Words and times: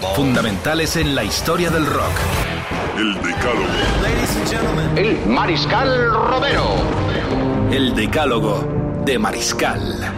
Fundamentales 0.00 0.96
en 0.96 1.14
la 1.14 1.24
historia 1.24 1.70
del 1.70 1.86
rock. 1.86 2.12
El 2.96 3.14
Decálogo. 3.14 4.96
El 4.96 5.26
Mariscal 5.26 6.10
Romero. 6.12 6.64
El 7.70 7.94
decálogo 7.94 9.00
de 9.04 9.18
Mariscal. 9.18 10.12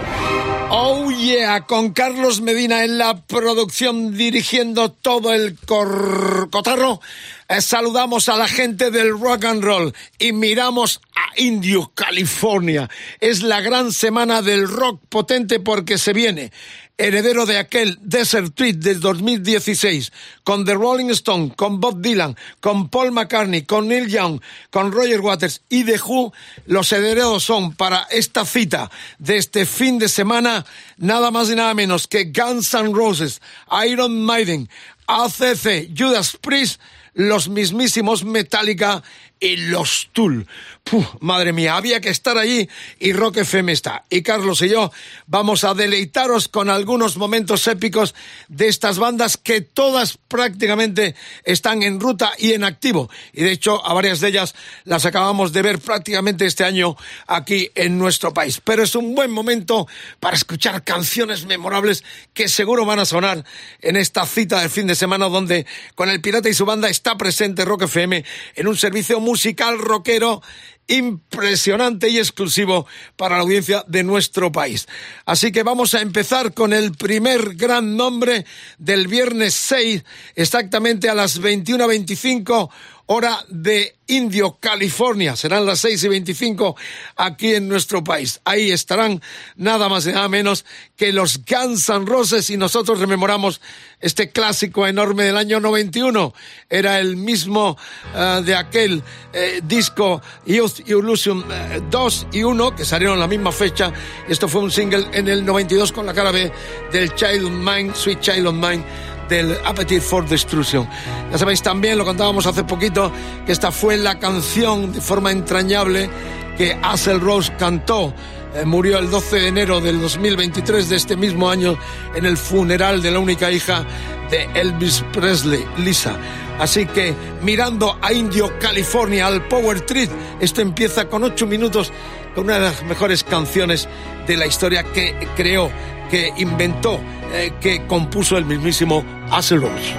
Oh 0.70 1.10
yeah, 1.10 1.60
con 1.66 1.92
Carlos 1.92 2.40
Medina 2.40 2.82
en 2.84 2.98
la 2.98 3.16
producción 3.22 4.16
dirigiendo 4.16 4.90
todo 4.90 5.32
el 5.32 5.56
cor- 5.58 6.48
cotarro. 6.50 7.00
eh, 7.48 7.60
saludamos 7.60 8.28
a 8.28 8.36
la 8.36 8.48
gente 8.48 8.91
del 8.91 9.18
rock 9.18 9.44
and 9.44 9.62
roll 9.62 9.94
y 10.18 10.32
miramos 10.32 11.00
a 11.14 11.41
Indio, 11.41 11.92
California. 11.94 12.88
Es 13.20 13.42
la 13.42 13.60
gran 13.60 13.92
semana 13.92 14.42
del 14.42 14.66
rock 14.68 15.00
potente 15.08 15.60
porque 15.60 15.96
se 15.98 16.12
viene 16.12 16.50
heredero 16.96 17.44
de 17.44 17.58
aquel 17.58 17.98
Desert 18.02 18.46
Street 18.50 18.76
del 18.76 19.00
2016, 19.00 20.12
con 20.44 20.64
The 20.64 20.74
Rolling 20.74 21.10
Stone, 21.10 21.52
con 21.56 21.80
Bob 21.80 22.00
Dylan, 22.00 22.36
con 22.60 22.88
Paul 22.88 23.10
McCartney, 23.10 23.62
con 23.62 23.88
Neil 23.88 24.08
Young, 24.08 24.40
con 24.70 24.92
Roger 24.92 25.20
Waters 25.20 25.62
y 25.69 25.84
The 25.84 25.98
Who, 25.98 26.32
los 26.66 26.92
herederos 26.92 27.42
son 27.42 27.74
para 27.74 28.04
esta 28.10 28.44
cita 28.44 28.91
de 29.19 29.38
este 29.38 29.66
fin 29.66 29.98
de 29.98 30.08
semana 30.08 30.64
nada 30.96 31.30
más 31.30 31.50
y 31.50 31.56
nada 31.56 31.74
menos 31.74 32.06
que 32.06 32.32
Guns 32.32 32.72
N' 32.74 32.92
Roses, 32.92 33.41
Iron 33.86 34.24
Maiden, 34.24 34.69
ACC, 35.06 35.91
Judas 35.97 36.38
Priest, 36.41 36.80
los 37.14 37.48
mismísimos 37.48 38.24
Metallica 38.24 39.02
y 39.40 39.56
los 39.56 40.08
Tool. 40.12 40.46
Puh, 40.84 41.04
madre 41.20 41.52
mía, 41.52 41.77
había 41.77 42.00
que 42.00 42.10
estar 42.10 42.36
allí 42.36 42.68
y 42.98 43.12
Rock 43.12 43.38
FM 43.38 43.72
está. 43.72 44.04
Y 44.10 44.22
Carlos 44.22 44.60
y 44.62 44.68
yo 44.68 44.92
vamos 45.26 45.64
a 45.64 45.74
deleitaros 45.74 46.48
con 46.48 46.68
algunos 46.68 47.16
momentos 47.16 47.66
épicos 47.68 48.14
de 48.48 48.68
estas 48.68 48.98
bandas 48.98 49.36
que 49.36 49.62
todas 49.62 50.18
prácticamente 50.28 51.14
están 51.44 51.82
en 51.82 52.00
ruta 52.00 52.32
y 52.38 52.52
en 52.52 52.64
activo. 52.64 53.10
Y 53.32 53.44
de 53.44 53.52
hecho, 53.52 53.84
a 53.84 53.94
varias 53.94 54.20
de 54.20 54.28
ellas 54.28 54.54
las 54.84 55.06
acabamos 55.06 55.52
de 55.52 55.62
ver 55.62 55.78
prácticamente 55.78 56.44
este 56.44 56.64
año 56.64 56.96
aquí 57.26 57.70
en 57.74 57.98
nuestro 57.98 58.34
país. 58.34 58.60
Pero 58.62 58.82
es 58.82 58.94
un 58.94 59.14
buen 59.14 59.30
momento 59.30 59.88
para 60.20 60.36
escuchar 60.36 60.84
canciones 60.84 61.46
memorables 61.46 62.04
que 62.34 62.48
seguro 62.48 62.84
van 62.84 62.98
a 62.98 63.04
sonar 63.06 63.44
en 63.80 63.96
esta 63.96 64.26
cita 64.26 64.60
del 64.60 64.70
fin 64.70 64.86
de 64.86 64.94
semana 64.94 65.28
donde 65.28 65.66
con 65.94 66.10
el 66.10 66.20
Pirata 66.20 66.48
y 66.48 66.54
su 66.54 66.66
banda 66.66 66.88
está 66.88 67.16
presente 67.16 67.64
Rock 67.64 67.84
FM 67.84 68.24
en 68.54 68.66
un 68.66 68.76
servicio 68.76 69.20
musical 69.25 69.78
rockero 69.78 70.42
impresionante 70.86 72.08
y 72.08 72.19
exclusivo 72.19 72.86
para 73.17 73.36
la 73.36 73.42
audiencia 73.42 73.84
de 73.89 74.03
nuestro 74.03 74.53
país. 74.53 74.86
Así 75.25 75.50
que 75.50 75.62
vamos 75.62 75.94
a 75.94 76.03
empezar 76.03 76.53
con 76.53 76.72
el 76.72 76.92
primer 76.92 77.55
gran 77.55 77.97
nombre 77.97 78.44
del 78.78 79.08
viernes 79.08 79.55
6, 79.55 80.05
exactamente 80.34 81.08
a 81.08 81.14
las 81.14 81.41
21.25 81.41 82.70
hora 83.06 83.44
de 83.48 83.97
Indio, 84.06 84.58
California. 84.60 85.34
Serán 85.36 85.64
las 85.66 85.80
6 85.80 86.05
y 86.05 86.08
25 86.08 86.77
aquí 87.16 87.55
en 87.55 87.69
nuestro 87.69 88.05
país. 88.05 88.41
Ahí 88.44 88.70
estarán 88.70 89.22
nada 89.56 89.88
más 89.88 90.06
y 90.06 90.12
nada 90.12 90.28
menos 90.28 90.65
que 90.97 91.12
los 91.12 91.41
Guns 91.44 91.88
N' 91.88 92.06
Roses 92.06 92.50
y 92.50 92.56
nosotros 92.56 92.98
rememoramos 93.00 93.60
este 94.00 94.31
clásico 94.31 94.87
enorme 94.87 95.25
del 95.25 95.37
año 95.37 95.60
91. 95.60 96.34
Era 96.69 96.98
el 96.98 97.16
mismo 97.16 97.78
eh, 98.15 98.42
de 98.44 98.54
aquel 98.54 99.03
eh, 99.32 99.60
disco 99.65 100.21
Youth 100.44 100.81
Illusion 100.86 101.44
eh, 101.50 101.81
2 101.91 102.26
y 102.32 102.42
1 102.42 102.76
que 102.76 102.84
salieron 102.84 103.19
la 103.19 103.26
misma 103.26 103.53
fecha. 103.53 103.92
Esto 104.28 104.48
fue 104.48 104.60
un 104.60 104.71
single 104.71 105.06
en 105.12 105.28
el 105.28 105.44
92 105.44 105.92
con 105.92 106.06
la 106.06 106.12
cara 106.12 106.31
B 106.31 106.53
del 106.92 107.15
Child 107.15 107.44
of 107.44 107.53
Mine, 107.53 107.92
Sweet 107.94 108.21
Child 108.21 108.47
of 108.47 108.54
Mine 108.54 108.84
del 109.28 109.56
Appetite 109.64 110.00
for 110.00 110.26
Destruction. 110.26 110.88
Ya 111.30 111.38
sabéis 111.38 111.62
también, 111.62 111.98
lo 111.98 112.04
contábamos 112.04 112.46
hace 112.46 112.64
poquito, 112.64 113.10
que 113.46 113.52
esta 113.52 113.70
fue 113.72 113.96
la 113.96 114.18
canción 114.18 114.92
de 114.92 115.00
forma 115.00 115.30
entrañable 115.30 116.08
que 116.56 116.78
Axel 116.82 117.20
Rose 117.20 117.52
cantó. 117.58 118.14
Eh, 118.54 118.64
murió 118.64 118.98
el 118.98 119.10
12 119.10 119.36
de 119.36 119.48
enero 119.48 119.80
del 119.80 120.00
2023 120.00 120.88
de 120.88 120.96
este 120.96 121.16
mismo 121.16 121.50
año 121.50 121.76
en 122.14 122.24
el 122.24 122.36
funeral 122.36 123.02
de 123.02 123.10
la 123.10 123.18
única 123.18 123.50
hija 123.50 123.84
de 124.30 124.44
Elvis 124.54 125.04
Presley, 125.12 125.64
Lisa. 125.78 126.16
Así 126.58 126.86
que 126.86 127.14
mirando 127.42 127.98
a 128.00 128.12
Indio, 128.12 128.56
California, 128.60 129.26
al 129.26 129.48
Power 129.48 129.80
Trip, 129.80 130.08
esto 130.41 130.60
empieza 130.60 131.08
con 131.08 131.24
ocho 131.24 131.46
minutos 131.46 131.92
con 132.34 132.44
una 132.44 132.54
de 132.54 132.60
las 132.60 132.82
mejores 132.84 133.24
canciones 133.24 133.88
de 134.26 134.36
la 134.36 134.46
historia 134.46 134.84
que 134.84 135.14
creó, 135.36 135.70
que 136.10 136.32
inventó, 136.36 137.00
eh, 137.34 137.53
que 137.61 137.87
compuso 137.87 138.39
el 138.39 138.45
mismísimo 138.45 139.05
Axl 139.31 139.61
Rose. 139.61 139.95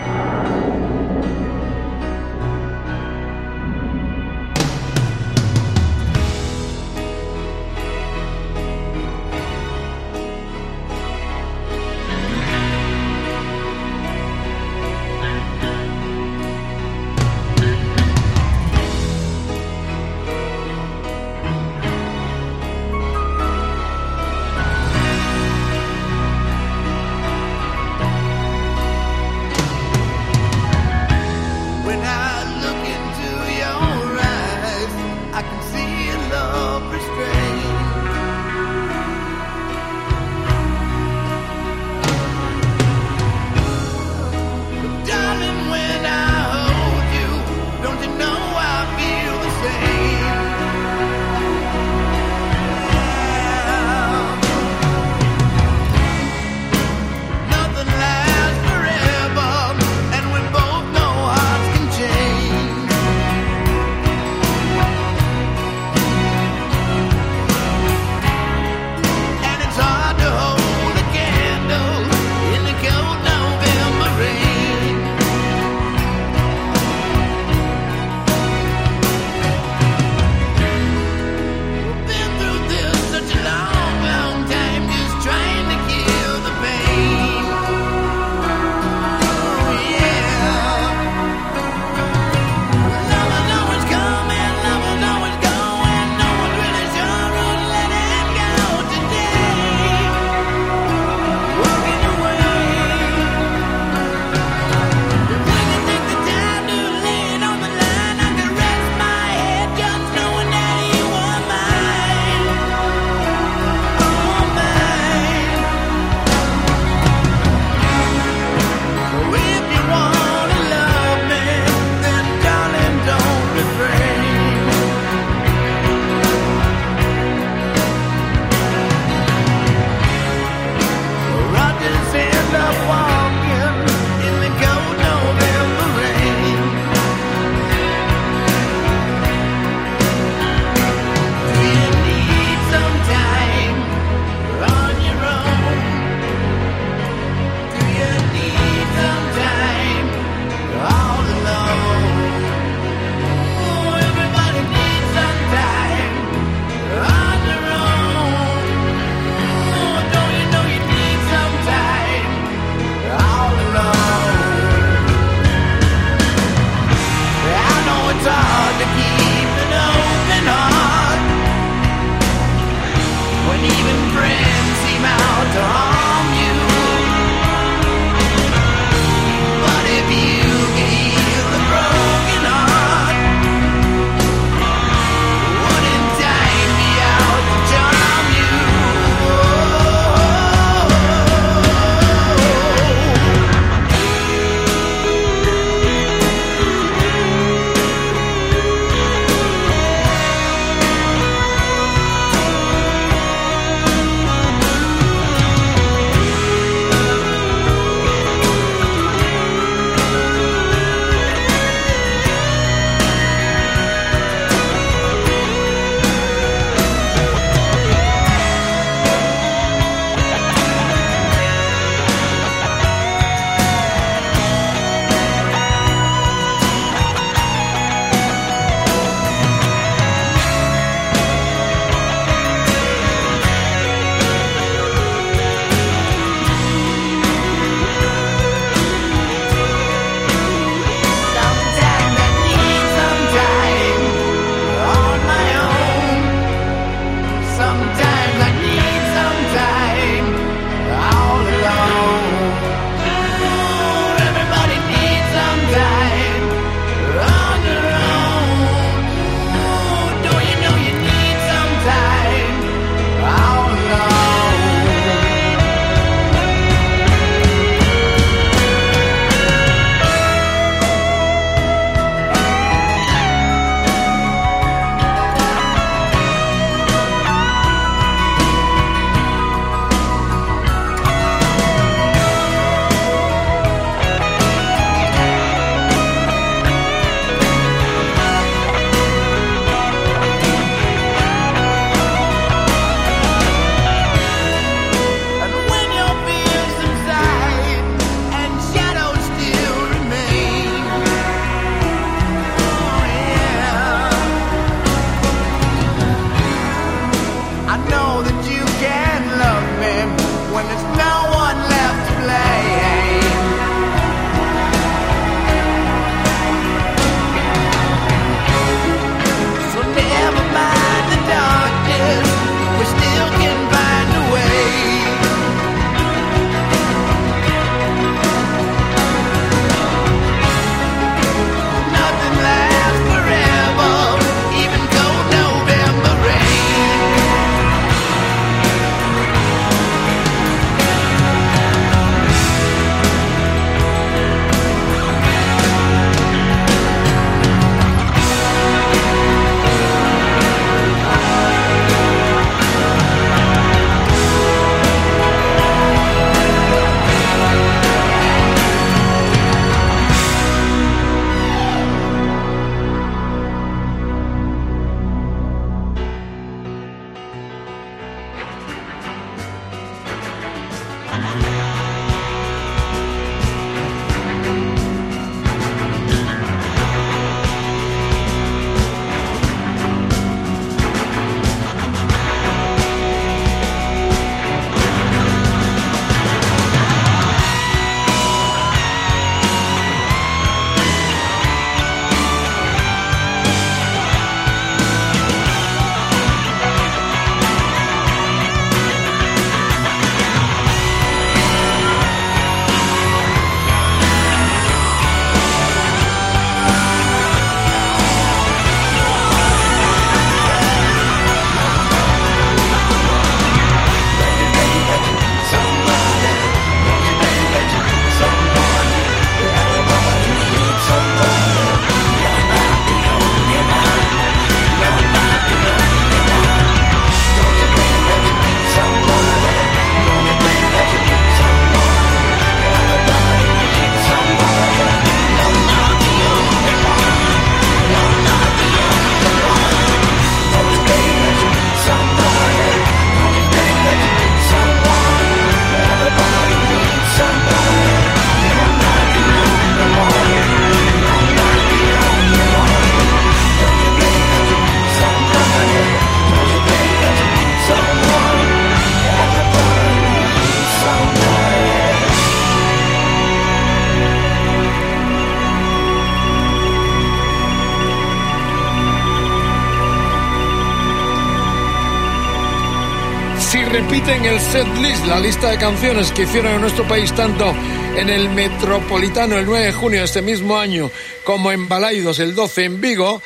Repiten 474.45 474.61
el 474.61 474.65
set 474.65 474.77
list, 474.77 475.05
la 475.05 475.19
lista 475.19 475.49
de 475.49 475.57
canciones 475.57 476.11
que 476.11 476.23
hicieron 476.23 476.53
en 476.53 476.61
nuestro 476.61 476.87
país 476.87 477.13
tanto 477.13 477.53
en 477.97 478.09
el 478.09 478.29
Metropolitano 478.29 479.37
el 479.37 479.45
9 479.45 479.65
de 479.67 479.71
junio 479.73 479.99
de 479.99 480.05
este 480.05 480.21
mismo 480.21 480.57
año 480.57 480.89
como 481.23 481.51
en 481.51 481.67
Balaidos 481.67 482.19
el 482.19 482.35
12 482.35 482.65
en 482.65 482.81
Vigo. 482.81 483.21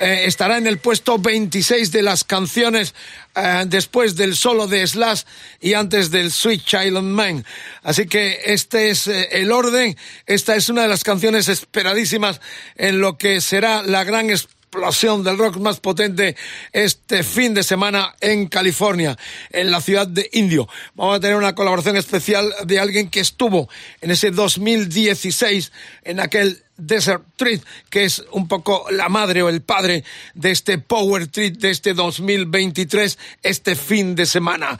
Eh, 0.00 0.24
estará 0.26 0.58
en 0.58 0.66
el 0.66 0.78
puesto 0.78 1.18
26 1.18 1.92
de 1.92 2.02
las 2.02 2.24
canciones 2.24 2.94
eh, 3.36 3.64
después 3.66 4.16
del 4.16 4.34
solo 4.34 4.66
de 4.66 4.86
Slash 4.86 5.22
y 5.60 5.74
antes 5.74 6.10
del 6.10 6.32
Sweet 6.32 6.64
Child 6.64 7.02
Mine. 7.02 7.44
Así 7.82 8.06
que 8.06 8.40
este 8.46 8.90
es 8.90 9.06
eh, 9.06 9.28
el 9.32 9.52
orden. 9.52 9.96
Esta 10.26 10.56
es 10.56 10.68
una 10.68 10.82
de 10.82 10.88
las 10.88 11.04
canciones 11.04 11.48
esperadísimas 11.48 12.40
en 12.76 13.00
lo 13.00 13.16
que 13.16 13.40
será 13.40 13.82
la 13.82 14.02
gran 14.04 14.30
explosión 14.74 15.22
del 15.22 15.38
rock 15.38 15.58
más 15.58 15.78
potente 15.78 16.34
este 16.72 17.22
fin 17.22 17.54
de 17.54 17.62
semana 17.62 18.16
en 18.20 18.48
California, 18.48 19.16
en 19.50 19.70
la 19.70 19.80
ciudad 19.80 20.08
de 20.08 20.28
Indio. 20.32 20.68
Vamos 20.94 21.16
a 21.16 21.20
tener 21.20 21.36
una 21.36 21.54
colaboración 21.54 21.96
especial 21.96 22.52
de 22.64 22.80
alguien 22.80 23.08
que 23.08 23.20
estuvo 23.20 23.68
en 24.00 24.10
ese 24.10 24.32
2016 24.32 25.70
en 26.02 26.18
aquel 26.18 26.63
Desert 26.76 27.24
Treat, 27.36 27.62
que 27.90 28.04
es 28.04 28.24
un 28.32 28.48
poco 28.48 28.86
la 28.90 29.08
madre 29.08 29.42
o 29.42 29.48
el 29.48 29.62
padre 29.62 30.04
de 30.34 30.50
este 30.50 30.78
Power 30.78 31.28
Treat 31.28 31.54
de 31.54 31.70
este 31.70 31.94
2023, 31.94 33.18
este 33.42 33.76
fin 33.76 34.14
de 34.14 34.26
semana. 34.26 34.78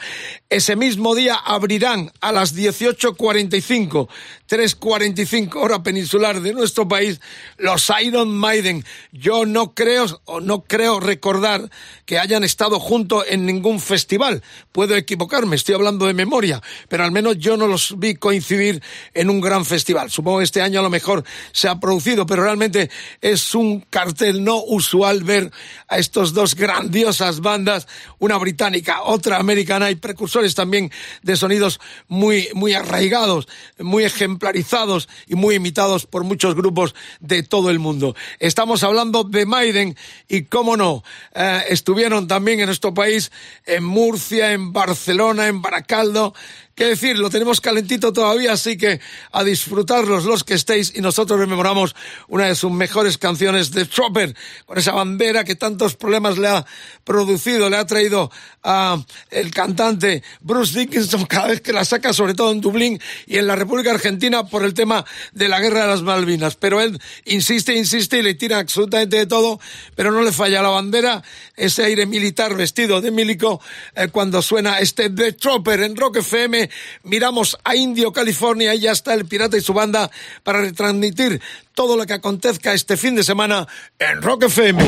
Ese 0.49 0.77
mismo 0.77 1.15
día 1.15 1.35
abrirán 1.35 2.11
a 2.21 2.33
las 2.33 2.57
18.45, 2.57 4.09
3.45 4.49 5.55
hora 5.57 5.83
peninsular 5.83 6.41
de 6.41 6.53
nuestro 6.53 6.89
país, 6.89 7.21
los 7.59 7.91
Iron 8.03 8.37
Maiden. 8.37 8.85
Yo 9.13 9.47
no 9.47 9.75
creo 9.75 10.07
o 10.25 10.41
no 10.41 10.65
creo 10.65 11.01
recordar 11.01 11.71
que 12.07 12.19
hayan 12.19 12.45
estado 12.45 12.81
juntos 12.81 13.25
en 13.29 13.47
ningún 13.47 13.81
festival. 13.81 14.43
Puedo 14.73 14.97
equivocarme, 14.97 15.57
estoy 15.57 15.75
hablando 15.75 16.07
de 16.07 16.15
memoria, 16.15 16.63
pero 16.89 17.05
al 17.05 17.13
menos 17.13 17.39
yo 17.39 17.57
no 17.57 17.67
los 17.67 17.99
vi 17.99 18.15
coincidir 18.15 18.83
en 19.15 19.31
un 19.31 19.41
gran 19.41 19.65
festival. 19.65 20.11
Supongo 20.11 20.39
que 20.39 20.45
este 20.45 20.63
año 20.63 20.81
a 20.81 20.83
lo 20.83 20.91
mejor 20.91 21.25
se 21.53 21.69
ha 21.69 21.79
producido, 21.85 22.25
pero 22.25 22.43
realmente 22.43 22.91
es 23.21 23.55
un 23.55 23.81
cartel 23.91 24.43
no 24.43 24.57
usual 24.65 25.23
ver 25.23 25.53
a 25.87 25.99
estos 25.99 26.33
dos 26.33 26.55
grandiosas 26.55 27.41
bandas, 27.41 27.87
una 28.19 28.39
británica, 28.39 29.03
otra 29.03 29.37
americana 29.37 29.91
y 29.91 29.97
precursores 29.97 30.55
también 30.55 30.91
de 31.23 31.37
sonidos 31.37 31.81
muy, 32.09 32.49
muy 32.55 32.73
arraigados, 32.73 33.49
muy 33.79 34.05
ejemplarizados 34.05 35.11
y 35.27 35.35
muy 35.35 35.57
imitados 35.57 36.07
por 36.07 36.25
muchos 36.25 36.55
grupos 36.55 36.95
de 37.21 37.43
todo 37.43 37.69
el 37.69 37.79
mundo. 37.79 38.17
Estamos 38.39 38.83
hablando 38.83 39.23
de 39.23 39.45
Maiden 39.45 39.95
y, 40.27 40.45
cómo 40.45 40.79
no, 40.79 41.05
eh, 41.35 41.65
estuvieron 41.69 42.27
también 42.29 42.61
en 42.61 42.67
nuestro 42.67 42.95
país, 42.95 43.31
en 43.67 43.85
Murcia, 43.85 44.53
en 44.53 44.73
Barcelona, 44.73 45.49
en 45.49 45.61
Baracaldo, 45.61 46.33
qué 46.75 46.87
decir, 46.87 47.19
lo 47.19 47.31
tenemos 47.31 47.61
calentito 47.61 48.13
todavía, 48.13 48.53
así 48.53 48.77
que 48.77 49.01
a 49.33 49.45
disfrutarlos 49.45 50.25
los 50.25 50.45
que 50.45 50.55
estéis 50.55 50.93
y 50.95 51.01
nosotros 51.01 51.39
rememoramos 51.39 51.95
una 52.29 52.47
de 52.47 52.55
sus 52.55 52.73
mejores 52.73 53.19
canciones 53.19 53.71
de 53.71 53.85
Trooper, 53.85 54.35
con 54.67 54.79
esa 54.79 54.93
bandera 54.93 55.45
que 55.45 55.55
tantos 55.55 55.95
problemas 55.95 56.39
le 56.39 56.49
ha 56.49 56.67
producido, 57.05 57.71
le 57.71 57.77
ha 57.77 57.87
traído 57.87 58.31
a 58.63 58.99
el 59.31 59.51
cantante 59.51 60.23
Bruce 60.41 60.79
Dickinson 60.79 61.27
cada 61.29 61.49
vez 61.49 61.61
que 61.61 61.73
la 61.73 61.85
saca, 61.85 62.13
sobre 62.13 62.35
todo 62.35 62.53
en 62.53 62.61
Dublín 62.61 63.01
y 63.27 63.37
en 63.37 63.47
la 63.47 63.57
República 63.57 63.91
Argentina 63.91 64.45
por 64.47 64.65
el 64.65 64.75
tema 64.75 65.05
de 65.33 65.49
la 65.49 65.61
guerra 65.61 65.83
de 65.83 65.89
las 65.89 66.03
Malvinas. 66.03 66.57
Pero 66.57 66.81
él 66.81 66.99
insiste, 67.25 67.75
insiste 67.75 68.19
y 68.19 68.23
le 68.23 68.35
tira 68.35 68.59
absolutamente 68.59 69.17
de 69.17 69.27
todo, 69.27 69.61
pero 69.95 70.11
no 70.11 70.23
le 70.23 70.33
falla 70.33 70.63
la 70.63 70.71
bandera, 70.71 71.23
ese 71.57 71.85
aire 71.85 72.07
militar 72.07 72.57
vestido 72.57 73.01
de 73.01 73.11
milico 73.11 73.61
eh, 73.95 74.09
cuando 74.09 74.43
suena 74.43 74.79
este 74.79 75.11
The 75.11 75.33
Trooper 75.33 75.81
en 75.83 75.97
Rock 75.97 76.17
FM 76.17 76.64
miramos 77.03 77.59
a 77.65 77.75
Indio, 77.77 78.13
California, 78.13 78.75
y 78.75 78.81
ya 78.81 78.93
está 78.93 79.15
el 79.15 79.27
pirata 79.27 79.57
y 79.57 79.61
su 79.61 79.73
banda 79.73 80.11
para 80.43 80.61
retransmitir 80.61 81.41
todo 81.75 81.97
lo 81.97 82.07
que 82.07 82.15
acontezca 82.15 82.73
este 82.73 82.97
fin 82.97 83.15
de 83.15 83.25
semana 83.25 83.67
en 83.99 84.23
Rock 84.23 84.45
FM. 84.45 84.83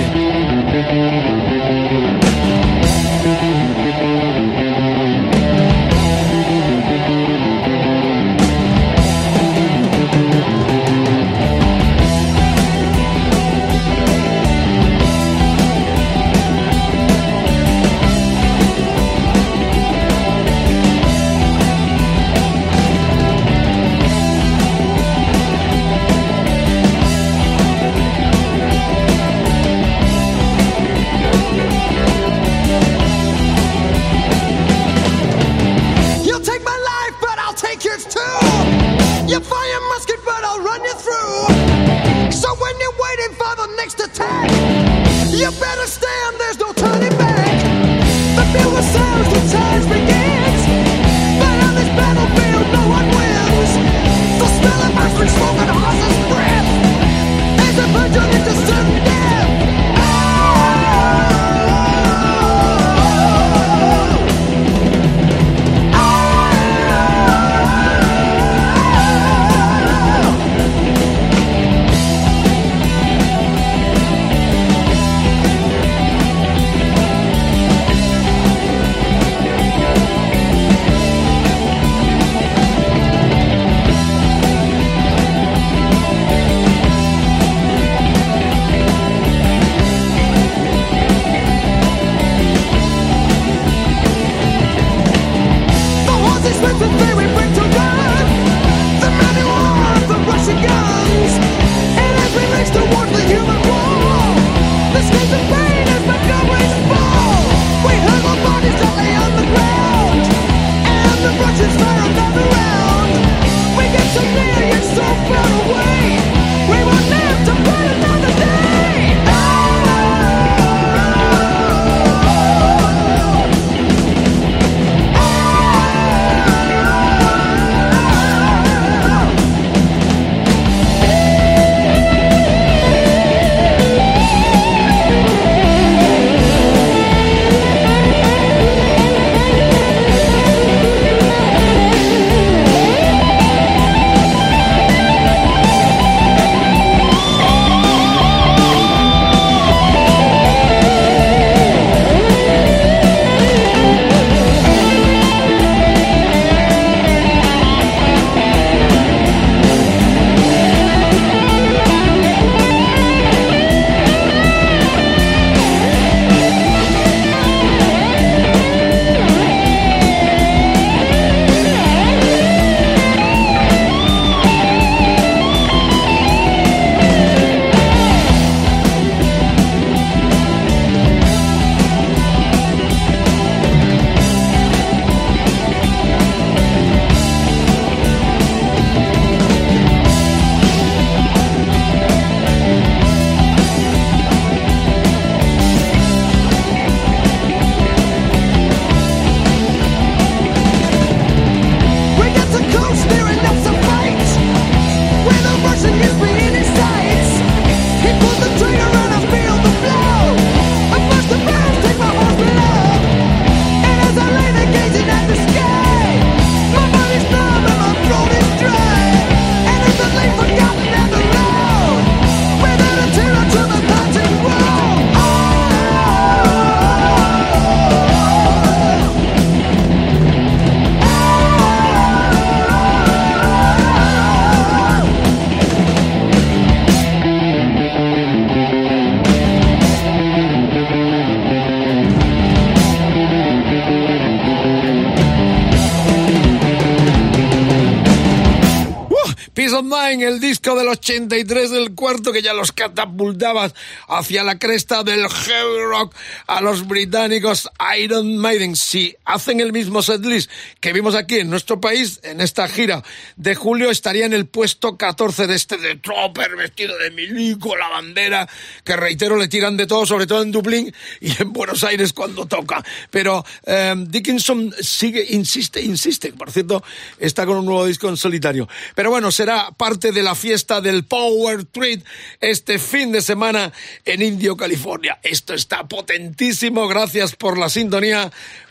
83 251.06 251.70
del 251.70 251.94
cuarto 251.94 252.32
que 252.32 252.42
ya 252.42 252.52
los 252.52 252.72
catapultaba 252.72 253.70
hacia 254.08 254.42
la 254.42 254.58
cresta 254.58 255.04
del 255.04 255.28
heavy 255.28 255.84
rock 255.88 256.12
a 256.48 256.60
los 256.60 256.88
británicos 256.88 257.70
Iron 257.98 258.36
Maiden. 258.36 258.76
Si 258.76 259.16
hacen 259.24 259.60
el 259.60 259.72
mismo 259.72 260.02
setlist 260.02 260.50
que 260.80 260.92
vimos 260.92 261.14
aquí 261.14 261.36
en 261.36 261.50
nuestro 261.50 261.80
país, 261.80 262.20
en 262.22 262.40
esta 262.40 262.68
gira 262.68 263.02
de 263.36 263.54
julio, 263.54 263.90
estaría 263.90 264.26
en 264.26 264.32
el 264.32 264.46
puesto 264.46 264.96
14 264.96 265.46
de 265.46 265.54
este 265.54 265.76
de 265.78 265.96
Tropper 265.96 266.56
vestido 266.56 266.96
de 266.98 267.10
milico, 267.10 267.76
la 267.76 267.88
bandera, 267.88 268.48
que 268.84 268.96
reitero 268.96 269.36
le 269.36 269.48
tiran 269.48 269.76
de 269.76 269.86
todo, 269.86 270.06
sobre 270.06 270.26
todo 270.26 270.42
en 270.42 270.52
Dublín 270.52 270.92
y 271.20 271.30
en 271.40 271.52
Buenos 271.52 271.84
Aires 271.84 272.12
cuando 272.12 272.46
toca. 272.46 272.84
Pero 273.10 273.44
eh, 273.64 273.94
Dickinson 273.96 274.74
sigue, 274.80 275.24
insiste, 275.30 275.80
insiste. 275.80 276.32
Por 276.32 276.50
cierto, 276.50 276.82
está 277.18 277.46
con 277.46 277.58
un 277.58 277.64
nuevo 277.64 277.86
disco 277.86 278.08
en 278.08 278.16
solitario. 278.16 278.68
Pero 278.94 279.10
bueno, 279.10 279.30
será 279.30 279.70
parte 279.70 280.12
de 280.12 280.22
la 280.22 280.34
fiesta 280.34 280.80
del 280.80 281.04
Power 281.04 281.64
Treat 281.64 282.02
este 282.40 282.78
fin 282.78 283.12
de 283.12 283.22
semana 283.22 283.72
en 284.04 284.22
Indio, 284.22 284.56
California. 284.56 285.18
Esto 285.22 285.54
está 285.54 285.86
potentísimo. 285.86 286.86
Gracias 286.88 287.34
por 287.34 287.56
la 287.58 287.68
sintonía 287.68 287.85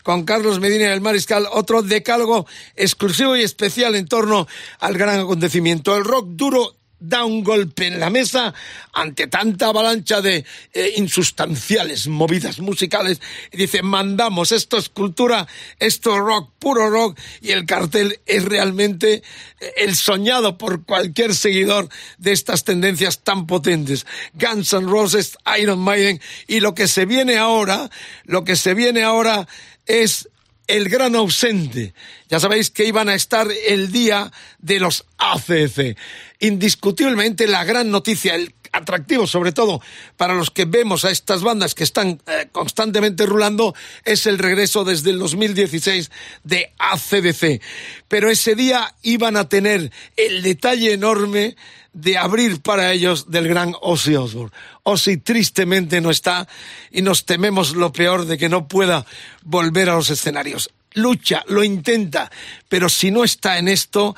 con 0.02 0.24
Carlos 0.24 0.60
Medina 0.60 0.90
del 0.90 1.00
Mariscal. 1.00 1.46
Otro 1.50 1.82
decálogo 1.82 2.46
exclusivo 2.74 3.36
y 3.36 3.42
especial 3.42 3.94
en 3.94 4.06
torno 4.06 4.46
al 4.78 4.96
gran 4.96 5.20
acontecimiento. 5.20 5.96
El 5.96 6.04
rock 6.04 6.28
duro 6.30 6.76
da 6.98 7.24
un 7.24 7.44
golpe 7.44 7.86
en 7.86 8.00
la 8.00 8.10
mesa 8.10 8.54
ante 8.92 9.26
tanta 9.26 9.68
avalancha 9.68 10.20
de 10.20 10.44
eh, 10.72 10.92
insustanciales 10.96 12.08
movidas 12.08 12.58
musicales 12.58 13.20
y 13.52 13.58
dice, 13.58 13.82
mandamos, 13.82 14.52
esto 14.52 14.78
es 14.78 14.88
cultura, 14.88 15.46
esto 15.78 16.14
es 16.14 16.20
rock, 16.20 16.50
puro 16.58 16.88
rock, 16.90 17.18
y 17.40 17.50
el 17.50 17.66
cartel 17.66 18.20
es 18.26 18.44
realmente 18.44 19.22
eh, 19.60 19.72
el 19.76 19.94
soñado 19.96 20.56
por 20.56 20.84
cualquier 20.84 21.34
seguidor 21.34 21.88
de 22.18 22.32
estas 22.32 22.64
tendencias 22.64 23.22
tan 23.22 23.46
potentes. 23.46 24.06
Guns 24.34 24.72
N' 24.72 24.88
Roses, 24.88 25.36
Iron 25.60 25.80
Maiden, 25.80 26.20
y 26.46 26.60
lo 26.60 26.74
que 26.74 26.88
se 26.88 27.04
viene 27.04 27.36
ahora, 27.36 27.90
lo 28.24 28.44
que 28.44 28.56
se 28.56 28.74
viene 28.74 29.02
ahora 29.02 29.46
es 29.86 30.28
el 30.66 30.88
gran 30.88 31.14
ausente. 31.14 31.94
Ya 32.28 32.40
sabéis 32.40 32.70
que 32.70 32.84
iban 32.84 33.08
a 33.08 33.14
estar 33.14 33.48
el 33.68 33.92
día 33.92 34.32
de 34.58 34.80
los 34.80 35.04
ACC. 35.18 35.96
Indiscutiblemente 36.40 37.46
la 37.46 37.64
gran 37.64 37.90
noticia, 37.90 38.34
el 38.34 38.54
atractivo 38.76 39.26
sobre 39.26 39.52
todo 39.52 39.80
para 40.16 40.34
los 40.34 40.50
que 40.50 40.64
vemos 40.64 41.04
a 41.04 41.10
estas 41.10 41.42
bandas 41.42 41.74
que 41.74 41.84
están 41.84 42.20
eh, 42.26 42.48
constantemente 42.52 43.26
rulando, 43.26 43.74
es 44.04 44.26
el 44.26 44.38
regreso 44.38 44.84
desde 44.84 45.10
el 45.10 45.18
2016 45.18 46.10
de 46.44 46.72
ACDC. 46.78 47.60
Pero 48.08 48.30
ese 48.30 48.54
día 48.54 48.94
iban 49.02 49.36
a 49.36 49.48
tener 49.48 49.90
el 50.16 50.42
detalle 50.42 50.92
enorme 50.92 51.56
de 51.92 52.18
abrir 52.18 52.60
para 52.60 52.92
ellos 52.92 53.30
del 53.30 53.48
gran 53.48 53.74
Ozzy 53.80 54.16
Osbourne. 54.16 54.54
Ozzy 54.82 55.16
tristemente 55.16 56.00
no 56.02 56.10
está 56.10 56.46
y 56.90 57.00
nos 57.00 57.24
tememos 57.24 57.74
lo 57.74 57.90
peor 57.90 58.26
de 58.26 58.36
que 58.36 58.50
no 58.50 58.68
pueda 58.68 59.06
volver 59.42 59.88
a 59.88 59.94
los 59.94 60.10
escenarios. 60.10 60.70
Lucha, 60.92 61.42
lo 61.48 61.64
intenta, 61.64 62.30
pero 62.68 62.88
si 62.88 63.10
no 63.10 63.24
está 63.24 63.58
en 63.58 63.68
esto, 63.68 64.14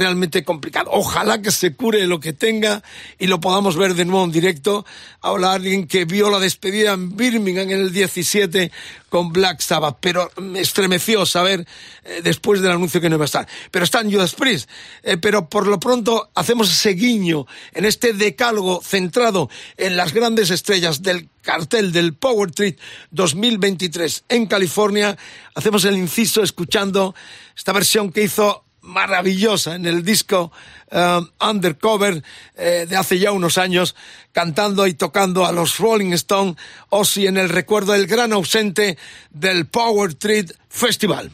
realmente 0.00 0.44
complicado. 0.44 0.90
Ojalá 0.92 1.42
que 1.42 1.50
se 1.50 1.74
cure 1.74 2.06
lo 2.06 2.18
que 2.20 2.32
tenga 2.32 2.82
y 3.18 3.26
lo 3.26 3.38
podamos 3.38 3.76
ver 3.76 3.94
de 3.94 4.06
nuevo 4.06 4.24
en 4.24 4.32
directo. 4.32 4.86
Ahora 5.20 5.52
alguien 5.52 5.86
que 5.86 6.06
vio 6.06 6.30
la 6.30 6.38
despedida 6.38 6.94
en 6.94 7.16
Birmingham 7.16 7.70
en 7.70 7.78
el 7.78 7.92
17 7.92 8.72
con 9.10 9.32
Black 9.32 9.60
Sabbath, 9.60 9.98
pero 10.00 10.30
me 10.40 10.60
estremeció 10.60 11.26
saber 11.26 11.66
eh, 12.04 12.20
después 12.22 12.62
del 12.62 12.70
anuncio 12.70 13.00
que 13.00 13.10
no 13.10 13.16
iba 13.16 13.24
a 13.24 13.26
estar. 13.26 13.46
Pero 13.70 13.84
está 13.84 14.00
en 14.00 14.10
Judas 14.10 14.34
Priest. 14.34 14.70
Eh, 15.02 15.18
pero 15.18 15.48
por 15.48 15.66
lo 15.66 15.78
pronto 15.78 16.30
hacemos 16.34 16.72
ese 16.72 16.90
guiño 16.90 17.46
en 17.74 17.84
este 17.84 18.14
decálogo 18.14 18.80
centrado 18.82 19.50
en 19.76 19.96
las 19.96 20.14
grandes 20.14 20.50
estrellas 20.50 21.02
del 21.02 21.28
cartel 21.42 21.92
del 21.92 22.14
Power 22.14 22.52
Trip 22.52 22.78
2023 23.10 24.24
en 24.30 24.46
California. 24.46 25.18
Hacemos 25.54 25.84
el 25.84 25.96
inciso 25.96 26.42
escuchando 26.42 27.14
esta 27.56 27.72
versión 27.72 28.12
que 28.12 28.22
hizo 28.22 28.64
maravillosa 28.82 29.74
en 29.74 29.86
el 29.86 30.04
disco 30.04 30.52
um, 30.90 31.28
Undercover 31.40 32.22
eh, 32.56 32.86
de 32.88 32.96
hace 32.96 33.18
ya 33.18 33.32
unos 33.32 33.58
años, 33.58 33.94
cantando 34.32 34.86
y 34.86 34.94
tocando 34.94 35.46
a 35.46 35.52
los 35.52 35.78
Rolling 35.78 36.12
Stones, 36.12 36.56
o 36.88 37.04
si 37.04 37.26
en 37.26 37.36
el 37.36 37.48
recuerdo 37.48 37.92
del 37.92 38.06
gran 38.06 38.32
ausente 38.32 38.98
del 39.30 39.66
Power 39.66 40.14
Trip 40.14 40.50
Festival. 40.68 41.30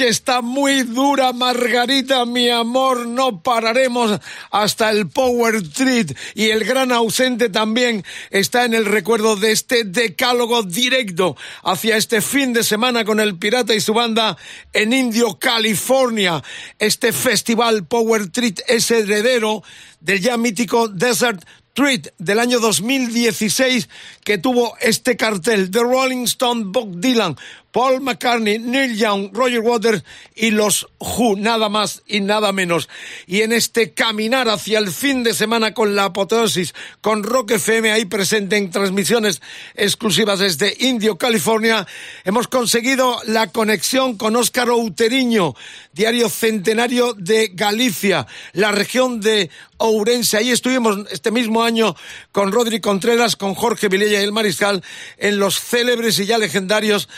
Noche 0.00 0.08
está 0.08 0.40
muy 0.40 0.82
dura, 0.84 1.32
Margarita, 1.34 2.24
mi 2.24 2.48
amor. 2.48 3.06
No 3.06 3.42
pararemos 3.42 4.18
hasta 4.50 4.90
el 4.90 5.08
Power 5.08 5.62
Treat. 5.68 6.12
Y 6.34 6.50
el 6.50 6.64
gran 6.64 6.90
ausente 6.90 7.50
también 7.50 8.02
está 8.30 8.64
en 8.64 8.72
el 8.72 8.86
recuerdo 8.86 9.36
de 9.36 9.52
este 9.52 9.84
decálogo 9.84 10.62
directo 10.62 11.36
hacia 11.62 11.96
este 11.96 12.22
fin 12.22 12.54
de 12.54 12.64
semana 12.64 13.04
con 13.04 13.20
el 13.20 13.36
Pirata 13.36 13.74
y 13.74 13.80
su 13.80 13.92
banda 13.92 14.38
en 14.72 14.94
Indio, 14.94 15.38
California. 15.38 16.42
Este 16.78 17.12
festival 17.12 17.86
Power 17.86 18.30
Treat 18.30 18.60
es 18.68 18.90
heredero 18.90 19.62
del 20.00 20.20
ya 20.20 20.38
mítico 20.38 20.88
Desert 20.88 21.44
Treat 21.74 22.08
del 22.18 22.38
año 22.38 22.58
2016 22.58 23.88
que 24.24 24.38
tuvo 24.38 24.76
este 24.80 25.16
cartel 25.16 25.70
The 25.70 25.80
Rolling 25.80 26.24
Stone 26.24 26.64
Bob 26.66 27.00
Dylan 27.00 27.36
Paul 27.72 28.00
McCartney, 28.00 28.58
Neil 28.58 28.96
Young, 28.96 29.30
Roger 29.32 29.60
Waters 29.60 30.04
y 30.34 30.50
los 30.50 30.88
Who, 30.98 31.36
nada 31.36 31.68
más 31.68 32.02
y 32.06 32.20
nada 32.20 32.52
menos. 32.52 32.88
Y 33.26 33.42
en 33.42 33.52
este 33.52 33.92
caminar 33.92 34.48
hacia 34.48 34.78
el 34.78 34.90
fin 34.90 35.22
de 35.22 35.34
semana 35.34 35.72
con 35.72 35.94
la 35.94 36.04
apoteosis, 36.04 36.74
con 37.00 37.22
Rock 37.22 37.52
FM 37.52 37.92
ahí 37.92 38.04
presente 38.04 38.56
en 38.56 38.70
transmisiones 38.70 39.40
exclusivas 39.74 40.40
desde 40.40 40.76
Indio, 40.80 41.16
California, 41.16 41.86
hemos 42.24 42.48
conseguido 42.48 43.20
la 43.26 43.48
conexión 43.48 44.16
con 44.16 44.36
Óscar 44.36 44.68
Outeriño, 44.70 45.54
diario 45.92 46.28
centenario 46.28 47.14
de 47.14 47.50
Galicia, 47.54 48.26
la 48.52 48.72
región 48.72 49.20
de 49.20 49.50
Ourense. 49.78 50.36
Ahí 50.36 50.50
estuvimos 50.50 50.98
este 51.10 51.30
mismo 51.30 51.62
año 51.62 51.96
con 52.32 52.52
Rodri 52.52 52.80
Contreras, 52.80 53.36
con 53.36 53.54
Jorge 53.54 53.88
Vilella 53.88 54.20
y 54.20 54.24
el 54.24 54.32
Mariscal 54.32 54.82
en 55.16 55.38
los 55.38 55.60
célebres 55.60 56.18
y 56.18 56.26
ya 56.26 56.38
legendarios 56.38 57.08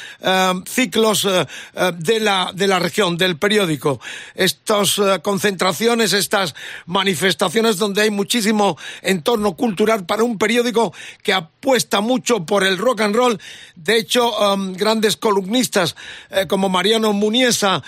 eh, 0.50 0.62
ciclos 0.66 1.24
eh, 1.24 1.46
eh, 1.74 1.92
de, 1.96 2.20
la, 2.20 2.52
de 2.54 2.66
la 2.66 2.78
región, 2.78 3.16
del 3.16 3.36
periódico. 3.36 4.00
Estas 4.34 4.98
eh, 4.98 5.20
concentraciones, 5.22 6.12
estas 6.12 6.54
manifestaciones 6.86 7.76
donde 7.76 8.02
hay 8.02 8.10
muchísimo 8.10 8.78
entorno 9.02 9.56
cultural 9.56 10.06
para 10.06 10.24
un 10.24 10.38
periódico 10.38 10.92
que 11.22 11.32
apuesta 11.32 12.00
mucho 12.00 12.44
por 12.44 12.64
el 12.64 12.78
rock 12.78 13.02
and 13.02 13.16
roll. 13.16 13.40
De 13.76 13.96
hecho, 13.96 14.32
grandes 14.74 15.16
columnistas 15.16 15.94
como 16.48 16.68
Mariano 16.68 17.12
Muniesa 17.12 17.82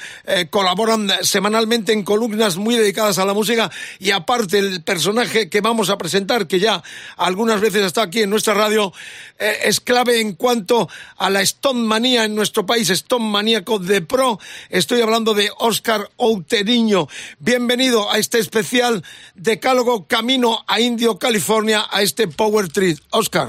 colaboran 0.51 1.11
semanalmente 1.23 1.93
en 1.93 2.03
columnas 2.03 2.57
muy 2.57 2.77
dedicadas 2.77 3.19
a 3.19 3.25
la 3.25 3.35
música 3.35 3.71
y 3.99 4.11
aparte 4.11 4.59
el 4.59 4.83
personaje 4.83 5.49
que 5.49 5.61
vamos 5.61 5.90
a 5.90 5.99
presentar, 5.99 6.47
que 6.47 6.61
ya 6.61 6.83
algunas 7.17 7.61
veces 7.61 7.85
está 7.85 8.03
aquí 8.03 8.23
en 8.23 8.31
nuestra 8.31 8.55
radio, 8.55 8.93
es 9.38 9.81
clave 9.81 10.21
en 10.21 10.35
cuanto 10.35 10.88
a 11.17 11.31
la 11.31 11.43
Stone 11.43 11.83
manía 11.83 12.25
en 12.25 12.35
nuestro 12.45 12.67
país, 12.67 12.91
Stone 12.91 13.25
Maníaco 13.25 13.79
de 13.79 14.03
Pro. 14.03 14.39
Estoy 14.69 15.01
hablando 15.01 15.33
de 15.33 15.51
Oscar 15.61 16.11
Outeriño. 16.19 17.09
Bienvenido 17.39 18.13
a 18.13 18.19
este 18.19 18.39
especial 18.39 19.03
Decálogo 19.35 20.07
Camino 20.07 20.63
a 20.67 20.79
Indio, 20.79 21.19
California, 21.19 21.87
a 21.91 22.03
este 22.03 22.29
Power 22.29 22.69
Trip. 22.69 22.99
Oscar. 23.13 23.49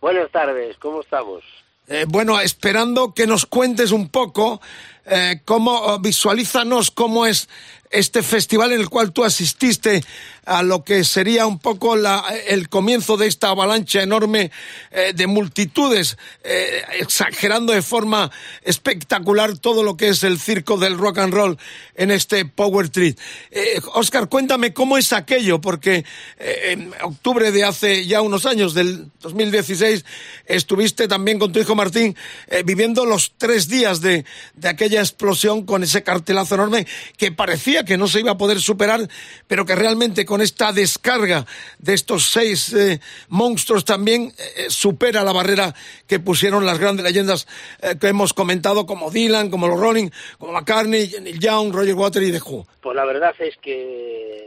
Buenas 0.00 0.30
tardes, 0.30 0.76
¿cómo 0.78 1.00
estamos? 1.00 1.42
Eh, 1.88 2.04
bueno, 2.06 2.40
esperando 2.40 3.14
que 3.14 3.26
nos 3.26 3.46
cuentes 3.46 3.90
un 3.90 4.08
poco 4.08 4.60
eh, 5.06 5.40
cómo 5.44 5.98
visualízanos 5.98 6.92
cómo 6.92 7.26
es 7.26 7.48
este 7.90 8.22
festival 8.22 8.70
en 8.70 8.80
el 8.80 8.88
cual 8.88 9.12
tú 9.12 9.24
asististe 9.24 10.04
a 10.44 10.62
lo 10.62 10.84
que 10.84 11.04
sería 11.04 11.46
un 11.46 11.58
poco 11.58 11.94
el 11.94 12.68
comienzo 12.68 13.16
de 13.16 13.26
esta 13.26 13.48
avalancha 13.48 14.02
enorme 14.02 14.50
eh, 14.90 15.12
de 15.14 15.26
multitudes, 15.26 16.16
eh, 16.42 16.82
exagerando 16.98 17.72
de 17.72 17.82
forma 17.82 18.30
espectacular 18.62 19.58
todo 19.58 19.82
lo 19.82 19.96
que 19.96 20.08
es 20.08 20.24
el 20.24 20.38
circo 20.38 20.76
del 20.76 20.98
rock 20.98 21.18
and 21.18 21.34
roll 21.34 21.58
en 21.94 22.10
este 22.10 22.44
Power 22.44 22.88
Trip. 22.88 23.18
Eh, 23.50 23.80
Oscar, 23.94 24.28
cuéntame 24.28 24.72
cómo 24.72 24.98
es 24.98 25.12
aquello, 25.12 25.60
porque 25.60 26.04
en 26.38 26.92
octubre 27.02 27.52
de 27.52 27.64
hace 27.64 28.06
ya 28.06 28.22
unos 28.22 28.46
años, 28.46 28.74
del 28.74 29.10
2016, 29.20 30.04
estuviste 30.46 31.08
también 31.08 31.38
con 31.38 31.52
tu 31.52 31.60
hijo 31.60 31.74
Martín 31.74 32.16
viviendo 32.64 33.04
los 33.04 33.32
tres 33.36 33.68
días 33.68 34.00
de, 34.00 34.24
de 34.54 34.68
aquella 34.68 35.00
explosión 35.00 35.64
con 35.64 35.82
ese 35.82 36.02
cartelazo 36.02 36.54
enorme 36.54 36.86
que 37.16 37.32
parecía 37.32 37.84
que 37.84 37.96
no 37.96 38.08
se 38.08 38.20
iba 38.20 38.32
a 38.32 38.38
poder 38.38 38.60
superar, 38.60 39.08
pero 39.46 39.66
que 39.66 39.74
realmente 39.74 40.24
con 40.30 40.40
esta 40.40 40.70
descarga 40.72 41.44
de 41.80 41.92
estos 41.92 42.30
seis 42.30 42.72
eh, 42.72 43.00
monstruos 43.30 43.84
también 43.84 44.32
eh, 44.38 44.70
supera 44.70 45.24
la 45.24 45.32
barrera 45.32 45.74
que 46.06 46.20
pusieron 46.20 46.64
las 46.64 46.78
grandes 46.78 47.04
leyendas 47.04 47.48
eh, 47.82 47.96
que 48.00 48.06
hemos 48.06 48.32
comentado, 48.32 48.86
como 48.86 49.10
Dylan, 49.10 49.50
como 49.50 49.66
los 49.66 49.80
Rolling, 49.80 50.08
como 50.38 50.52
McCartney, 50.52 51.10
Neil 51.20 51.40
Young, 51.40 51.74
Roger 51.74 51.94
Waters 51.94 52.28
y 52.28 52.30
The 52.30 52.38
Who. 52.48 52.64
Pues 52.80 52.94
la 52.94 53.04
verdad 53.06 53.34
es 53.40 53.56
que 53.56 54.46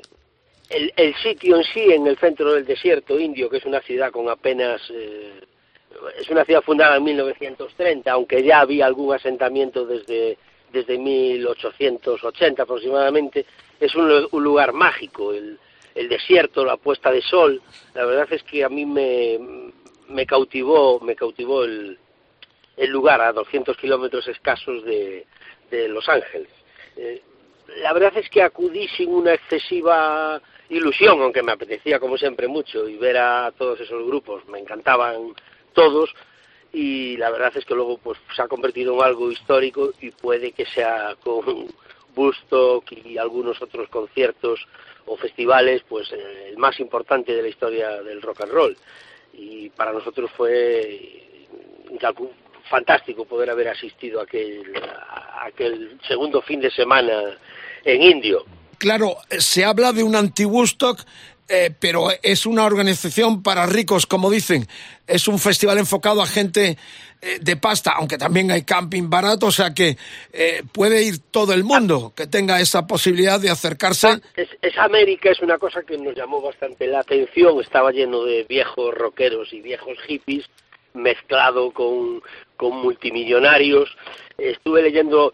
el, 0.69 0.93
el, 0.96 1.13
sitio 1.17 1.58
en 1.58 1.65
sí, 1.65 1.82
en 1.82 2.08
el 2.08 2.17
centro 2.17 2.54
del 2.54 2.65
desierto 2.65 3.19
indio, 3.19 3.50
que 3.50 3.58
es 3.58 3.65
una 3.65 3.82
ciudad 3.82 4.10
con 4.10 4.30
apenas... 4.30 4.82
es 4.89 6.30
una 6.30 6.46
ciudad 6.46 6.62
fundada 6.62 6.96
en 6.96 7.04
1930, 7.04 8.10
aunque 8.10 8.41
ya 8.41 8.62
había 8.62 8.86
algún 8.86 9.13
asentamiento 9.13 9.86
desde 9.86 10.38
desde 10.74 10.98
1880 10.98 12.63
aproximadamente, 12.63 13.46
es 13.80 13.93
un, 13.96 14.43
lugar 14.43 14.74
mágico, 14.74 15.32
el, 15.32 15.60
desierto, 16.10 16.65
la 16.65 16.77
puesta 16.77 17.12
de 17.12 17.21
sol, 17.21 17.62
la 17.93 18.06
verdad 18.06 18.27
es 18.32 18.43
que 18.43 18.63
a 18.63 18.69
mí 18.69 18.86
me, 18.86 19.39
me 20.10 20.25
cautivó, 20.25 20.99
me 20.99 21.15
cautivó 21.15 21.63
el, 21.63 21.97
el 22.77 22.89
lugar 22.89 23.21
a 23.21 23.32
200 23.32 23.77
kilómetros 23.77 24.27
escasos 24.27 24.84
de, 24.84 25.25
de 25.69 25.88
Los 25.88 26.08
Ángeles. 26.10 26.49
Eh, 26.95 27.21
la 27.77 27.93
verdad 27.93 28.13
es 28.17 28.29
que 28.29 28.41
acudí 28.41 28.88
sin 28.89 29.10
una 29.10 29.34
excesiva 29.34 30.41
ilusión, 30.69 31.21
aunque 31.21 31.43
me 31.43 31.51
apetecía 31.51 31.99
como 31.99 32.17
siempre 32.17 32.47
mucho 32.47 32.88
y 32.88 32.97
ver 32.97 33.17
a 33.17 33.51
todos 33.58 33.79
esos 33.79 34.06
grupos, 34.06 34.45
me 34.47 34.60
encantaban 34.60 35.34
todos, 35.73 36.13
y 36.71 37.17
la 37.17 37.29
verdad 37.29 37.51
es 37.56 37.65
que 37.65 37.75
luego 37.75 37.97
pues 37.99 38.17
se 38.36 38.41
ha 38.41 38.47
convertido 38.47 38.95
en 38.95 39.03
algo 39.03 39.32
histórico 39.32 39.91
y 40.01 40.10
puede 40.10 40.51
que 40.51 40.65
sea 40.65 41.15
con 41.23 41.67
Bustock 42.15 42.91
y 42.91 43.17
algunos 43.17 43.62
otros 43.62 43.88
conciertos 43.89 44.67
o 45.05 45.17
festivales 45.17 45.81
pues 45.87 46.11
eh, 46.11 46.49
el 46.49 46.57
más 46.57 46.79
importante 46.79 47.33
de 47.33 47.41
la 47.41 47.47
historia 47.47 48.01
del 48.01 48.21
rock 48.21 48.41
and 48.41 48.51
roll 48.51 48.77
y 49.33 49.69
para 49.69 49.91
nosotros 49.91 50.29
fue 50.35 51.13
fantástico 52.69 53.25
poder 53.25 53.49
haber 53.49 53.69
asistido 53.69 54.19
a 54.19 54.23
aquel, 54.23 54.63
a 55.09 55.45
aquel 55.45 55.99
segundo 56.07 56.41
fin 56.41 56.59
de 56.59 56.71
semana 56.71 57.37
en 57.83 58.01
Indio. 58.01 58.45
Claro, 58.77 59.17
se 59.29 59.63
habla 59.63 59.93
de 59.93 60.03
un 60.03 60.15
anti-Woodstock 60.15 60.99
eh, 61.49 61.71
pero 61.79 62.08
es 62.21 62.45
una 62.45 62.65
organización 62.65 63.43
para 63.43 63.65
ricos, 63.65 64.06
como 64.06 64.32
dicen. 64.32 64.67
Es 65.08 65.27
un 65.27 65.39
festival 65.39 65.77
enfocado 65.77 66.21
a 66.21 66.25
gente 66.25 66.77
eh, 67.21 67.39
de 67.41 67.58
pasta, 67.58 67.93
aunque 67.97 68.17
también 68.17 68.51
hay 68.51 68.63
camping 68.63 69.10
barato, 69.10 69.47
o 69.47 69.51
sea 69.51 69.73
que 69.73 69.97
eh, 70.32 70.63
puede 70.71 71.03
ir 71.03 71.19
todo 71.32 71.53
el 71.53 71.63
mundo 71.63 72.13
que 72.15 72.27
tenga 72.27 72.60
esa 72.60 72.88
posibilidad 72.88 73.39
de 73.39 73.49
acercarse. 73.49 74.21
Es, 74.36 74.49
es, 74.62 74.77
América, 74.77 75.32
es 75.32 75.41
una 75.41 75.58
cosa 75.58 75.82
que 75.84 75.97
nos 75.97 76.15
llamó 76.15 76.41
bastante 76.41 76.88
la 76.88 76.99
atención. 76.99 77.60
Estaba 77.62 77.91
lleno 77.91 78.23
de 78.23 78.43
viejos 78.43 78.93
rockeros 78.93 79.51
y 79.53 79.62
viejos 79.62 79.97
hippies, 80.08 80.45
mezclado 80.93 81.71
con, 81.71 82.21
con 82.58 82.82
multimillonarios. 82.82 83.89
Estuve 84.38 84.82
leyendo 84.82 85.34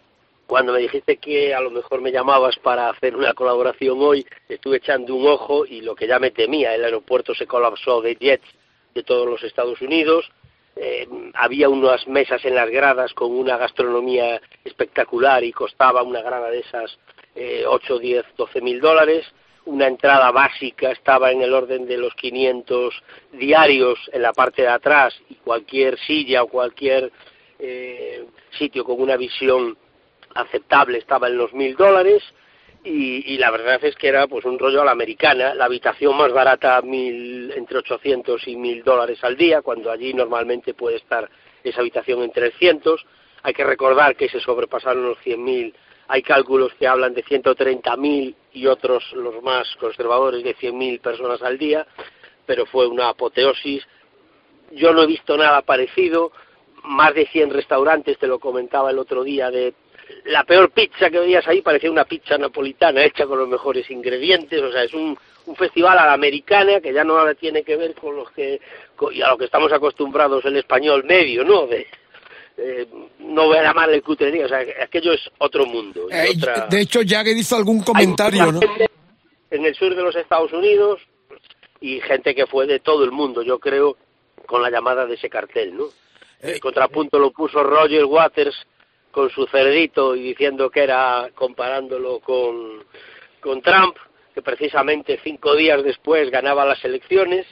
cuando 0.50 0.74
me 0.74 0.80
dijiste 0.80 1.18
que 1.18 1.54
a 1.54 1.62
lo 1.62 1.70
mejor 1.70 2.02
me 2.02 2.12
llamabas 2.12 2.58
para 2.58 2.90
hacer 2.90 3.16
una 3.16 3.36
colaboración 3.36 4.00
hoy, 4.02 4.26
estuve 4.50 4.78
echando 4.78 5.14
un 5.14 5.28
ojo 5.28 5.64
y 5.64 5.82
lo 5.82 5.94
que 5.94 6.08
ya 6.08 6.18
me 6.18 6.32
temía, 6.32 6.74
el 6.74 6.84
aeropuerto 6.84 7.36
se 7.36 7.46
colapsó 7.46 8.02
de 8.02 8.16
jets 8.16 8.48
de 8.96 9.04
todos 9.04 9.28
los 9.28 9.44
Estados 9.44 9.80
Unidos, 9.80 10.28
eh, 10.76 11.08
había 11.36 11.70
unas 11.70 12.08
mesas 12.08 12.44
en 12.46 12.56
las 12.56 12.68
gradas 12.72 13.14
con 13.14 13.32
una 13.32 13.58
gastronomía 13.58 14.42
espectacular 14.66 15.44
y 15.44 15.52
costaba 15.52 16.02
una 16.02 16.24
grada 16.24 16.50
de 16.50 16.62
esas 16.62 16.98
eh, 17.36 17.66
8, 17.68 18.00
10, 18.00 18.26
12 18.36 18.62
mil 18.62 18.82
dólares, 18.82 19.28
una 19.66 19.86
entrada 19.86 20.32
básica 20.32 20.90
estaba 20.90 21.32
en 21.32 21.44
el 21.44 21.54
orden 21.54 21.86
de 21.86 21.98
los 21.98 22.16
500 22.16 23.04
diarios 23.34 24.00
en 24.12 24.24
la 24.24 24.34
parte 24.34 24.64
de 24.64 24.70
atrás 24.70 25.14
y 25.30 25.36
cualquier 25.36 26.00
silla 26.00 26.42
o 26.42 26.48
cualquier 26.48 27.12
eh, 27.60 28.26
sitio 28.58 28.84
con 28.84 29.00
una 29.00 29.16
visión 29.16 29.78
aceptable 30.36 30.98
estaba 30.98 31.28
en 31.28 31.38
los 31.38 31.54
mil 31.54 31.76
dólares 31.76 32.24
y, 32.84 33.38
la 33.38 33.52
verdad 33.52 33.84
es 33.84 33.96
que 33.96 34.08
era 34.08 34.28
pues 34.28 34.46
un 34.46 34.58
rollo 34.58 34.82
a 34.82 34.86
la 34.86 34.92
americana, 34.92 35.54
la 35.54 35.65
habitación 35.65 36.18
más 36.18 36.32
barata 36.32 36.82
mil, 36.82 37.52
entre 37.52 37.80
800 37.80 38.48
y 38.48 38.56
mil 38.56 38.84
dólares 38.84 39.20
al 39.24 39.36
día, 39.36 39.62
cuando 39.62 39.92
allí 39.92 40.13
normalmente 40.13 40.74
puede 40.74 40.98
estar 40.98 41.30
esa 41.63 41.82
habitación 41.82 42.24
en 42.24 42.32
300. 42.32 43.06
hay 43.44 43.54
que 43.54 43.65
recordar 43.65 44.15
que 44.15 44.30
se 44.30 44.39
sobrepasaron 44.39 45.04
los 45.04 45.18
100.000 45.20 45.74
hay 46.12 46.24
cálculos 46.24 46.74
que 46.74 46.88
hablan 46.88 47.13
de 47.13 47.24
130.000 47.24 48.36
y 48.54 48.65
otros, 48.65 49.13
los 49.13 49.44
más 49.44 49.68
conservadores, 49.76 50.44
de 50.44 50.56
100.000 50.56 51.02
personas 51.02 51.39
al 51.44 51.60
día, 51.60 51.86
pero 52.48 52.65
fue 52.65 52.88
una 52.88 53.10
apoteosis. 53.10 53.88
Yo 54.72 54.92
no 54.92 55.04
he 55.04 55.06
visto 55.06 55.38
nada 55.38 55.62
parecido, 55.62 56.32
más 56.84 57.13
de 57.13 57.28
100 57.28 57.52
restaurantes, 57.52 58.18
te 58.18 58.26
lo 58.26 58.39
comentaba 58.39 58.89
el 58.89 58.98
otro 58.98 59.24
día, 59.24 59.52
de 59.52 59.76
la 60.26 60.43
peor 60.43 60.72
pizza 60.72 61.10
que 61.10 61.19
veías 61.19 61.48
ahí 61.48 61.62
parecía 61.62 61.91
una 61.91 62.06
pizza 62.06 62.38
napolitana 62.38 63.04
hecha 63.04 63.26
con 63.26 63.39
los 63.39 63.48
mejores 63.48 63.89
ingredientes, 63.89 64.62
o 64.62 64.72
sea, 64.72 64.84
es 64.84 64.93
un, 64.93 65.17
un 65.45 65.56
festival 65.56 65.98
a 65.98 66.06
la 66.06 66.13
americana 66.13 66.80
que 66.80 66.93
ya 66.93 67.04
no 67.04 67.15
tiene 67.36 67.63
que 67.63 67.76
ver 67.76 67.93
con 67.95 68.15
los 68.15 68.32
que 68.32 68.60
y 69.12 69.22
a 69.22 69.30
lo 69.30 69.38
que 69.38 69.45
estamos 69.45 69.72
acostumbrados 69.72 70.43
el 70.45 70.58
español 70.58 71.04
medio, 71.06 71.43
¿no? 71.43 71.67
De, 71.67 71.88
eh, 72.58 72.88
no 73.19 73.45
voy 73.45 73.58
a 73.58 73.63
llamarle 73.63 74.02
cutrería, 74.02 74.45
o 74.45 74.50
sea, 74.50 74.60
aquello 74.82 75.13
es 75.13 75.22
otro 75.38 75.65
mundo. 75.65 76.08
Eh, 76.12 76.34
de 76.69 76.82
hecho, 76.82 77.00
Jagger 77.06 77.38
hizo 77.38 77.56
algún 77.56 77.82
comentario, 77.82 78.52
¿no? 78.52 78.60
En 79.50 79.65
el 79.65 79.74
sur 79.76 79.95
de 79.95 80.04
los 80.04 80.15
Estados 80.15 80.52
Unidos 80.52 81.00
y 81.80 82.02
gente 82.02 82.36
que 82.36 82.45
fue 82.45 82.67
de 82.67 82.80
todo 82.80 83.04
el 83.04 83.12
mundo, 83.12 83.41
yo 83.41 83.60
creo, 83.60 83.98
con 84.45 84.62
la 84.62 84.69
llamada 84.69 85.06
de 85.06 85.15
ese 85.15 85.30
cartel, 85.30 85.76
¿no? 85.76 85.86
El 86.41 86.56
eh, 86.56 86.60
contrapunto 86.60 87.17
lo 87.17 87.32
puso 87.32 87.63
Roger 87.63 88.06
Waters 88.06 88.56
con 89.12 89.30
su 89.30 89.45
cerdito 89.48 90.15
y 90.15 90.24
diciendo 90.24 90.69
que 90.69 90.84
era 90.84 91.30
comparándolo 91.34 92.19
con, 92.19 92.84
con 93.39 93.62
Trump 93.62 93.95
que 94.34 94.41
precisamente 94.41 95.19
cinco 95.24 95.56
días 95.56 95.84
después 95.84 96.30
ganaba 96.30 96.65
las 96.65 96.84
elecciones. 96.86 97.48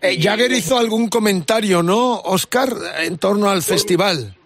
Eh, 0.00 0.16
Jagger 0.20 0.52
hizo 0.52 0.78
algún 0.78 1.08
comentario, 1.08 1.82
¿no, 1.82 2.20
Oscar, 2.20 2.68
en 3.00 3.18
torno 3.18 3.50
al 3.50 3.62
festival? 3.62 4.36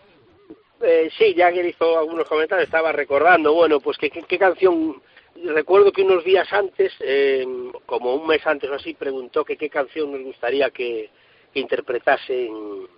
Eh, 0.80 1.10
sí, 1.18 1.34
Jagger 1.36 1.66
hizo 1.66 1.98
algunos 1.98 2.26
comentarios, 2.26 2.66
estaba 2.66 2.92
recordando, 2.92 3.52
bueno, 3.52 3.80
pues 3.80 3.98
qué, 3.98 4.10
qué, 4.10 4.38
canción, 4.38 5.02
recuerdo 5.44 5.92
que 5.92 6.02
unos 6.02 6.24
días 6.24 6.50
antes, 6.52 6.92
eh, 7.00 7.44
como 7.84 8.14
un 8.14 8.26
mes 8.26 8.46
antes 8.46 8.70
o 8.70 8.74
así, 8.74 8.94
preguntó 8.94 9.44
que 9.44 9.56
qué 9.56 9.68
canción 9.68 10.12
nos 10.12 10.22
gustaría 10.22 10.70
que, 10.70 11.10
que 11.52 11.60
interpretasen 11.60 12.88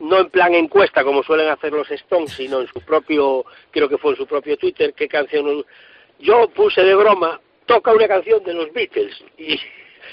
no 0.00 0.20
en 0.20 0.30
plan 0.30 0.54
encuesta 0.54 1.04
como 1.04 1.22
suelen 1.22 1.48
hacer 1.48 1.72
los 1.72 1.90
Stones, 1.90 2.32
sino 2.32 2.60
en 2.60 2.66
su 2.68 2.80
propio, 2.80 3.44
creo 3.70 3.88
que 3.88 3.98
fue 3.98 4.12
en 4.12 4.16
su 4.18 4.26
propio 4.26 4.56
Twitter, 4.56 4.94
qué 4.94 5.08
canción. 5.08 5.64
Yo 6.18 6.48
puse 6.48 6.82
de 6.82 6.94
broma, 6.94 7.40
toca 7.66 7.92
una 7.92 8.08
canción 8.08 8.42
de 8.44 8.54
los 8.54 8.72
Beatles 8.72 9.14
y, 9.38 9.58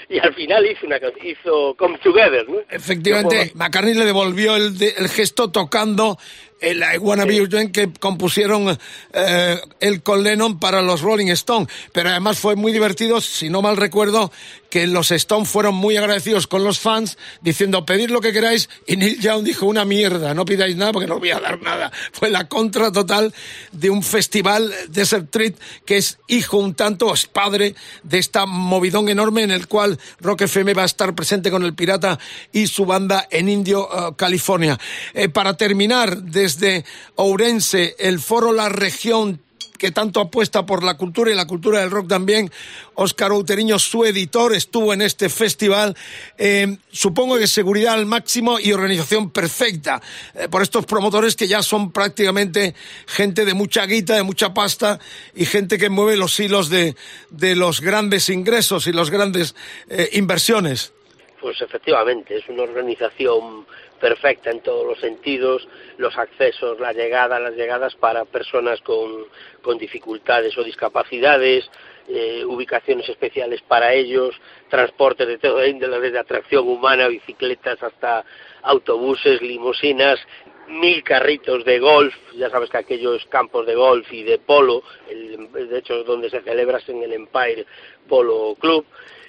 y 0.08 0.18
al 0.18 0.34
final 0.34 0.66
hizo 0.66 0.86
una 0.86 0.98
hizo 1.22 1.74
Come 1.76 1.98
Together, 1.98 2.48
¿no? 2.48 2.58
Efectivamente, 2.68 3.52
McCartney 3.54 3.94
le 3.94 4.04
devolvió 4.04 4.56
el, 4.56 4.74
el 4.80 5.08
gesto 5.08 5.50
tocando 5.50 6.18
el 6.60 6.78
I 6.78 6.98
Wanna 6.98 7.24
Be 7.24 7.44
que 7.72 7.92
compusieron 8.00 8.78
eh, 9.12 9.60
el 9.80 10.02
con 10.02 10.22
Lennon 10.22 10.58
para 10.58 10.82
los 10.82 11.02
Rolling 11.02 11.28
Stones. 11.28 11.68
Pero 11.92 12.10
además 12.10 12.38
fue 12.38 12.56
muy 12.56 12.72
divertido, 12.72 13.20
si 13.20 13.50
no 13.50 13.62
mal 13.62 13.76
recuerdo, 13.76 14.32
que 14.74 14.88
los 14.88 15.12
Stones 15.12 15.48
fueron 15.48 15.76
muy 15.76 15.96
agradecidos 15.96 16.48
con 16.48 16.64
los 16.64 16.80
fans, 16.80 17.16
diciendo 17.40 17.86
pedid 17.86 18.10
lo 18.10 18.20
que 18.20 18.32
queráis, 18.32 18.68
y 18.88 18.96
Neil 18.96 19.20
Young 19.20 19.44
dijo 19.44 19.66
una 19.66 19.84
mierda, 19.84 20.34
no 20.34 20.44
pidáis 20.44 20.74
nada 20.74 20.92
porque 20.92 21.06
no 21.06 21.14
os 21.14 21.20
voy 21.20 21.30
a 21.30 21.38
dar 21.38 21.62
nada. 21.62 21.92
Fue 22.12 22.28
la 22.28 22.48
contra 22.48 22.90
total 22.90 23.32
de 23.70 23.90
un 23.90 24.02
festival 24.02 24.74
Desert 24.88 25.30
Treat 25.30 25.54
que 25.84 25.98
es 25.98 26.18
hijo 26.26 26.56
un 26.56 26.74
tanto, 26.74 27.14
es 27.14 27.26
padre 27.26 27.76
de 28.02 28.18
esta 28.18 28.46
movidón 28.46 29.08
enorme 29.08 29.42
en 29.42 29.52
el 29.52 29.68
cual 29.68 29.96
Rock 30.18 30.42
FM 30.42 30.74
va 30.74 30.82
a 30.82 30.86
estar 30.86 31.14
presente 31.14 31.52
con 31.52 31.62
el 31.62 31.74
Pirata 31.74 32.18
y 32.52 32.66
su 32.66 32.84
banda 32.84 33.28
en 33.30 33.48
Indio, 33.48 33.88
uh, 33.88 34.16
California. 34.16 34.76
Eh, 35.12 35.28
para 35.28 35.56
terminar, 35.56 36.20
desde 36.44 36.84
Ourense, 37.16 37.96
el 37.98 38.20
foro 38.20 38.52
La 38.52 38.68
Región 38.68 39.40
que 39.78 39.90
tanto 39.90 40.20
apuesta 40.20 40.64
por 40.64 40.84
la 40.84 40.96
cultura 40.96 41.30
y 41.30 41.34
la 41.34 41.46
cultura 41.46 41.80
del 41.80 41.90
rock 41.90 42.08
también. 42.08 42.50
Óscar 42.94 43.32
Outeriño, 43.32 43.78
su 43.78 44.04
editor, 44.04 44.54
estuvo 44.54 44.92
en 44.92 45.02
este 45.02 45.28
festival. 45.28 45.96
Eh, 46.38 46.76
supongo 46.92 47.38
que 47.38 47.46
seguridad 47.46 47.94
al 47.94 48.06
máximo 48.06 48.60
y 48.60 48.72
organización 48.72 49.30
perfecta 49.30 50.00
eh, 50.34 50.48
por 50.48 50.62
estos 50.62 50.86
promotores 50.86 51.34
que 51.34 51.48
ya 51.48 51.62
son 51.62 51.92
prácticamente 51.92 52.74
gente 53.06 53.44
de 53.44 53.54
mucha 53.54 53.84
guita, 53.86 54.14
de 54.14 54.22
mucha 54.22 54.54
pasta 54.54 55.00
y 55.34 55.44
gente 55.44 55.76
que 55.76 55.90
mueve 55.90 56.16
los 56.16 56.38
hilos 56.38 56.70
de, 56.70 56.94
de 57.30 57.56
los 57.56 57.80
grandes 57.80 58.28
ingresos 58.28 58.86
y 58.86 58.92
las 58.92 59.10
grandes 59.10 59.54
eh, 59.88 60.10
inversiones. 60.12 60.92
Pues 61.40 61.60
efectivamente, 61.60 62.36
es 62.36 62.48
una 62.48 62.62
organización 62.62 63.66
perfecta 64.04 64.50
en 64.50 64.60
todos 64.60 64.86
los 64.86 65.00
sentidos, 65.00 65.66
los 65.96 66.14
accesos, 66.18 66.78
la 66.78 66.92
llegada, 66.92 67.40
las 67.40 67.54
llegadas 67.54 67.94
para 67.94 68.26
personas 68.26 68.78
con, 68.82 69.24
con 69.62 69.78
dificultades 69.78 70.58
o 70.58 70.62
discapacidades, 70.62 71.70
eh, 72.08 72.44
ubicaciones 72.44 73.08
especiales 73.08 73.62
para 73.62 73.94
ellos, 73.94 74.38
transportes 74.68 75.26
de 75.26 75.38
todo 75.38 75.66
índole, 75.66 76.00
desde 76.00 76.18
atracción 76.18 76.68
humana, 76.68 77.08
bicicletas 77.08 77.82
hasta 77.82 78.26
autobuses, 78.60 79.40
limusinas, 79.40 80.20
mil 80.68 81.02
carritos 81.02 81.64
de 81.64 81.78
golf, 81.78 82.14
ya 82.36 82.50
sabes 82.50 82.68
que 82.68 82.76
aquellos 82.76 83.24
campos 83.30 83.64
de 83.64 83.74
golf 83.74 84.12
y 84.12 84.22
de 84.22 84.38
polo, 84.38 84.82
de 85.08 85.78
hecho 85.78 86.04
donde 86.04 86.28
se 86.28 86.42
celebra 86.42 86.78
en 86.88 87.02
el 87.04 87.14
Empire 87.14 87.64
Polo 88.06 88.54
Club, 88.60 88.84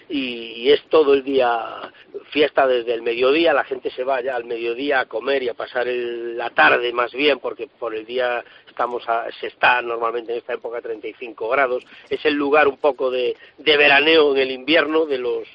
y, 0.10 0.70
es 0.72 0.84
todo 0.90 1.14
el 1.14 1.24
día 1.24 1.92
fiesta 2.30 2.68
desde 2.68 2.94
el 2.94 3.02
mediodía, 3.02 3.54
la 3.54 3.64
gente 3.64 3.90
se 3.92 4.04
va 4.04 4.22
ya 4.22 4.36
al 4.36 4.46
mediodía 4.46 5.02
a 5.02 5.06
comer 5.06 5.44
y 5.44 5.50
a 5.50 5.54
pasar 5.54 5.88
la 5.88 6.50
tarde 6.50 6.92
más 6.92 7.12
bien, 7.14 7.40
porque 7.40 7.68
por 7.68 7.96
el 7.96 8.06
día 8.06 8.44
estamos 8.68 9.04
se 9.40 9.48
está 9.48 9.82
normalmente 9.82 10.32
en 10.32 10.40
esta 10.40 10.54
época 10.54 10.80
a 10.80 10.82
35 10.82 11.50
grados, 11.50 11.84
es 12.10 12.24
el 12.26 12.34
lugar 12.34 12.68
un 12.68 12.78
poco 12.78 13.12
de, 13.12 13.36
de 13.58 13.78
veraneo 13.78 14.34
en 14.34 14.42
el 14.42 14.52
invierno 14.52 15.06
de 15.06 15.18
los 15.18 15.48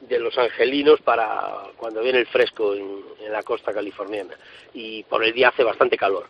de 0.00 0.18
los 0.18 0.36
angelinos 0.36 1.00
para 1.00 1.68
cuando 1.76 2.02
viene 2.02 2.18
el 2.18 2.26
fresco 2.26 2.74
en 2.74 3.32
la 3.32 3.42
costa 3.42 3.72
californiana. 3.72 4.34
Y 4.74 5.02
por 5.04 5.24
el 5.24 5.32
día 5.32 5.48
hace 5.48 5.64
bastante 5.64 5.96
calor 5.96 6.28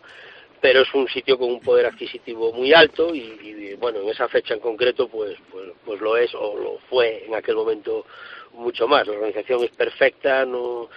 pero 0.65 0.81
es 0.81 0.95
un 0.95 1.07
sitio 1.09 1.37
con 1.37 1.51
un 1.51 1.61
poder 1.61 1.85
adquisitivo 1.85 2.51
muy 2.51 2.73
alto 2.73 3.15
y, 3.15 3.75
bueno, 3.75 4.01
en 4.01 4.09
esa 4.09 4.29
fecha 4.29 4.55
en 4.55 4.61
concreto 4.61 5.09
pues, 5.09 5.37
pues, 5.53 5.69
pues 5.85 6.01
lo 6.01 6.17
es 6.17 6.35
o 6.35 6.57
lo 6.57 6.79
fue 6.89 7.27
en 7.27 7.35
aquel 7.35 7.57
momento 7.57 8.07
mucho 8.55 8.89
más. 8.89 9.07
La 9.07 9.12
organización 9.12 9.62
es 9.62 9.73
perfecta, 9.73 10.47
no 10.47 10.89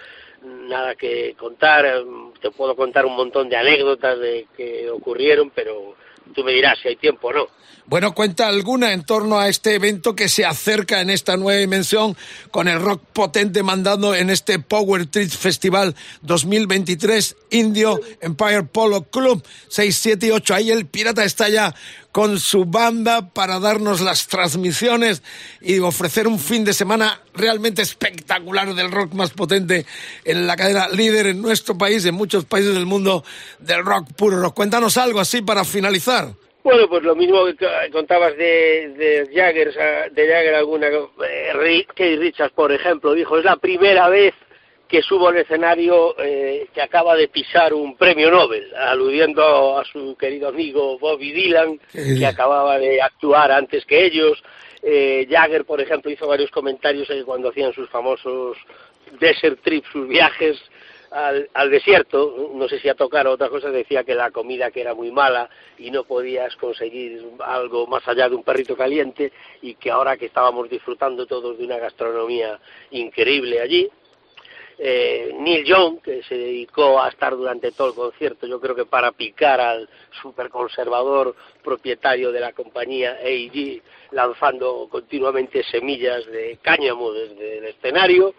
nada 0.42 0.94
que 0.94 1.34
contar, 1.34 2.02
te 2.40 2.50
puedo 2.50 2.74
contar 2.76 3.04
un 3.04 3.14
montón 3.14 3.50
de 3.50 3.56
anécdotas 3.56 4.18
de 4.18 4.46
que 4.56 4.88
ocurrieron, 4.88 5.50
pero 5.50 5.96
tú 6.34 6.44
me 6.44 6.52
dirás 6.52 6.78
si 6.82 6.88
hay 6.88 6.96
tiempo 6.96 7.28
o 7.28 7.32
no. 7.32 7.58
Bueno, 7.88 8.12
cuenta 8.12 8.48
alguna 8.48 8.92
en 8.92 9.02
torno 9.02 9.38
a 9.38 9.48
este 9.48 9.74
evento 9.74 10.14
que 10.14 10.28
se 10.28 10.44
acerca 10.44 11.00
en 11.00 11.08
esta 11.08 11.38
nueva 11.38 11.58
dimensión 11.58 12.18
con 12.50 12.68
el 12.68 12.80
rock 12.80 13.02
potente 13.14 13.62
mandando 13.62 14.14
en 14.14 14.28
este 14.28 14.58
Power 14.58 15.06
Trip 15.06 15.30
Festival 15.30 15.94
2023 16.20 17.34
Indio 17.48 17.98
Empire 18.20 18.64
Polo 18.64 19.04
Club 19.04 19.42
6, 19.68 19.96
7 19.96 20.26
y 20.26 20.30
8. 20.32 20.54
Ahí 20.54 20.70
el 20.70 20.84
pirata 20.84 21.24
está 21.24 21.48
ya 21.48 21.74
con 22.18 22.40
su 22.40 22.64
banda 22.64 23.32
para 23.32 23.60
darnos 23.60 24.00
las 24.00 24.26
transmisiones 24.26 25.22
y 25.60 25.78
ofrecer 25.78 26.26
un 26.26 26.40
fin 26.40 26.64
de 26.64 26.72
semana 26.72 27.20
realmente 27.32 27.80
espectacular 27.80 28.74
del 28.74 28.90
rock 28.90 29.12
más 29.12 29.30
potente 29.30 29.86
en 30.24 30.48
la 30.48 30.56
cadena 30.56 30.88
líder 30.88 31.28
en 31.28 31.40
nuestro 31.40 31.78
país, 31.78 32.04
en 32.06 32.16
muchos 32.16 32.44
países 32.44 32.74
del 32.74 32.86
mundo 32.86 33.22
del 33.60 33.84
rock 33.84 34.08
puro 34.16 34.40
rock. 34.40 34.52
Cuéntanos 34.52 34.96
algo 34.96 35.20
así 35.20 35.42
para 35.42 35.64
finalizar. 35.64 36.30
Bueno, 36.64 36.88
pues 36.88 37.04
lo 37.04 37.14
mismo 37.14 37.44
que 37.56 37.90
contabas 37.92 38.36
de, 38.36 38.94
de 38.98 39.30
Jagger, 39.32 39.72
de 40.10 40.26
Jagger 40.26 40.54
alguna, 40.56 40.88
eh, 40.88 41.52
Richards, 42.16 42.52
por 42.52 42.72
ejemplo, 42.72 43.14
dijo, 43.14 43.38
es 43.38 43.44
la 43.44 43.54
primera 43.54 44.08
vez 44.08 44.34
que 44.88 45.02
subo 45.02 45.28
al 45.28 45.36
escenario 45.36 46.14
eh, 46.18 46.68
que 46.72 46.80
acaba 46.80 47.14
de 47.14 47.28
pisar 47.28 47.74
un 47.74 47.96
premio 47.96 48.30
Nobel, 48.30 48.74
aludiendo 48.74 49.78
a 49.78 49.84
su 49.84 50.16
querido 50.16 50.48
amigo 50.48 50.98
Bobby 50.98 51.30
Dylan, 51.32 51.78
que 51.92 52.26
acababa 52.26 52.78
de 52.78 53.00
actuar 53.02 53.52
antes 53.52 53.84
que 53.84 54.06
ellos. 54.06 54.42
Eh, 54.82 55.26
Jagger, 55.28 55.66
por 55.66 55.80
ejemplo, 55.80 56.10
hizo 56.10 56.26
varios 56.26 56.50
comentarios 56.50 57.08
cuando 57.26 57.50
hacían 57.50 57.72
sus 57.74 57.90
famosos 57.90 58.56
desert 59.20 59.60
trips, 59.62 59.88
sus 59.92 60.08
viajes, 60.08 60.58
al, 61.10 61.48
al, 61.54 61.70
desierto, 61.70 62.50
no 62.54 62.68
sé 62.68 62.78
si 62.80 62.88
a 62.88 62.94
tocar 62.94 63.26
o 63.26 63.32
otra 63.32 63.48
cosa, 63.48 63.70
decía 63.70 64.04
que 64.04 64.14
la 64.14 64.30
comida 64.30 64.70
que 64.70 64.82
era 64.82 64.94
muy 64.94 65.10
mala 65.10 65.48
y 65.78 65.90
no 65.90 66.04
podías 66.04 66.54
conseguir 66.56 67.24
algo 67.40 67.86
más 67.86 68.06
allá 68.06 68.28
de 68.28 68.36
un 68.36 68.42
perrito 68.42 68.76
caliente 68.76 69.32
y 69.62 69.74
que 69.74 69.90
ahora 69.90 70.16
que 70.16 70.26
estábamos 70.26 70.68
disfrutando 70.68 71.26
todos 71.26 71.58
de 71.58 71.64
una 71.64 71.78
gastronomía 71.78 72.58
increíble 72.90 73.60
allí, 73.60 73.88
eh, 74.80 75.34
Neil 75.36 75.64
Young, 75.64 76.00
que 76.00 76.22
se 76.22 76.36
dedicó 76.36 77.00
a 77.00 77.08
estar 77.08 77.36
durante 77.36 77.72
todo 77.72 77.88
el 77.88 77.94
concierto, 77.94 78.46
yo 78.46 78.60
creo 78.60 78.76
que 78.76 78.84
para 78.84 79.10
picar 79.10 79.60
al 79.60 79.88
superconservador 80.22 81.34
propietario 81.64 82.30
de 82.30 82.40
la 82.40 82.52
compañía 82.52 83.16
AEG, 83.20 83.82
lanzando 84.12 84.86
continuamente 84.88 85.64
semillas 85.64 86.24
de 86.26 86.58
cáñamo 86.62 87.12
desde 87.12 87.58
el 87.58 87.64
escenario, 87.64 88.34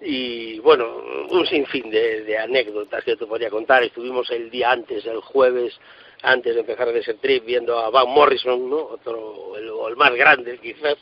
y 0.00 0.58
bueno, 0.60 1.02
un 1.30 1.46
sinfín 1.46 1.90
de, 1.90 2.38
anécdotas 2.38 3.04
que 3.04 3.16
te 3.16 3.26
podría 3.26 3.50
contar. 3.50 3.82
Estuvimos 3.82 4.30
el 4.30 4.50
día 4.50 4.70
antes, 4.70 5.04
el 5.06 5.20
jueves, 5.20 5.78
antes 6.22 6.54
de 6.54 6.60
empezar 6.60 6.88
ese 6.88 7.14
trip, 7.14 7.44
viendo 7.44 7.78
a 7.78 7.90
Van 7.90 8.08
Morrison, 8.08 8.68
¿no? 8.68 8.76
Otro, 8.76 9.56
el, 9.56 9.70
el 9.88 9.96
más 9.96 10.14
grande 10.14 10.58
quizás, 10.58 10.96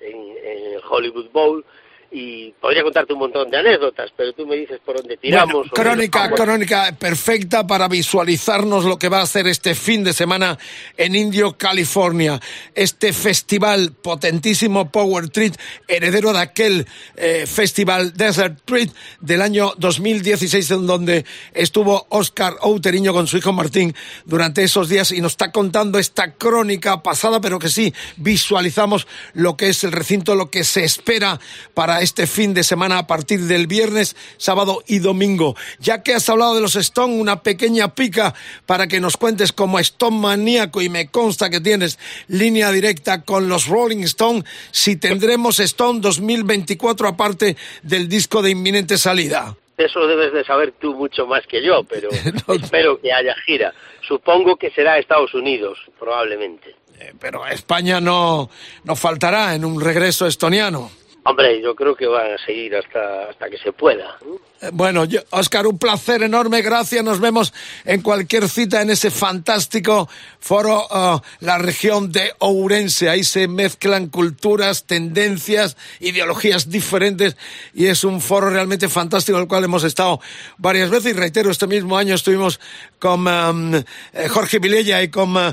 en, 0.00 0.36
en 0.42 0.80
Hollywood 0.88 1.30
Bowl 1.30 1.64
y 2.10 2.52
podría 2.52 2.82
contarte 2.82 3.12
un 3.12 3.20
montón 3.20 3.50
de 3.50 3.58
anécdotas, 3.58 4.10
pero 4.16 4.32
tú 4.32 4.46
me 4.46 4.56
dices 4.56 4.80
por 4.84 4.96
dónde 4.96 5.16
tiramos. 5.16 5.68
Bueno, 5.68 5.70
crónica, 5.72 6.30
crónica 6.30 6.96
perfecta 6.98 7.66
para 7.66 7.88
visualizarnos 7.88 8.84
lo 8.84 8.98
que 8.98 9.08
va 9.08 9.20
a 9.20 9.22
hacer 9.22 9.46
este 9.46 9.74
fin 9.74 10.04
de 10.04 10.12
semana 10.12 10.58
en 10.96 11.14
Indio, 11.14 11.56
California. 11.58 12.40
Este 12.74 13.12
festival 13.12 13.92
potentísimo 13.92 14.90
Power 14.90 15.28
Treat, 15.28 15.56
heredero 15.88 16.32
de 16.32 16.40
aquel 16.40 16.86
eh, 17.16 17.46
festival 17.46 18.12
Desert 18.14 18.60
Treat 18.64 18.90
del 19.20 19.42
año 19.42 19.72
2016, 19.78 20.70
en 20.70 20.86
donde 20.86 21.24
estuvo 21.52 22.06
Oscar 22.10 22.56
Outeriño 22.60 23.12
con 23.12 23.26
su 23.26 23.36
hijo 23.36 23.52
Martín 23.52 23.94
durante 24.24 24.62
esos 24.62 24.88
días 24.88 25.12
y 25.12 25.20
nos 25.20 25.32
está 25.32 25.52
contando 25.52 25.98
esta 25.98 26.32
crónica 26.34 27.02
pasada, 27.02 27.40
pero 27.40 27.58
que 27.58 27.68
sí 27.68 27.92
visualizamos 28.16 29.06
lo 29.34 29.56
que 29.56 29.68
es 29.68 29.84
el 29.84 29.92
recinto, 29.92 30.34
lo 30.34 30.50
que 30.50 30.64
se 30.64 30.84
espera 30.84 31.40
para 31.74 31.95
este 32.00 32.26
fin 32.26 32.54
de 32.54 32.62
semana 32.64 32.98
a 32.98 33.06
partir 33.06 33.40
del 33.40 33.66
viernes, 33.66 34.16
sábado 34.36 34.82
y 34.86 34.98
domingo. 35.00 35.54
Ya 35.78 36.02
que 36.02 36.14
has 36.14 36.28
hablado 36.28 36.54
de 36.54 36.60
los 36.60 36.76
Stone, 36.76 37.20
una 37.20 37.42
pequeña 37.42 37.94
pica 37.94 38.34
para 38.66 38.86
que 38.86 39.00
nos 39.00 39.16
cuentes 39.16 39.52
como 39.52 39.78
Stone 39.78 40.18
maníaco 40.18 40.82
y 40.82 40.88
me 40.88 41.08
consta 41.08 41.50
que 41.50 41.60
tienes 41.60 41.98
línea 42.28 42.70
directa 42.72 43.22
con 43.22 43.48
los 43.48 43.66
Rolling 43.66 44.02
Stone, 44.04 44.44
si 44.70 44.96
tendremos 44.96 45.60
Stone 45.60 46.00
2024 46.00 47.08
aparte 47.08 47.56
del 47.82 48.08
disco 48.08 48.42
de 48.42 48.50
inminente 48.50 48.98
salida. 48.98 49.56
Eso 49.78 50.06
debes 50.06 50.32
de 50.32 50.42
saber 50.44 50.72
tú 50.80 50.94
mucho 50.94 51.26
más 51.26 51.46
que 51.46 51.62
yo, 51.62 51.84
pero 51.84 52.08
No. 52.48 52.54
espero 52.54 52.98
que 53.00 53.12
haya 53.12 53.34
gira. 53.44 53.74
Supongo 54.08 54.56
que 54.56 54.70
será 54.70 54.98
Estados 54.98 55.34
Unidos, 55.34 55.78
probablemente. 55.98 56.74
Eh, 56.98 57.12
Pero 57.20 57.46
España 57.46 58.00
no, 58.00 58.48
no 58.84 58.96
faltará 58.96 59.54
en 59.54 59.66
un 59.66 59.78
regreso 59.80 60.26
estoniano. 60.26 60.90
Hombre, 61.28 61.60
yo 61.60 61.74
creo 61.74 61.96
que 61.96 62.06
van 62.06 62.34
a 62.34 62.38
seguir 62.38 62.76
hasta, 62.76 63.30
hasta 63.30 63.50
que 63.50 63.58
se 63.58 63.72
pueda. 63.72 64.16
Eh, 64.62 64.70
Bueno, 64.72 65.04
yo, 65.04 65.20
Oscar, 65.30 65.66
un 65.66 65.76
placer 65.76 66.22
enorme, 66.22 66.62
gracias. 66.62 67.02
Nos 67.02 67.18
vemos 67.18 67.52
en 67.84 68.00
cualquier 68.00 68.48
cita 68.48 68.80
en 68.80 68.90
ese 68.90 69.10
fantástico 69.10 70.08
foro, 70.38 70.86
ah, 70.88 71.20
la 71.40 71.58
región 71.58 72.12
de 72.12 72.32
Ourense. 72.38 73.08
Ahí 73.08 73.24
se 73.24 73.48
mezclan 73.48 74.06
culturas, 74.06 74.84
tendencias, 74.84 75.76
ideologías 75.98 76.70
diferentes 76.70 77.36
y 77.74 77.86
es 77.86 78.04
un 78.04 78.20
foro 78.20 78.48
realmente 78.48 78.88
fantástico, 78.88 79.36
al 79.36 79.48
cual 79.48 79.64
hemos 79.64 79.82
estado 79.82 80.20
varias 80.58 80.90
veces. 80.90 81.12
Y 81.12 81.18
reitero, 81.18 81.50
este 81.50 81.66
mismo 81.66 81.98
año 81.98 82.14
estuvimos 82.14 82.60
con 83.00 83.26
am, 83.26 83.74
eh, 83.74 84.28
Jorge 84.28 84.60
Vilella 84.60 85.02
y 85.02 85.08
con 85.08 85.36
eh, 85.36 85.52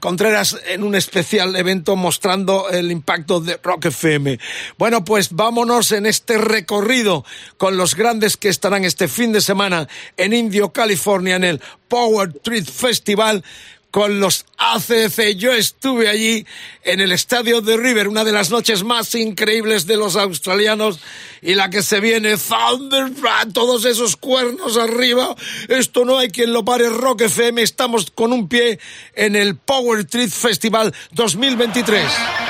Contreras 0.00 0.60
en 0.66 0.82
un 0.82 0.96
especial 0.96 1.54
evento 1.54 1.94
mostrando 1.94 2.68
el 2.70 2.90
impacto 2.90 3.40
de 3.40 3.58
Rock 3.62 3.86
FM. 3.86 4.38
Bueno, 4.76 4.87
pues 5.04 5.32
vámonos 5.32 5.92
en 5.92 6.06
este 6.06 6.38
recorrido 6.38 7.24
con 7.56 7.76
los 7.76 7.94
grandes 7.94 8.36
que 8.36 8.48
estarán 8.48 8.84
este 8.84 9.06
fin 9.06 9.32
de 9.32 9.40
semana 9.40 9.86
en 10.16 10.32
Indio, 10.32 10.72
California, 10.72 11.36
en 11.36 11.44
el 11.44 11.60
Power 11.88 12.32
Treat 12.32 12.66
Festival 12.66 13.44
con 13.90 14.20
los 14.20 14.46
ACC. 14.56 15.34
Yo 15.36 15.52
estuve 15.52 16.08
allí 16.08 16.46
en 16.84 17.00
el 17.00 17.12
estadio 17.12 17.60
de 17.60 17.76
River, 17.76 18.08
una 18.08 18.24
de 18.24 18.32
las 18.32 18.50
noches 18.50 18.82
más 18.82 19.14
increíbles 19.14 19.86
de 19.86 19.96
los 19.96 20.16
australianos 20.16 21.00
y 21.42 21.54
la 21.54 21.70
que 21.70 21.82
se 21.82 22.00
viene 22.00 22.36
Thunder, 22.36 23.12
todos 23.52 23.84
esos 23.84 24.16
cuernos 24.16 24.76
arriba. 24.76 25.34
Esto 25.68 26.04
no 26.04 26.18
hay 26.18 26.30
quien 26.30 26.52
lo 26.52 26.64
pare. 26.64 26.88
Rock 26.88 27.22
FM, 27.22 27.62
estamos 27.62 28.10
con 28.10 28.32
un 28.32 28.48
pie 28.48 28.78
en 29.14 29.36
el 29.36 29.56
Power 29.56 30.04
Treat 30.04 30.30
Festival 30.30 30.94
2023. 31.12 32.47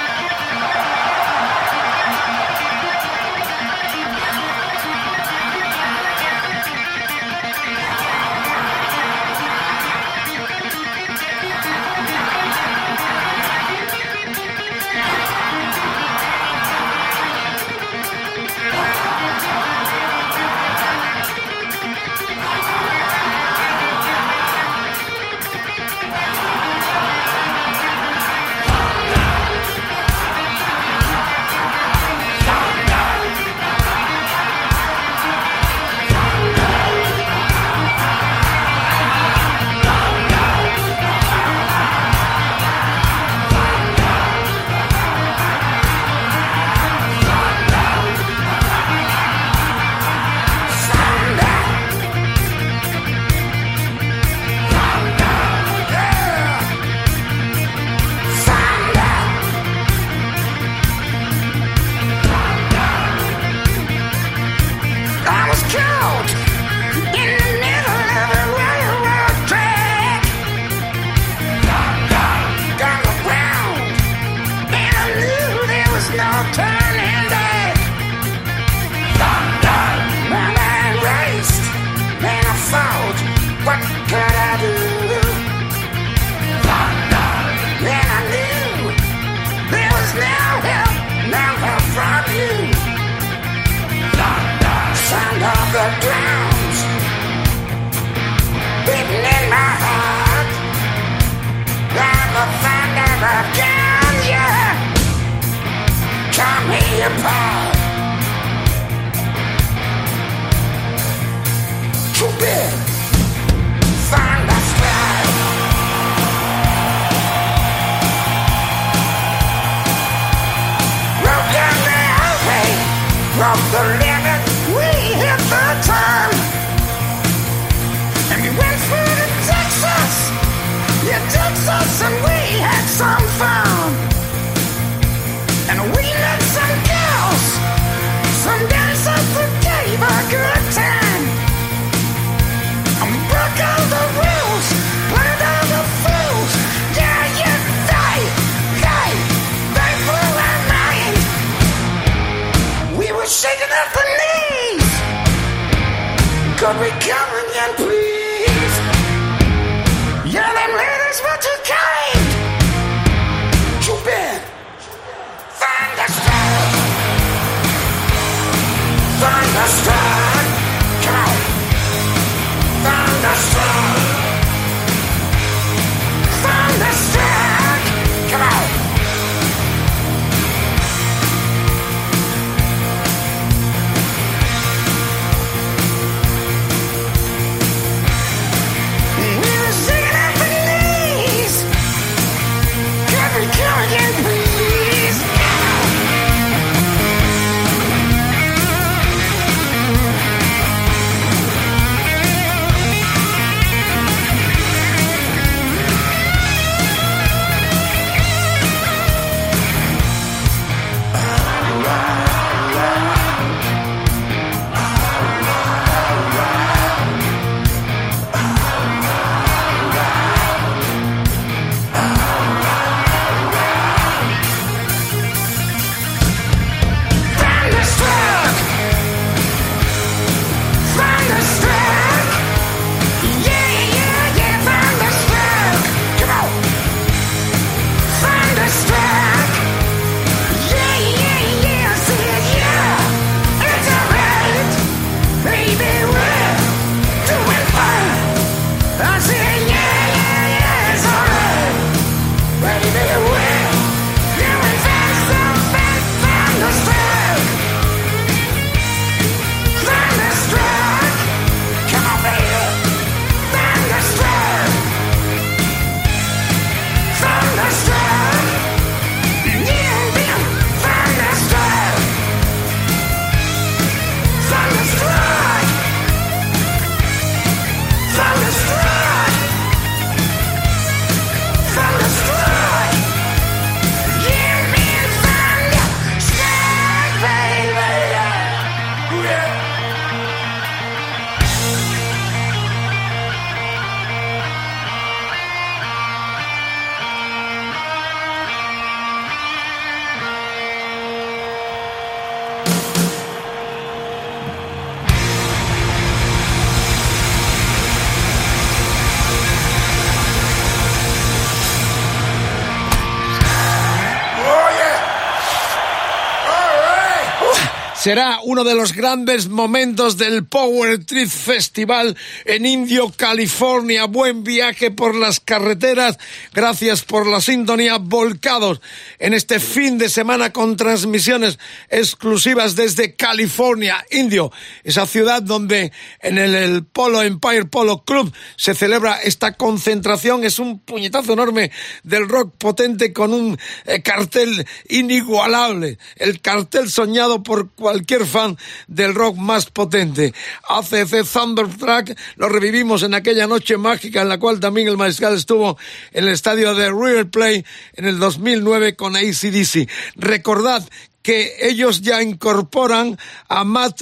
Será 318.08 318.40
uno 318.42 318.64
de 318.64 318.74
los 318.74 318.94
grandes 318.94 319.48
momentos 319.48 320.16
del 320.16 320.46
Power 320.46 321.04
Trip 321.04 321.28
Festival 321.28 322.16
en 322.46 322.64
Indio, 322.64 323.12
California. 323.14 324.06
Buen 324.06 324.44
viaje 324.44 324.90
por 324.90 325.14
las 325.14 325.40
carreteras. 325.40 326.18
Gracias 326.54 327.04
por 327.04 327.26
la 327.26 327.42
sintonía. 327.42 327.98
Volcados 327.98 328.80
en 329.18 329.34
este 329.34 329.60
fin 329.60 329.98
de 329.98 330.08
semana 330.08 330.54
con 330.54 330.78
transmisiones 330.78 331.58
exclusivas 331.90 332.76
desde 332.76 333.14
California, 333.14 334.02
Indio, 334.10 334.52
esa 334.84 335.06
ciudad 335.06 335.42
donde 335.42 335.92
en 336.22 336.38
el, 336.38 336.86
Polo 336.86 337.20
Empire 337.20 337.66
Polo 337.66 338.04
Club 338.04 338.32
se 338.56 338.74
celebra 338.74 339.20
esta 339.20 339.52
concentración. 339.52 340.44
Es 340.44 340.58
un 340.58 340.78
puñetazo 340.78 341.34
enorme 341.34 341.72
del 342.04 342.26
rock 342.26 342.54
potente 342.56 343.12
con 343.12 343.34
un 343.34 343.58
eh, 343.84 344.00
cartel 344.00 344.66
inigualable. 344.88 345.98
El 346.16 346.40
cartel 346.40 346.90
soñado 346.90 347.42
por 347.42 347.70
cualquier 347.72 347.97
fan 348.26 348.56
del 348.86 349.14
rock 349.14 349.36
más 349.36 349.66
potente. 349.66 350.34
ACC 350.68 351.24
Thunderstruck 351.30 352.16
lo 352.36 352.48
revivimos 352.48 353.02
en 353.02 353.14
aquella 353.14 353.46
noche 353.46 353.76
mágica 353.76 354.22
en 354.22 354.28
la 354.28 354.38
cual 354.38 354.60
también 354.60 354.88
el 354.88 354.96
mariscal 354.96 355.34
estuvo 355.34 355.78
en 356.12 356.24
el 356.24 356.30
estadio 356.30 356.74
de 356.74 356.90
River 356.90 357.28
Plate 357.30 357.64
en 357.94 358.04
el 358.04 358.18
2009 358.18 358.96
con 358.96 359.16
ACDC. 359.16 359.88
Recordad 360.16 360.88
que 361.28 361.56
ellos 361.60 362.00
ya 362.00 362.22
incorporan 362.22 363.18
a 363.50 363.62
Matt 363.62 364.00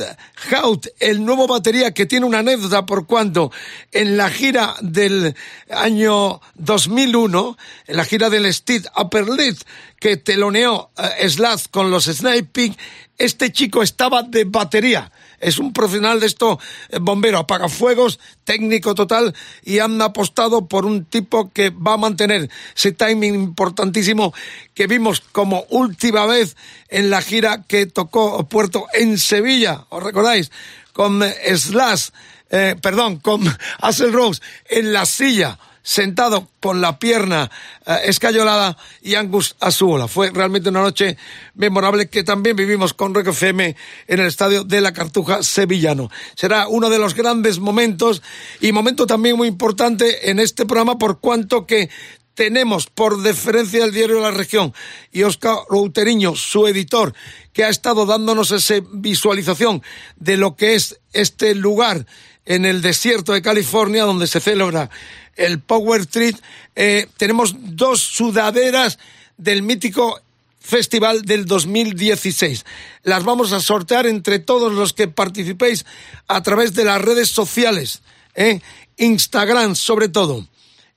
Hout, 0.48 0.86
el 1.00 1.24
nuevo 1.24 1.48
batería 1.48 1.92
que 1.92 2.06
tiene 2.06 2.24
una 2.24 2.38
anécdota 2.38 2.86
por 2.86 3.08
cuanto 3.08 3.50
en 3.90 4.16
la 4.16 4.30
gira 4.30 4.76
del 4.80 5.34
año 5.68 6.40
2001, 6.54 7.58
en 7.88 7.96
la 7.96 8.04
gira 8.04 8.30
del 8.30 8.54
Steed 8.54 8.86
Upper 8.96 9.28
Lid, 9.28 9.56
que 9.98 10.16
teloneó 10.18 10.92
uh, 10.96 11.28
Slash 11.28 11.64
con 11.72 11.90
los 11.90 12.04
Sniping, 12.04 12.76
este 13.18 13.50
chico 13.50 13.82
estaba 13.82 14.22
de 14.22 14.44
batería. 14.44 15.10
Es 15.40 15.58
un 15.58 15.72
profesional 15.72 16.20
de 16.20 16.26
esto, 16.26 16.58
eh, 16.88 16.98
bombero, 17.00 17.38
apagafuegos, 17.38 18.18
técnico 18.44 18.94
total, 18.94 19.34
y 19.62 19.78
han 19.78 20.00
apostado 20.00 20.66
por 20.66 20.86
un 20.86 21.04
tipo 21.04 21.50
que 21.52 21.70
va 21.70 21.94
a 21.94 21.98
mantener 21.98 22.50
ese 22.74 22.92
timing 22.92 23.34
importantísimo 23.34 24.32
que 24.74 24.86
vimos 24.86 25.20
como 25.32 25.64
última 25.70 26.26
vez 26.26 26.56
en 26.88 27.10
la 27.10 27.22
gira 27.22 27.64
que 27.66 27.86
tocó 27.86 28.48
Puerto 28.48 28.86
en 28.92 29.18
Sevilla, 29.18 29.86
¿os 29.88 30.02
recordáis? 30.02 30.50
Con 30.92 31.22
eh, 31.22 31.34
Slash, 31.56 32.08
eh, 32.50 32.76
perdón, 32.80 33.18
con 33.18 33.42
Axel 33.80 34.12
Rose 34.12 34.40
en 34.68 34.92
la 34.92 35.06
silla 35.06 35.58
sentado 35.86 36.48
con 36.58 36.80
la 36.80 36.98
pierna 36.98 37.48
eh, 37.86 37.96
escayolada 38.06 38.76
y 39.02 39.14
Angus 39.14 39.54
Azuola. 39.60 40.08
Fue 40.08 40.30
realmente 40.30 40.70
una 40.70 40.80
noche 40.82 41.16
memorable 41.54 42.08
que 42.08 42.24
también 42.24 42.56
vivimos 42.56 42.92
con 42.92 43.14
Rock 43.14 43.28
FM 43.28 43.76
en 44.08 44.18
el 44.18 44.26
estadio 44.26 44.64
de 44.64 44.80
la 44.80 44.92
Cartuja 44.92 45.44
sevillano. 45.44 46.10
Será 46.34 46.66
uno 46.66 46.90
de 46.90 46.98
los 46.98 47.14
grandes 47.14 47.60
momentos 47.60 48.20
y 48.60 48.72
momento 48.72 49.06
también 49.06 49.36
muy 49.36 49.46
importante 49.46 50.28
en 50.28 50.40
este 50.40 50.66
programa 50.66 50.98
por 50.98 51.20
cuanto 51.20 51.66
que 51.66 51.88
tenemos 52.34 52.86
por 52.86 53.22
deferencia 53.22 53.82
del 53.82 53.94
diario 53.94 54.16
de 54.16 54.22
la 54.22 54.32
región 54.32 54.74
y 55.12 55.22
Oscar 55.22 55.56
Routeriño, 55.70 56.34
su 56.34 56.66
editor, 56.66 57.14
que 57.52 57.62
ha 57.62 57.68
estado 57.68 58.06
dándonos 58.06 58.50
esa 58.50 58.74
visualización 58.92 59.84
de 60.16 60.36
lo 60.36 60.56
que 60.56 60.74
es 60.74 60.98
este 61.12 61.54
lugar 61.54 62.06
en 62.44 62.64
el 62.64 62.82
desierto 62.82 63.32
de 63.32 63.42
California 63.42 64.04
donde 64.04 64.26
se 64.26 64.40
celebra 64.40 64.90
el 65.36 65.60
Power 65.60 66.06
Trip, 66.06 66.36
eh, 66.74 67.06
tenemos 67.16 67.54
dos 67.58 68.00
sudaderas 68.00 68.98
del 69.36 69.62
mítico 69.62 70.20
Festival 70.66 71.22
del 71.22 71.46
2016. 71.46 72.64
Las 73.04 73.22
vamos 73.22 73.52
a 73.52 73.60
sortear 73.60 74.06
entre 74.06 74.40
todos 74.40 74.72
los 74.72 74.92
que 74.92 75.06
participéis 75.06 75.86
a 76.26 76.42
través 76.42 76.74
de 76.74 76.84
las 76.84 77.00
redes 77.00 77.28
sociales, 77.28 78.02
¿eh? 78.34 78.60
Instagram 78.96 79.76
sobre 79.76 80.08
todo. 80.08 80.44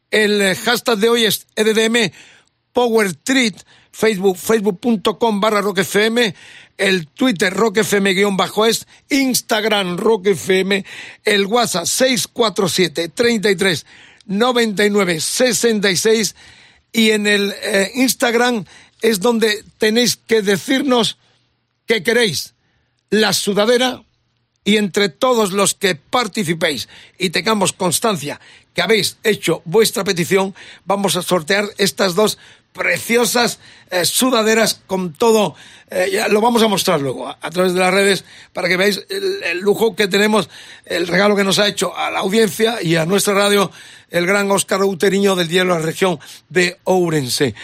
El 0.10 0.42
eh, 0.42 0.56
hashtag 0.56 0.98
de 0.98 1.10
hoy 1.10 1.26
es 1.26 1.46
EDDM 1.56 2.12
Power 2.74 3.14
Treat, 3.14 3.62
Facebook, 3.92 4.38
facebook.com 4.38 5.40
barra 5.40 5.62
rockfm, 5.62 6.34
el 6.78 7.08
Twitter 7.08 7.54
rockfm 7.54 8.14
guion 8.16 8.38
bajo 8.38 8.66
es, 8.66 8.88
Instagram 9.10 9.98
rockfm, 9.98 10.84
el 11.26 11.46
WhatsApp 11.46 11.86
647 11.86 13.10
33 13.10 13.86
99 14.30 15.20
66 15.20 16.36
y 16.94 17.12
en 17.12 17.28
el 17.28 17.54
eh, 17.62 17.92
Instagram 17.96 18.66
es 19.02 19.20
donde 19.20 19.64
tenéis 19.78 20.16
que 20.16 20.42
decirnos 20.42 21.18
qué 21.86 22.04
queréis, 22.04 22.54
la 23.10 23.34
sudadera, 23.34 24.04
y 24.64 24.78
entre 24.78 25.10
todos 25.10 25.52
los 25.52 25.74
que 25.74 25.96
participéis 25.96 26.90
y 27.18 27.32
tengamos 27.32 27.74
constancia 27.74 28.40
que 28.74 28.84
habéis 28.84 29.18
hecho 29.24 29.64
vuestra 29.66 30.04
petición, 30.04 30.54
vamos 30.86 31.16
a 31.16 31.24
sortear 31.24 31.66
estas 31.78 32.14
dos 32.14 32.38
preciosas 32.74 33.60
eh, 33.92 34.06
sudaderas 34.06 34.82
con 34.88 35.14
todo. 35.14 35.56
eh, 35.90 36.10
ya 36.12 36.28
lo 36.28 36.42
vamos 36.42 36.62
a 36.64 36.68
mostrar 36.68 37.02
luego 37.02 37.28
a, 37.28 37.50
través 37.50 37.74
de 37.74 37.80
las 37.80 37.94
redes 37.94 38.26
para 38.54 38.68
que 38.68 38.78
veáis 38.78 39.06
el, 39.10 39.60
lujo 39.60 39.96
que 39.96 40.08
tenemos, 40.08 40.50
el 40.86 41.08
regalo 41.08 41.36
que 41.36 41.44
nos 41.44 41.60
ha 41.60 41.68
hecho 41.68 41.96
a 41.96 42.12
la 42.12 42.20
audiencia 42.20 42.82
y 42.82 42.96
a 42.96 43.06
nuestra 43.06 43.34
radio 43.34 43.72
el 44.10 44.26
gran 44.26 44.50
Óscar 44.52 44.84
Uteriño 44.84 45.36
del 45.36 45.48
Diario 45.48 45.74
de 45.74 45.80
la 45.80 45.86
Región 45.86 46.20
de 46.50 46.80
Ourense. 46.84 47.56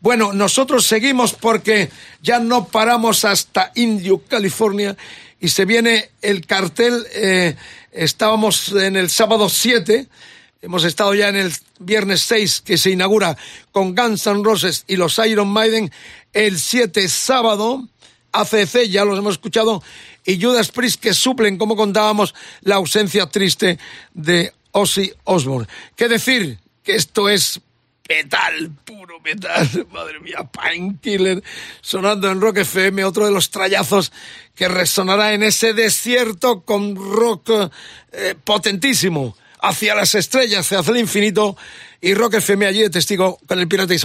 Bueno, 0.00 0.32
nosotros 0.32 0.86
seguimos 0.86 1.34
porque 1.34 1.90
ya 2.22 2.38
no 2.38 2.68
paramos 2.68 3.24
hasta 3.24 3.70
Indio, 3.74 4.22
California, 4.26 4.96
y 5.40 5.48
se 5.48 5.66
viene 5.66 6.10
el 6.22 6.46
cartel. 6.46 7.06
eh, 7.12 7.56
estábamos 7.92 8.72
en 8.72 8.96
el 8.96 9.10
sábado 9.10 9.48
7, 9.48 10.06
hemos 10.62 10.84
estado 10.84 11.14
ya 11.14 11.28
en 11.28 11.36
el 11.36 11.52
viernes 11.78 12.20
6, 12.22 12.62
que 12.64 12.76
se 12.76 12.90
inaugura 12.90 13.36
con 13.72 13.94
Guns 13.94 14.26
N' 14.26 14.44
Roses 14.44 14.84
y 14.86 14.96
los 14.96 15.18
Iron 15.18 15.48
Maiden. 15.48 15.90
El 16.32 16.58
7 16.58 17.08
sábado, 17.08 17.88
ACC, 18.32 18.84
ya 18.88 19.04
los 19.04 19.18
hemos 19.18 19.34
escuchado, 19.34 19.82
y 20.24 20.40
Judas 20.40 20.70
Priest 20.70 21.00
que 21.00 21.14
suplen, 21.14 21.58
como 21.58 21.76
contábamos, 21.76 22.34
la 22.60 22.76
ausencia 22.76 23.26
triste 23.26 23.78
de 24.14 24.52
Ozzy 24.72 25.12
Osbourne. 25.24 25.66
¿Qué 25.96 26.08
decir? 26.08 26.58
Que 26.82 26.94
esto 26.94 27.28
es 27.28 27.60
metal, 28.08 28.70
puro 28.84 29.20
metal, 29.20 29.86
madre 29.92 30.20
mía, 30.20 30.44
Painkiller, 30.52 31.42
sonando 31.80 32.30
en 32.30 32.40
Rock 32.40 32.58
FM, 32.58 33.04
otro 33.04 33.24
de 33.24 33.32
los 33.32 33.50
trayazos 33.50 34.12
que 34.54 34.68
resonará 34.68 35.32
en 35.32 35.42
ese 35.42 35.72
desierto 35.72 36.62
con 36.62 36.96
rock 36.96 37.70
eh, 38.12 38.34
potentísimo, 38.44 39.36
hacia 39.62 39.94
las 39.94 40.14
estrellas, 40.14 40.70
hacia 40.72 40.92
el 40.92 41.00
infinito, 41.00 41.56
y 42.00 42.14
Rock 42.14 42.34
FM 42.34 42.66
allí 42.66 42.82
de 42.82 42.90
testigo 42.90 43.38
con 43.46 43.58
el 43.58 43.68
Pirata 43.68 43.94
y 43.94 43.98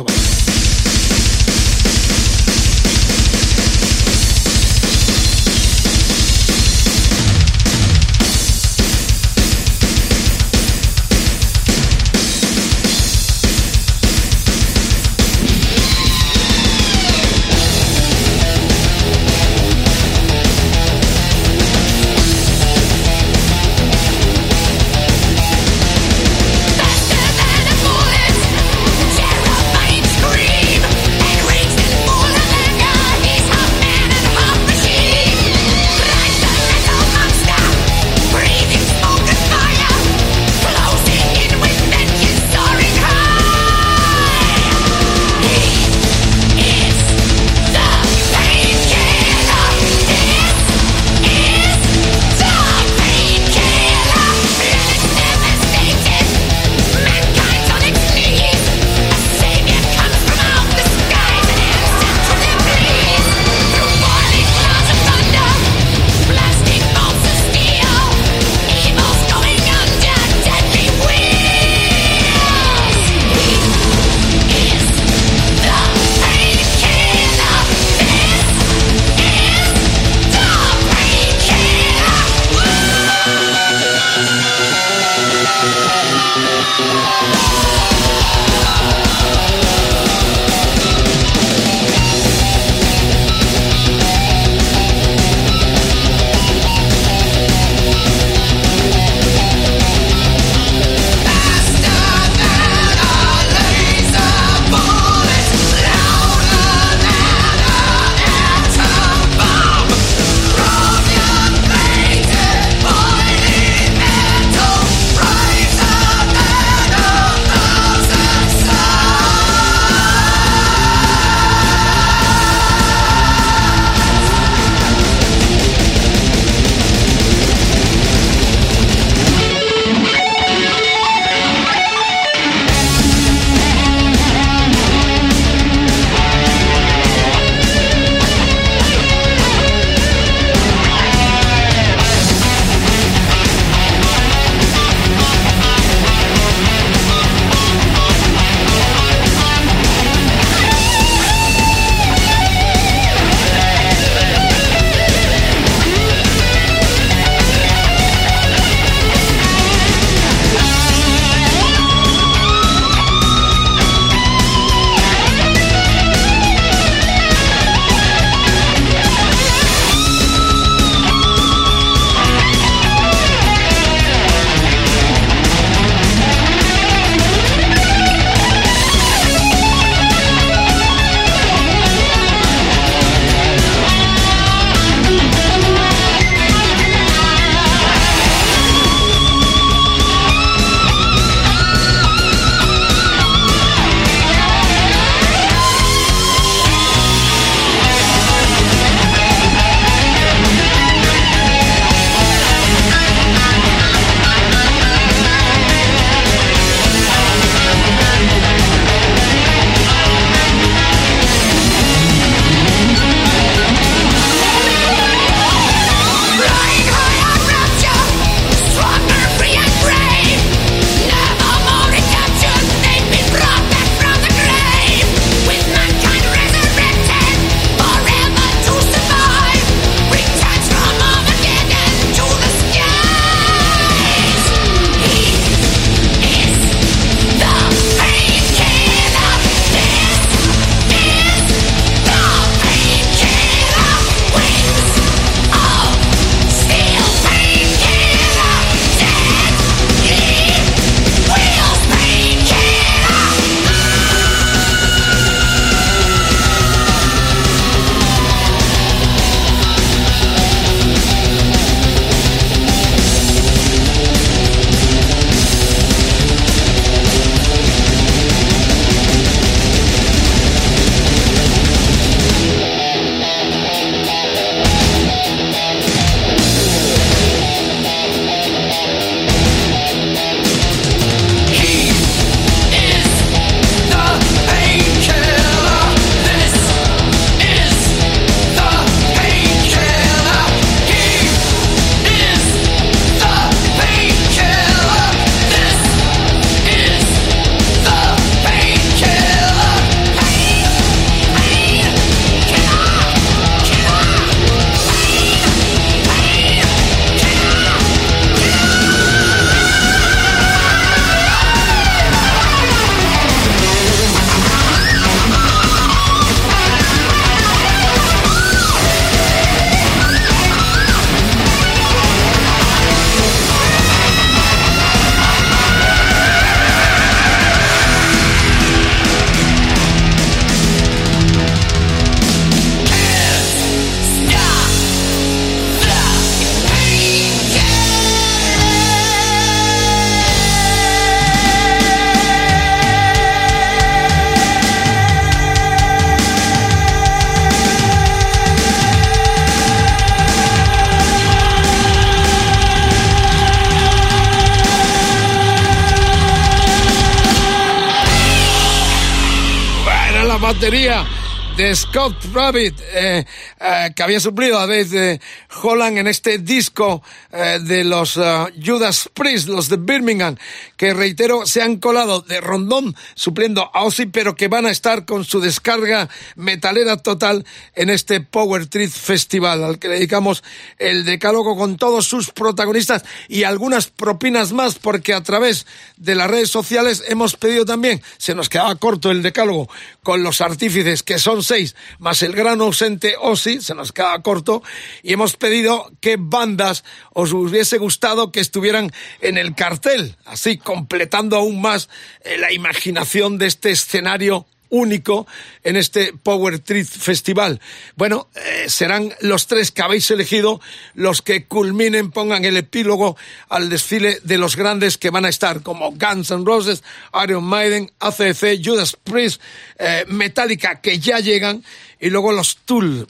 Rabbit, 362.35 362.81
eh, 362.93 363.25
eh, 363.61 363.93
que 363.95 364.03
había 364.03 364.19
suplido 364.19 364.59
a 364.59 364.67
Dave 364.67 365.21
Holland 365.65 365.97
en 365.97 366.07
este 366.07 366.37
disco 366.37 367.01
eh, 367.31 367.59
de 367.61 367.83
los 367.83 368.17
eh, 368.17 368.21
Judas 368.63 369.09
Priest, 369.13 369.47
los 369.47 369.67
de 369.67 369.77
Birmingham, 369.77 370.37
que 370.77 370.93
reitero, 370.93 371.45
se 371.45 371.61
han 371.61 371.77
colado 371.77 372.21
de 372.21 372.39
rondón 372.39 372.95
supliendo 373.15 373.71
a 373.73 373.83
Ozzy, 373.83 374.05
pero 374.05 374.35
que 374.35 374.47
van 374.47 374.65
a 374.65 374.71
estar 374.71 375.05
con 375.05 375.25
su 375.25 375.39
descarga 375.39 376.07
metalera 376.35 376.97
total 376.97 377.45
en 377.73 377.89
este 377.89 378.21
Power 378.21 378.67
Trip 378.67 378.91
Festival, 378.91 379.63
al 379.63 379.79
que 379.79 379.87
dedicamos 379.87 380.43
el 380.77 381.03
decálogo 381.03 381.57
con 381.57 381.77
todos 381.77 382.05
sus 382.05 382.29
protagonistas 382.29 383.03
y 383.27 383.43
algunas 383.43 383.87
propinas 383.87 384.53
más, 384.53 384.75
porque 384.75 385.13
a 385.13 385.23
través 385.23 385.65
de 385.97 386.13
las 386.13 386.29
redes 386.29 386.51
sociales 386.51 387.03
hemos 387.07 387.35
pedido 387.35 387.65
también, 387.65 388.01
se 388.17 388.35
nos 388.35 388.49
quedaba 388.49 388.75
corto 388.75 389.09
el 389.09 389.23
decálogo, 389.23 389.67
con 390.03 390.21
los 390.21 390.41
artífices, 390.41 391.01
que 391.01 391.17
son 391.17 391.41
seis, 391.41 391.75
más 391.97 392.21
el 392.21 392.33
gran 392.33 392.61
ausente 392.61 393.15
Ozzy, 393.19 393.61
se 393.61 393.73
nos 393.73 393.91
queda 393.91 394.21
corto, 394.21 394.61
y 395.01 395.13
hemos 395.13 395.35
pedido 395.35 395.54
qué 396.01 396.17
bandas 396.19 396.83
os 397.13 397.33
hubiese 397.33 397.77
gustado 397.77 398.31
que 398.31 398.39
estuvieran 398.39 398.91
en 399.21 399.37
el 399.37 399.55
cartel, 399.55 400.15
así 400.25 400.57
completando 400.57 401.37
aún 401.37 401.61
más 401.61 401.89
eh, 402.21 402.37
la 402.37 402.51
imaginación 402.51 403.37
de 403.37 403.47
este 403.47 403.71
escenario 403.71 404.45
único 404.69 405.27
en 405.63 405.75
este 405.75 406.13
Power 406.13 406.59
Trip 406.59 406.87
Festival. 406.87 407.59
Bueno, 407.95 408.27
eh, 408.35 408.65
serán 408.67 409.13
los 409.21 409.47
tres 409.47 409.71
que 409.71 409.81
habéis 409.81 410.09
elegido 410.11 410.61
los 410.93 411.21
que 411.21 411.45
culminen, 411.45 412.11
pongan 412.11 412.45
el 412.45 412.57
epílogo 412.57 413.17
al 413.49 413.69
desfile 413.69 414.19
de 414.23 414.37
los 414.37 414.55
grandes 414.55 414.97
que 414.97 415.09
van 415.09 415.25
a 415.25 415.29
estar, 415.29 415.61
como 415.61 415.91
Guns 415.91 416.31
N' 416.31 416.45
Roses, 416.45 416.83
Iron 417.23 417.43
Maiden, 417.43 417.91
ACC, 417.99 418.59
Judas 418.63 418.97
Priest, 419.03 419.41
eh, 419.77 420.05
Metallica, 420.07 420.81
que 420.81 420.99
ya 420.99 421.19
llegan, 421.19 421.63
y 421.99 422.09
luego 422.09 422.31
los 422.31 422.57
Tool. 422.57 423.07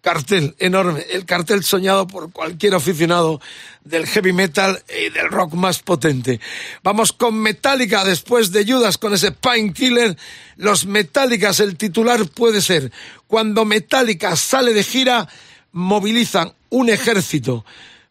Cartel 0.00 0.54
enorme, 0.58 1.06
el 1.12 1.24
cartel 1.24 1.64
soñado 1.64 2.06
por 2.06 2.30
cualquier 2.30 2.74
aficionado 2.74 3.40
del 3.84 4.06
heavy 4.06 4.32
metal 4.32 4.82
y 4.88 5.10
del 5.10 5.28
rock 5.28 5.52
más 5.54 5.80
potente. 5.80 6.40
Vamos 6.82 7.12
con 7.12 7.36
Metallica 7.36 8.02
después 8.04 8.50
de 8.50 8.64
Judas 8.64 8.98
con 8.98 9.12
ese 9.12 9.30
Painkiller. 9.30 10.16
Los 10.56 10.86
Metallicas, 10.86 11.60
el 11.60 11.76
titular 11.76 12.26
puede 12.26 12.60
ser, 12.60 12.90
cuando 13.26 13.64
Metallica 13.64 14.34
sale 14.36 14.72
de 14.72 14.82
gira, 14.82 15.28
movilizan 15.72 16.54
un 16.70 16.88
ejército. 16.88 17.64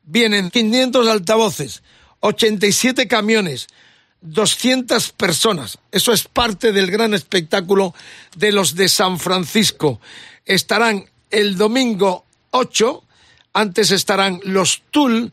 Vienen 0.04 0.52
500 0.52 1.08
altavoces, 1.08 1.82
87 2.20 3.08
camiones, 3.08 3.68
200 4.22 5.12
personas. 5.14 5.80
Eso 5.92 6.14
es 6.14 6.26
parte 6.26 6.72
del 6.72 6.92
gran 6.92 7.14
espectáculo 7.14 7.96
de 8.36 8.52
los 8.52 8.76
de 8.76 8.90
San 8.90 9.20
Francisco. 9.20 10.00
Estarán 10.46 11.10
el 11.32 11.58
domingo 11.58 12.26
8, 12.52 13.04
antes 13.54 13.92
estarán 13.92 14.40
los 14.44 14.84
Tool 14.92 15.32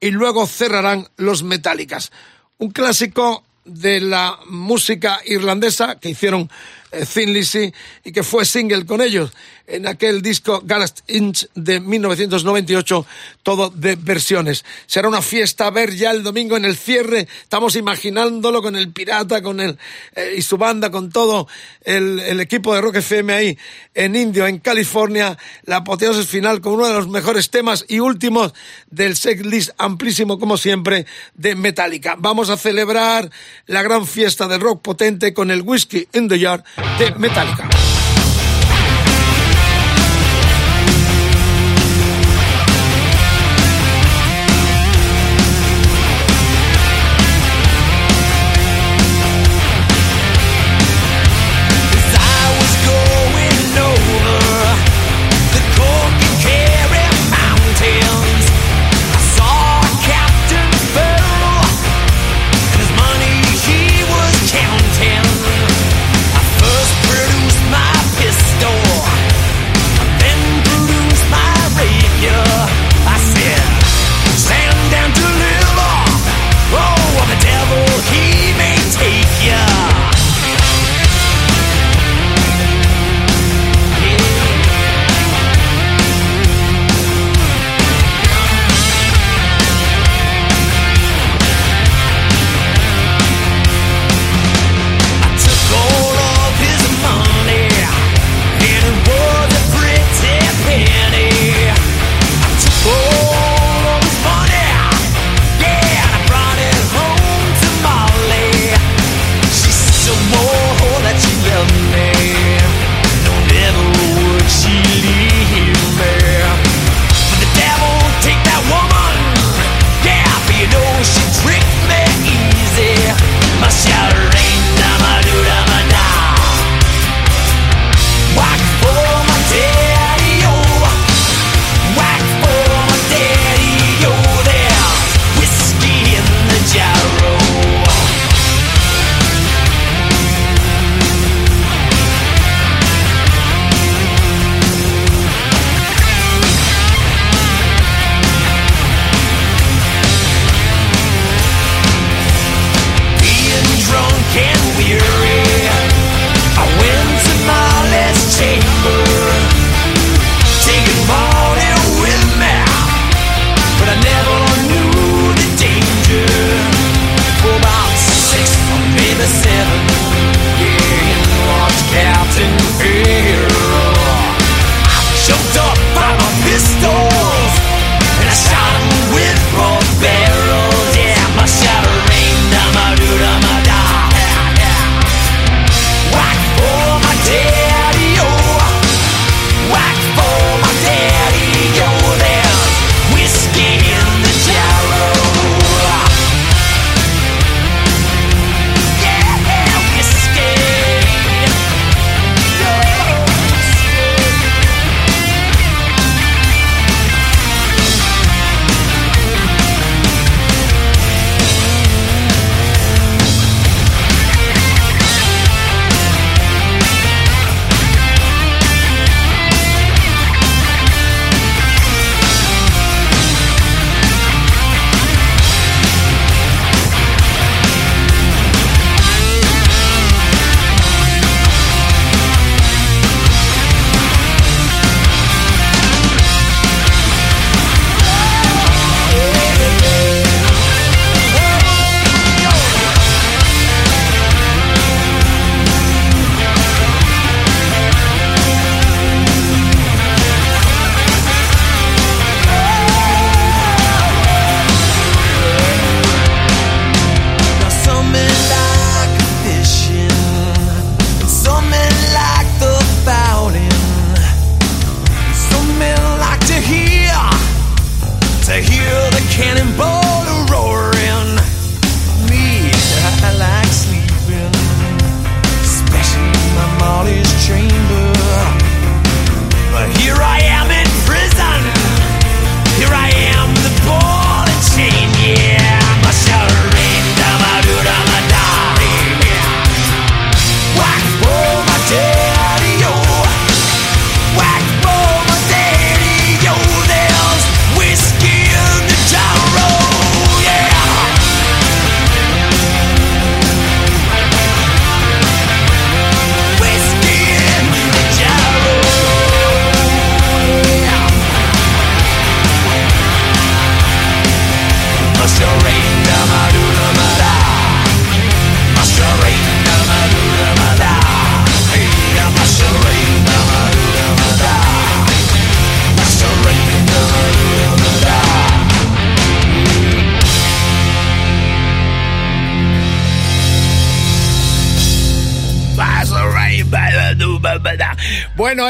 y 0.00 0.10
luego 0.10 0.46
cerrarán 0.46 1.08
los 1.16 1.42
Metallicas. 1.42 2.12
Un 2.58 2.70
clásico 2.70 3.44
de 3.64 4.00
la 4.00 4.38
música 4.46 5.20
irlandesa 5.26 5.96
que 5.96 6.10
hicieron 6.10 6.50
eh, 6.90 7.04
Thin 7.04 7.32
Lizzy 7.32 7.72
y 8.04 8.12
que 8.12 8.22
fue 8.22 8.44
single 8.44 8.86
con 8.86 9.00
ellos 9.00 9.30
en 9.68 9.86
aquel 9.86 10.22
disco 10.22 10.62
Galaxy 10.64 11.02
Inch 11.08 11.46
de 11.54 11.80
1998, 11.80 13.06
todo 13.42 13.70
de 13.70 13.96
versiones. 13.96 14.64
Será 14.86 15.08
una 15.08 15.22
fiesta 15.22 15.66
a 15.66 15.70
ver 15.70 15.94
ya 15.94 16.10
el 16.10 16.22
domingo 16.22 16.56
en 16.56 16.64
el 16.64 16.76
cierre, 16.76 17.28
estamos 17.42 17.76
imaginándolo 17.76 18.62
con 18.62 18.74
el 18.76 18.90
Pirata 18.90 19.42
con 19.42 19.60
el, 19.60 19.78
eh, 20.16 20.34
y 20.36 20.42
su 20.42 20.56
banda, 20.56 20.90
con 20.90 21.10
todo 21.10 21.46
el, 21.82 22.18
el, 22.20 22.40
equipo 22.40 22.74
de 22.74 22.80
Rock 22.80 22.96
FM 22.96 23.32
ahí 23.32 23.58
en 23.94 24.16
Indio, 24.16 24.46
en 24.46 24.58
California, 24.58 25.36
la 25.64 25.76
apoteosis 25.76 26.26
final 26.26 26.60
con 26.60 26.74
uno 26.74 26.86
de 26.86 26.94
los 26.94 27.08
mejores 27.08 27.50
temas 27.50 27.84
y 27.88 28.00
últimos 28.00 28.54
del 28.90 29.16
setlist 29.16 29.70
amplísimo 29.78 30.38
como 30.38 30.56
siempre 30.56 31.06
de 31.34 31.54
Metallica. 31.54 32.16
Vamos 32.18 32.50
a 32.50 32.56
celebrar 32.56 33.30
la 33.66 33.82
gran 33.82 34.06
fiesta 34.06 34.48
del 34.48 34.60
rock 34.60 34.82
potente 34.82 35.34
con 35.34 35.50
el 35.50 35.62
Whiskey 35.62 36.08
in 36.14 36.28
the 36.28 36.38
Yard 36.38 36.64
de 36.98 37.12
Metallica. 37.12 37.68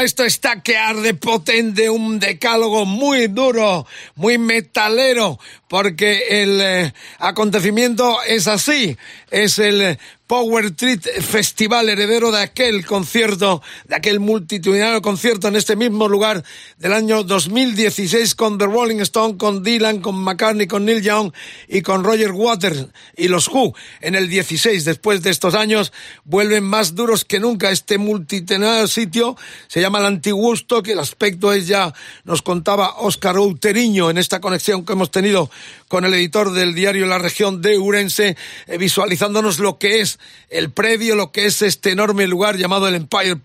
Esto 0.03 0.23
está 0.23 0.61
que 0.61 0.77
arde 0.77 1.13
potente, 1.13 1.89
un 1.89 2.19
decálogo 2.19 2.85
muy 2.85 3.27
duro, 3.27 3.85
muy 4.15 4.37
metalero, 4.37 5.39
porque 5.67 6.41
el 6.41 6.61
eh, 6.61 6.93
acontecimiento 7.19 8.21
es 8.23 8.47
así, 8.47 8.97
es 9.29 9.59
el 9.59 9.97
Power 10.29 10.69
Treat 10.75 11.01
Festival, 11.23 11.89
heredero 11.89 12.31
de 12.31 12.39
aquel 12.39 12.85
concierto, 12.85 13.63
de 13.87 13.95
aquel 13.95 14.19
multitudinario 14.19 15.01
concierto 15.01 15.47
en 15.47 15.55
este 15.55 15.75
mismo 15.75 16.07
lugar 16.07 16.43
del 16.77 16.93
año 16.93 17.23
2016 17.23 18.35
con 18.35 18.59
The 18.59 18.67
Rolling 18.67 18.99
Stone, 18.99 19.37
con 19.37 19.63
Dylan, 19.63 20.01
con 20.01 20.23
McCartney, 20.23 20.67
con 20.67 20.85
Neil 20.85 21.01
Young 21.01 21.31
y 21.67 21.81
con 21.81 22.03
Roger 22.03 22.31
Waters 22.31 22.85
y 23.17 23.27
los 23.27 23.47
Who. 23.47 23.73
En 24.01 24.13
el 24.13 24.29
16, 24.29 24.85
después 24.85 25.23
de 25.23 25.31
estos 25.31 25.55
años, 25.55 25.91
vuelven 26.25 26.63
más 26.63 26.93
duros 26.93 27.25
que 27.25 27.39
nunca 27.39 27.71
este 27.71 27.97
multitudinario 27.97 28.85
sitio. 28.85 29.35
Se 29.67 29.81
llama 29.81 29.97
el 29.97 30.05
Antigusto, 30.05 30.83
que 30.83 30.91
el 30.91 30.99
aspecto 30.99 31.53
es 31.53 31.65
ya, 31.65 31.91
nos 32.23 32.43
contaba 32.43 32.99
Óscar 32.99 33.35
Outeriño 33.37 34.11
en 34.11 34.19
esta 34.19 34.39
conexión 34.39 34.85
que 34.85 34.93
hemos 34.93 35.09
tenido 35.09 35.49
con 35.89 36.05
el 36.05 36.13
editor 36.13 36.53
del 36.53 36.75
diario 36.75 37.07
La 37.07 37.17
Región 37.17 37.61
de 37.61 37.77
Urense, 37.77 38.37
eh, 38.67 38.77
visualizándonos 38.77 39.57
lo 39.57 39.79
que 39.79 39.99
es 39.99 40.19
el 40.49 40.71
predio, 40.71 41.15
lo 41.15 41.31
que 41.31 41.45
es 41.45 41.61
este 41.63 41.91
enorme 41.91 42.27
lugar 42.27 42.57
llamado 42.57 42.87
el 42.87 42.95
Empire 42.95 43.35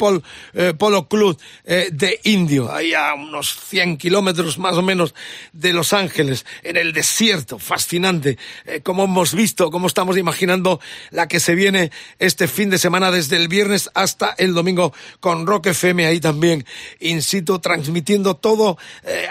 eh, 0.52 0.74
Polo 0.78 1.08
Club 1.08 1.38
eh, 1.64 1.88
de 1.90 2.20
Indio, 2.24 2.70
ahí 2.72 2.92
a 2.92 3.14
unos 3.14 3.58
100 3.68 3.96
kilómetros 3.96 4.58
más 4.58 4.76
o 4.76 4.82
menos 4.82 5.14
de 5.52 5.72
Los 5.72 5.94
Ángeles, 5.94 6.44
en 6.62 6.76
el 6.76 6.92
desierto, 6.92 7.58
fascinante, 7.58 8.36
como 8.82 9.04
hemos 9.04 9.34
visto, 9.34 9.70
como 9.70 9.86
estamos 9.86 10.18
imaginando 10.18 10.80
la 11.10 11.26
que 11.26 11.40
se 11.40 11.54
viene 11.54 11.90
este 12.18 12.46
fin 12.46 12.68
de 12.68 12.76
semana 12.76 13.10
desde 13.10 13.36
el 13.36 13.48
viernes 13.48 13.90
hasta 13.94 14.34
el 14.36 14.52
domingo 14.52 14.92
con 15.20 15.46
Rock 15.46 15.68
FM 15.68 16.06
ahí 16.06 16.20
también 16.20 16.66
in 17.00 17.22
situ 17.22 17.58
transmitiendo 17.58 18.36
todo 18.36 18.76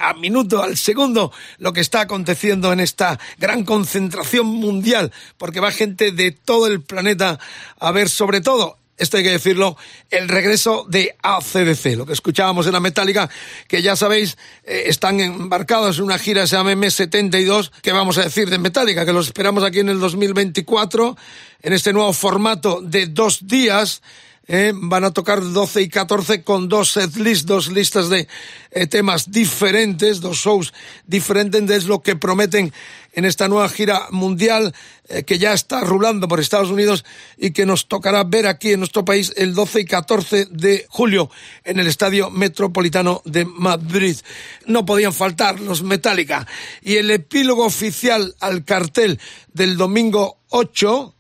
a 0.02 0.14
minuto, 0.16 0.64
al 0.64 0.78
segundo, 0.78 1.32
lo 1.60 1.74
que 1.74 1.82
está 1.82 2.02
aconteciendo 2.02 2.74
en 2.74 2.80
esta 2.80 3.03
gran 3.38 3.64
concentración 3.64 4.48
mundial, 4.48 5.12
porque 5.38 5.60
va 5.60 5.72
gente 5.72 6.12
de 6.12 6.32
todo 6.32 6.68
el 6.68 6.82
planeta 6.82 7.40
a 7.80 7.92
ver 7.92 8.10
sobre 8.10 8.42
todo 8.42 8.78
esto 8.96 9.18
hay 9.18 9.24
que 9.24 9.32
decirlo, 9.32 9.76
el 10.12 10.30
regreso 10.30 10.86
de 10.88 11.16
ACDC, 11.22 11.98
lo 11.98 12.06
que 12.06 12.14
escuchábamos 12.14 12.68
en 12.68 12.74
la 12.74 12.80
Metálica, 12.80 13.30
que 13.68 13.82
ya 13.82 13.96
sabéis, 13.96 14.38
eh, 14.64 14.84
están 14.86 15.20
embarcados 15.20 15.98
en 15.98 16.06
una 16.06 16.20
gira, 16.20 16.46
se 16.46 16.56
llama 16.56 16.74
M72, 16.74 17.72
que 17.82 17.92
vamos 17.92 18.18
a 18.18 18.24
decir 18.24 18.50
de 18.50 18.60
Metallica, 18.60 19.06
que 19.06 19.14
los 19.14 19.28
esperamos 19.28 19.64
aquí 19.64 19.80
en 19.80 19.90
el 19.90 20.00
2024, 20.00 21.18
en 21.64 21.74
este 21.74 21.92
nuevo 21.92 22.14
formato 22.14 22.82
de 22.82 23.08
dos 23.08 23.48
días, 23.48 24.04
eh, 24.46 24.74
van 24.76 25.06
a 25.06 25.12
tocar 25.12 25.42
12 25.42 25.84
y 25.84 25.88
14 25.88 26.44
con 26.44 26.68
dos 26.68 26.92
setlists, 26.92 27.46
dos 27.46 27.72
listas 27.72 28.10
de 28.10 28.28
eh, 28.72 28.88
temas 28.88 29.32
diferentes, 29.32 30.20
dos 30.20 30.36
shows 30.36 30.74
diferentes, 31.08 31.70
es 31.70 31.86
lo 31.86 32.02
que 32.02 32.18
prometen 32.18 32.74
en 33.14 33.24
esta 33.24 33.48
nueva 33.48 33.70
gira 33.70 34.08
mundial 34.12 34.76
eh, 35.08 35.24
que 35.24 35.40
ya 35.40 35.54
está 35.54 35.80
rulando 35.86 36.28
por 36.28 36.42
Estados 36.42 36.72
Unidos 36.72 37.06
y 37.38 37.52
que 37.52 37.66
nos 37.66 37.88
tocará 37.88 38.26
ver 38.26 38.48
aquí 38.48 38.74
en 38.74 38.80
nuestro 38.80 39.06
país 39.06 39.32
el 39.38 39.54
12 39.54 39.80
y 39.80 39.86
14 39.86 40.48
de 40.52 40.88
julio 40.90 41.30
en 41.64 41.80
el 41.80 41.88
Estadio 41.88 42.30
Metropolitano 42.30 43.22
de 43.24 43.46
Madrid. 43.46 44.18
No 44.66 44.86
podían 44.86 45.14
faltar 45.14 45.62
los 45.62 45.84
Metallica. 45.84 46.46
Y 46.82 46.98
el 46.98 47.12
epílogo 47.12 47.66
oficial 47.66 48.36
al 48.42 48.66
cartel 48.66 49.22
del 49.54 49.78
domingo 49.78 50.40
8 50.50 51.16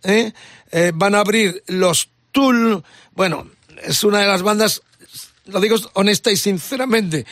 van 0.94 1.16
a 1.16 1.20
abrir 1.20 1.64
los 1.68 2.10
Tool, 2.34 2.84
bueno, 3.16 3.48
es 3.84 4.04
una 4.04 4.20
de 4.20 4.28
las 4.28 4.44
bandas, 4.44 4.82
lo 5.46 5.60
digo 5.60 5.76
honesta 5.94 6.32
y 6.32 6.38
sinceramente, 6.38 7.26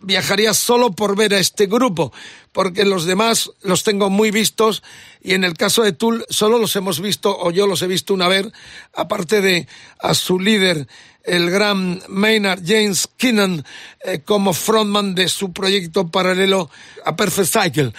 viajaría 0.00 0.54
solo 0.54 0.92
por 0.92 1.16
ver 1.16 1.34
a 1.34 1.38
este 1.38 1.66
grupo, 1.66 2.12
porque 2.52 2.84
los 2.84 3.04
demás 3.04 3.50
los 3.62 3.82
tengo 3.82 4.10
muy 4.10 4.30
vistos 4.30 4.82
y 5.22 5.34
en 5.34 5.44
el 5.44 5.54
caso 5.54 5.82
de 5.82 5.92
Tool 5.92 6.24
solo 6.28 6.58
los 6.58 6.76
hemos 6.76 7.00
visto, 7.00 7.36
o 7.36 7.50
yo 7.50 7.66
los 7.66 7.82
he 7.82 7.86
visto 7.86 8.14
una 8.14 8.28
vez, 8.28 8.46
aparte 8.94 9.40
de 9.40 9.66
a 9.98 10.14
su 10.14 10.38
líder, 10.38 10.86
el 11.24 11.50
gran 11.50 12.02
Maynard 12.08 12.62
James 12.64 13.08
Keenan, 13.16 13.64
eh, 14.04 14.20
como 14.24 14.52
frontman 14.52 15.14
de 15.14 15.28
su 15.28 15.52
proyecto 15.52 16.08
paralelo 16.08 16.70
a 17.04 17.16
Perfect 17.16 17.62
Cycle. 17.62 17.92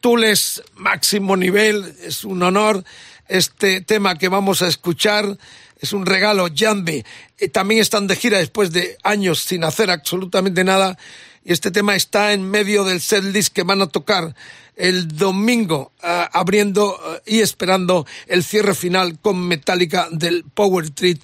Tool 0.00 0.24
es 0.24 0.62
máximo 0.76 1.36
nivel, 1.36 1.94
es 2.02 2.24
un 2.24 2.42
honor. 2.42 2.82
Este 3.28 3.82
tema 3.82 4.16
que 4.16 4.28
vamos 4.28 4.62
a 4.62 4.66
escuchar 4.66 5.36
es 5.80 5.92
un 5.92 6.06
regalo, 6.06 6.48
Jambi. 6.54 7.04
Eh, 7.38 7.48
también 7.48 7.80
están 7.80 8.06
de 8.06 8.16
gira 8.16 8.38
después 8.38 8.70
de 8.70 8.96
años 9.02 9.40
sin 9.40 9.64
hacer 9.64 9.90
absolutamente 9.90 10.62
nada. 10.62 10.98
Y 11.44 11.52
este 11.52 11.70
tema 11.70 11.96
está 11.96 12.32
en 12.32 12.48
medio 12.48 12.84
del 12.84 13.00
setlist 13.00 13.52
que 13.52 13.62
van 13.62 13.80
a 13.80 13.86
tocar 13.86 14.34
el 14.76 15.08
domingo, 15.08 15.92
ah, 16.02 16.28
abriendo 16.32 16.98
ah, 17.02 17.20
y 17.26 17.40
esperando 17.40 18.06
el 18.26 18.44
cierre 18.44 18.74
final 18.74 19.18
con 19.18 19.46
Metallica 19.48 20.08
del 20.10 20.44
Power 20.44 20.90
Treat 20.90 21.18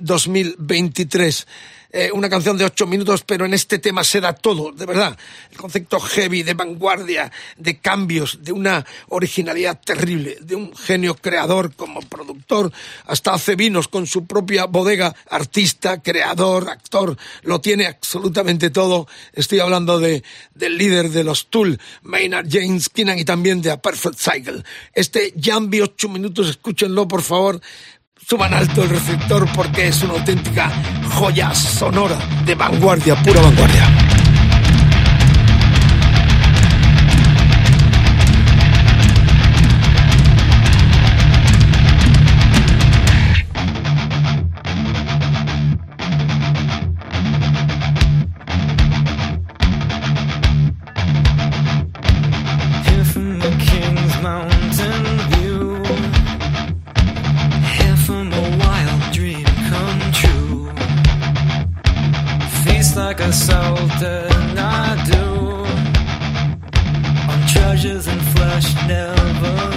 2023. 0.00 1.46
Eh, 1.92 2.10
una 2.12 2.28
canción 2.28 2.56
de 2.56 2.64
ocho 2.64 2.86
minutos, 2.86 3.24
pero 3.26 3.44
en 3.44 3.52
este 3.52 3.80
tema 3.80 4.04
se 4.04 4.20
da 4.20 4.32
todo, 4.32 4.70
de 4.70 4.86
verdad. 4.86 5.18
El 5.50 5.56
concepto 5.56 5.98
heavy, 5.98 6.44
de 6.44 6.54
vanguardia, 6.54 7.32
de 7.56 7.78
cambios, 7.78 8.38
de 8.42 8.52
una 8.52 8.86
originalidad 9.08 9.80
terrible, 9.84 10.38
de 10.40 10.54
un 10.54 10.76
genio 10.76 11.16
creador 11.16 11.74
como 11.74 12.00
productor, 12.02 12.72
hasta 13.06 13.34
hace 13.34 13.56
vinos 13.56 13.88
con 13.88 14.06
su 14.06 14.24
propia 14.24 14.66
bodega, 14.66 15.16
artista, 15.28 16.00
creador, 16.00 16.70
actor, 16.70 17.16
lo 17.42 17.60
tiene 17.60 17.86
absolutamente 17.86 18.70
todo. 18.70 19.08
Estoy 19.32 19.58
hablando 19.58 19.98
de, 19.98 20.22
del 20.54 20.78
líder 20.78 21.10
de 21.10 21.24
los 21.24 21.48
Tool, 21.48 21.80
Maynard 22.02 22.46
James 22.48 22.88
Keenan, 22.88 23.18
y 23.18 23.24
también 23.24 23.62
de 23.62 23.72
A 23.72 23.82
Perfect 23.82 24.18
Cycle. 24.18 24.62
Este 24.92 25.34
Jambi, 25.40 25.80
ocho 25.80 26.08
minutos, 26.08 26.48
escúchenlo, 26.48 27.08
por 27.08 27.22
favor 27.22 27.60
suban 28.26 28.54
alto 28.54 28.82
el 28.82 28.90
receptor 28.90 29.48
porque 29.54 29.88
es 29.88 30.02
una 30.02 30.14
auténtica 30.14 30.70
joya 31.14 31.54
sonora 31.54 32.18
de 32.44 32.54
vanguardia, 32.54 33.16
pura 33.22 33.40
vanguardia. 33.40 34.09
like 63.10 63.28
a 63.28 63.32
soldier, 63.32 64.28
I 64.56 64.94
do. 65.10 65.26
On 67.32 67.40
treasures 67.48 68.06
and 68.06 68.22
flesh 68.34 68.72
never 68.86 69.76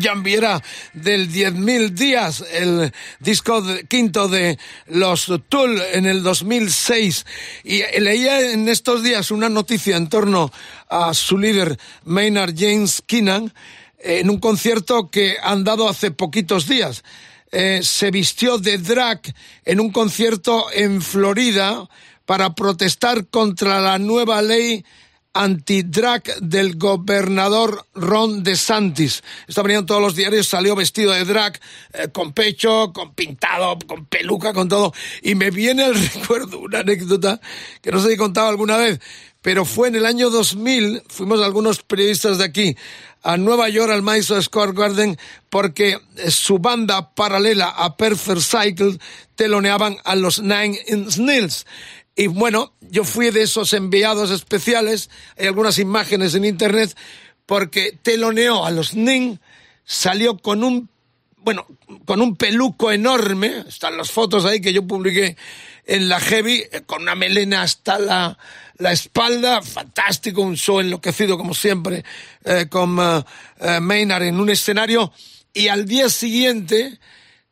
Jambiera 0.00 0.62
del 0.92 1.30
10.000 1.30 1.90
días, 1.94 2.44
el 2.52 2.92
disco 3.20 3.62
de- 3.62 3.84
quinto 3.84 4.28
de 4.28 4.58
los 4.86 5.30
Tool 5.48 5.80
en 5.92 6.06
el 6.06 6.22
2006. 6.22 7.24
Y 7.64 7.82
leía 8.00 8.52
en 8.52 8.68
estos 8.68 9.02
días 9.02 9.30
una 9.30 9.48
noticia 9.48 9.96
en 9.96 10.08
torno 10.08 10.52
a 10.88 11.14
su 11.14 11.38
líder 11.38 11.78
Maynard 12.04 12.54
James 12.56 13.02
Keenan 13.06 13.52
en 13.98 14.28
un 14.30 14.38
concierto 14.38 15.10
que 15.10 15.36
han 15.42 15.64
dado 15.64 15.88
hace 15.88 16.10
poquitos 16.10 16.68
días. 16.68 17.02
Eh, 17.52 17.80
se 17.82 18.10
vistió 18.10 18.58
de 18.58 18.78
drag 18.78 19.20
en 19.64 19.80
un 19.80 19.90
concierto 19.90 20.66
en 20.72 21.00
Florida 21.00 21.88
para 22.26 22.54
protestar 22.54 23.26
contra 23.28 23.80
la 23.80 23.98
nueva 23.98 24.42
ley 24.42 24.84
anti-drag 25.34 26.22
del 26.40 26.76
gobernador 26.76 27.86
Ron 27.94 28.42
DeSantis. 28.42 29.22
Esta 29.46 29.62
mañana 29.62 29.80
en 29.80 29.86
todos 29.86 30.00
los 30.00 30.14
diarios 30.14 30.46
salió 30.46 30.74
vestido 30.76 31.12
de 31.12 31.24
drag, 31.24 31.60
eh, 31.92 32.08
con 32.12 32.32
pecho, 32.32 32.92
con 32.94 33.12
pintado, 33.14 33.76
con 33.86 34.06
peluca, 34.06 34.54
con 34.54 34.68
todo. 34.68 34.94
Y 35.22 35.34
me 35.34 35.50
viene 35.50 35.86
el 35.86 35.94
recuerdo, 36.14 36.60
una 36.60 36.78
anécdota 36.78 37.40
que 37.82 37.90
no 37.90 38.00
sé 38.00 38.08
si 38.08 38.14
he 38.14 38.16
contado 38.16 38.48
alguna 38.48 38.76
vez, 38.76 39.00
pero 39.42 39.64
fue 39.66 39.88
en 39.88 39.96
el 39.96 40.06
año 40.06 40.30
2000, 40.30 41.02
fuimos 41.08 41.42
algunos 41.42 41.82
periodistas 41.82 42.38
de 42.38 42.44
aquí 42.44 42.76
a 43.24 43.36
Nueva 43.36 43.68
York, 43.70 43.90
al 43.90 44.02
Madison 44.02 44.42
Square 44.42 44.72
Garden, 44.72 45.18
porque 45.50 45.98
eh, 46.16 46.30
su 46.30 46.58
banda 46.58 47.14
paralela 47.14 47.70
a 47.70 47.96
Perfect 47.96 48.40
Cycle 48.40 48.98
teloneaban 49.34 49.96
a 50.04 50.14
los 50.14 50.40
Nine 50.40 50.78
Inch 50.86 51.16
Nails. 51.18 51.66
Y 52.16 52.28
bueno, 52.28 52.72
yo 52.80 53.04
fui 53.04 53.30
de 53.30 53.42
esos 53.42 53.72
enviados 53.72 54.30
especiales, 54.30 55.10
hay 55.36 55.46
algunas 55.46 55.78
imágenes 55.78 56.34
en 56.34 56.44
internet, 56.44 56.96
porque 57.44 57.98
teloneó 58.02 58.64
a 58.64 58.70
los 58.70 58.94
Nin, 58.94 59.40
salió 59.84 60.38
con 60.38 60.62
un, 60.62 60.88
bueno, 61.38 61.66
con 62.04 62.20
un 62.22 62.36
peluco 62.36 62.92
enorme, 62.92 63.64
están 63.68 63.96
las 63.96 64.12
fotos 64.12 64.44
ahí 64.44 64.60
que 64.60 64.72
yo 64.72 64.86
publiqué 64.86 65.36
en 65.86 66.08
la 66.08 66.20
Heavy, 66.20 66.64
eh, 66.70 66.82
con 66.86 67.02
una 67.02 67.16
melena 67.16 67.62
hasta 67.62 67.98
la, 67.98 68.38
la 68.78 68.92
espalda, 68.92 69.60
fantástico, 69.60 70.40
un 70.40 70.56
show 70.56 70.80
enloquecido 70.80 71.36
como 71.36 71.52
siempre, 71.52 72.04
eh, 72.44 72.66
con 72.70 72.96
eh, 72.98 73.80
Maynard 73.80 74.22
en 74.22 74.38
un 74.38 74.50
escenario, 74.50 75.12
y 75.52 75.66
al 75.66 75.84
día 75.84 76.08
siguiente 76.08 76.98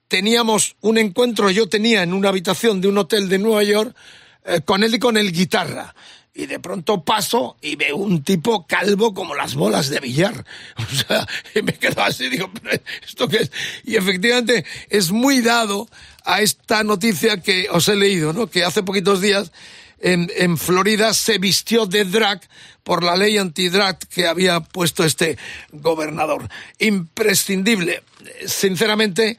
teníamos 0.07 0.77
un 0.83 0.99
encuentro, 0.99 1.51
yo 1.51 1.69
tenía 1.69 2.03
en 2.03 2.13
una 2.13 2.29
habitación 2.29 2.81
de 2.81 2.89
un 2.89 2.99
hotel 2.99 3.29
de 3.29 3.39
Nueva 3.39 3.65
York, 3.65 3.97
eh, 4.45 4.61
con 4.65 4.83
él 4.83 4.95
y 4.95 4.99
con 4.99 5.17
el 5.17 5.33
guitarra. 5.33 5.95
Y 6.35 6.47
de 6.47 6.59
pronto 6.61 7.05
paso 7.05 7.59
y 7.61 7.77
veo 7.77 7.97
un 7.97 8.23
tipo 8.23 8.67
calvo 8.67 9.13
como 9.13 9.35
las 9.35 9.55
bolas 9.55 9.91
de 9.91 10.01
billar. 10.01 10.45
O 10.79 10.95
sea, 10.95 11.27
y 11.55 11.61
me 11.63 11.75
quedo 11.75 12.03
así, 12.03 12.29
digo, 12.31 12.51
"¿Pero 12.53 12.81
¿esto 13.07 13.29
qué 13.29 13.37
es? 13.39 13.53
Y 13.85 13.97
efectivamente 13.97 14.65
es 14.89 15.11
muy 15.11 15.43
dado 15.43 15.89
a 16.25 16.41
esta 16.41 16.85
noticia 16.85 17.43
que 17.43 17.69
os 17.71 17.87
he 17.89 17.97
leído, 17.97 18.33
¿no? 18.33 18.47
Que 18.47 18.65
hace 18.65 18.83
poquitos 18.83 19.21
días 19.21 19.53
en, 19.99 20.31
en 20.37 20.57
Florida 20.57 21.13
se 21.15 21.39
vistió 21.39 21.85
de 21.87 22.05
drag 22.05 22.41
por 22.83 23.05
la 23.05 23.17
ley 23.17 23.39
anti-drag 23.39 23.99
que 24.09 24.27
había 24.27 24.61
puesto 24.61 25.05
este 25.05 25.37
gobernador. 25.71 26.49
Imprescindible. 26.79 28.03
Eh, 28.25 28.49
Sinceramente, 28.49 29.37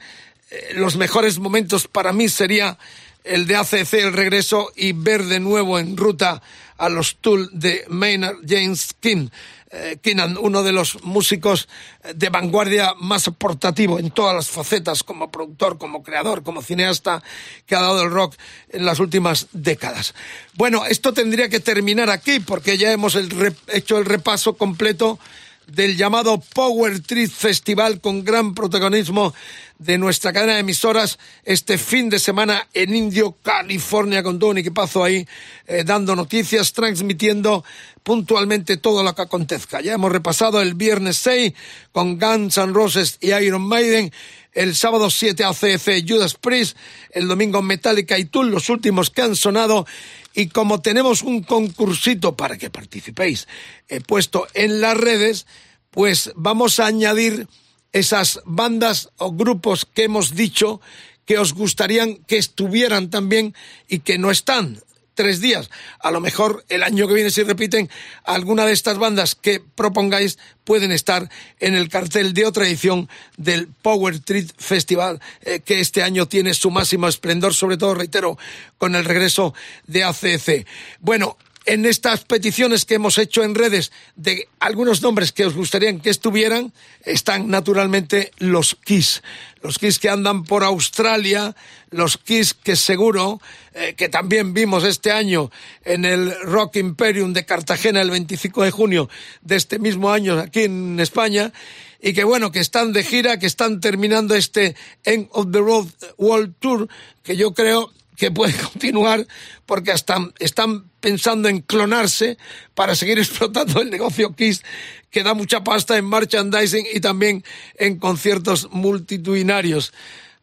eh, 0.50 0.72
los 0.74 0.96
mejores 0.96 1.38
momentos 1.38 1.88
para 1.88 2.12
mí 2.12 2.28
sería 2.28 2.78
el 3.24 3.46
de 3.46 3.56
ACC, 3.56 3.94
el 3.94 4.12
regreso, 4.12 4.70
y 4.76 4.92
ver 4.92 5.24
de 5.24 5.40
nuevo 5.40 5.78
en 5.78 5.96
ruta 5.96 6.42
a 6.76 6.88
los 6.88 7.16
Tool 7.16 7.48
de 7.52 7.84
Maynard 7.88 8.36
James 8.46 8.94
King. 9.00 9.28
Eh, 9.70 9.98
Keenan, 10.00 10.36
uno 10.38 10.62
de 10.62 10.70
los 10.70 11.02
músicos 11.02 11.68
de 12.14 12.28
vanguardia 12.28 12.94
más 13.00 13.26
aportativo 13.26 13.98
en 13.98 14.12
todas 14.12 14.36
las 14.36 14.48
facetas, 14.48 15.02
como 15.02 15.32
productor, 15.32 15.78
como 15.78 16.04
creador, 16.04 16.44
como 16.44 16.62
cineasta, 16.62 17.24
que 17.66 17.74
ha 17.74 17.80
dado 17.80 18.02
el 18.02 18.10
rock 18.10 18.36
en 18.68 18.84
las 18.84 19.00
últimas 19.00 19.48
décadas. 19.52 20.14
Bueno, 20.54 20.84
esto 20.86 21.12
tendría 21.12 21.48
que 21.48 21.58
terminar 21.58 22.08
aquí, 22.08 22.38
porque 22.38 22.78
ya 22.78 22.92
hemos 22.92 23.16
hecho 23.16 23.98
el 23.98 24.04
repaso 24.04 24.56
completo 24.56 25.18
del 25.66 25.96
llamado 25.96 26.40
Power 26.54 27.00
Trip 27.00 27.30
Festival 27.30 28.00
con 28.00 28.24
gran 28.24 28.54
protagonismo 28.54 29.34
de 29.78 29.98
nuestra 29.98 30.32
cadena 30.32 30.54
de 30.54 30.60
emisoras 30.60 31.18
este 31.44 31.78
fin 31.78 32.08
de 32.08 32.18
semana 32.18 32.68
en 32.72 32.94
Indio, 32.94 33.36
California, 33.42 34.22
con 34.22 34.38
todo 34.38 34.50
un 34.50 34.58
equipazo 34.58 35.02
ahí 35.02 35.26
eh, 35.66 35.82
dando 35.84 36.14
noticias, 36.14 36.72
transmitiendo 36.72 37.64
puntualmente 38.02 38.76
todo 38.76 39.02
lo 39.02 39.14
que 39.14 39.22
acontezca. 39.22 39.80
Ya 39.80 39.94
hemos 39.94 40.12
repasado 40.12 40.60
el 40.60 40.74
viernes 40.74 41.16
6 41.18 41.52
con 41.92 42.18
Guns 42.18 42.56
N' 42.58 42.72
Roses 42.72 43.18
y 43.20 43.32
Iron 43.32 43.62
Maiden, 43.62 44.12
el 44.52 44.76
sábado 44.76 45.10
7 45.10 45.42
ACF 45.44 45.88
Judas 46.06 46.34
Priest, 46.34 46.76
el 47.10 47.26
domingo 47.26 47.60
Metallica 47.60 48.18
y 48.18 48.26
Tool, 48.26 48.50
los 48.50 48.68
últimos 48.68 49.10
que 49.10 49.22
han 49.22 49.34
sonado. 49.34 49.86
Y 50.34 50.48
como 50.48 50.80
tenemos 50.80 51.22
un 51.22 51.42
concursito 51.42 52.36
para 52.36 52.58
que 52.58 52.70
participéis 52.70 53.48
he 53.88 54.00
puesto 54.00 54.46
en 54.54 54.80
las 54.80 54.96
redes, 54.96 55.46
pues 55.90 56.32
vamos 56.36 56.80
a 56.80 56.86
añadir 56.86 57.48
esas 57.94 58.40
bandas 58.44 59.08
o 59.16 59.32
grupos 59.32 59.86
que 59.86 60.04
hemos 60.04 60.34
dicho 60.34 60.82
que 61.24 61.38
os 61.38 61.54
gustarían 61.54 62.16
que 62.26 62.36
estuvieran 62.36 63.08
también 63.08 63.54
y 63.88 64.00
que 64.00 64.18
no 64.18 64.30
están 64.30 64.82
tres 65.14 65.40
días. 65.40 65.70
A 66.00 66.10
lo 66.10 66.20
mejor 66.20 66.64
el 66.68 66.82
año 66.82 67.06
que 67.06 67.14
viene, 67.14 67.30
si 67.30 67.44
repiten, 67.44 67.88
alguna 68.24 68.66
de 68.66 68.72
estas 68.72 68.98
bandas 68.98 69.36
que 69.36 69.60
propongáis 69.60 70.38
pueden 70.64 70.90
estar 70.90 71.30
en 71.60 71.74
el 71.74 71.88
cartel 71.88 72.34
de 72.34 72.46
otra 72.46 72.66
edición 72.66 73.08
del 73.36 73.68
Power 73.68 74.18
Trip 74.18 74.50
Festival, 74.58 75.20
eh, 75.42 75.60
que 75.60 75.78
este 75.78 76.02
año 76.02 76.26
tiene 76.26 76.52
su 76.52 76.72
máximo 76.72 77.06
esplendor, 77.06 77.54
sobre 77.54 77.76
todo, 77.76 77.94
reitero, 77.94 78.36
con 78.76 78.96
el 78.96 79.04
regreso 79.04 79.54
de 79.86 80.02
ACC. 80.02 80.66
Bueno, 80.98 81.38
en 81.66 81.86
estas 81.86 82.24
peticiones 82.24 82.84
que 82.84 82.94
hemos 82.94 83.18
hecho 83.18 83.42
en 83.42 83.54
redes 83.54 83.92
de 84.16 84.48
algunos 84.60 85.02
nombres 85.02 85.32
que 85.32 85.46
os 85.46 85.54
gustarían 85.54 86.00
que 86.00 86.10
estuvieran, 86.10 86.72
están 87.04 87.48
naturalmente 87.48 88.32
los 88.38 88.74
Kiss. 88.74 89.22
Los 89.62 89.78
Kiss 89.78 89.98
que 89.98 90.10
andan 90.10 90.44
por 90.44 90.62
Australia, 90.62 91.56
los 91.90 92.18
Kiss 92.18 92.54
que 92.54 92.76
seguro 92.76 93.40
eh, 93.72 93.94
que 93.96 94.08
también 94.08 94.52
vimos 94.52 94.84
este 94.84 95.10
año 95.10 95.50
en 95.84 96.04
el 96.04 96.34
Rock 96.42 96.76
Imperium 96.76 97.32
de 97.32 97.46
Cartagena 97.46 98.02
el 98.02 98.10
25 98.10 98.62
de 98.62 98.70
junio 98.70 99.08
de 99.40 99.56
este 99.56 99.78
mismo 99.78 100.10
año 100.10 100.38
aquí 100.38 100.64
en 100.64 101.00
España 101.00 101.52
y 102.00 102.12
que 102.12 102.24
bueno, 102.24 102.52
que 102.52 102.60
están 102.60 102.92
de 102.92 103.02
gira, 103.02 103.38
que 103.38 103.46
están 103.46 103.80
terminando 103.80 104.34
este 104.34 104.76
End 105.04 105.28
of 105.30 105.50
the 105.50 105.58
Road 105.58 105.86
World 106.18 106.54
Tour, 106.58 106.88
que 107.22 107.34
yo 107.34 107.54
creo 107.54 107.90
que 108.16 108.30
puede 108.30 108.54
continuar 108.72 109.26
porque 109.66 109.92
hasta 109.92 110.16
están 110.38 110.90
pensando 111.00 111.48
en 111.48 111.60
clonarse 111.60 112.38
para 112.74 112.94
seguir 112.94 113.18
explotando 113.20 113.80
el 113.80 113.90
negocio 113.90 114.34
Kiss 114.34 114.62
que 115.10 115.22
da 115.22 115.34
mucha 115.34 115.62
pasta 115.62 115.96
en 115.96 116.08
merchandising 116.08 116.86
y 116.92 117.00
también 117.00 117.44
en 117.78 117.98
conciertos 117.98 118.68
multitudinarios. 118.72 119.92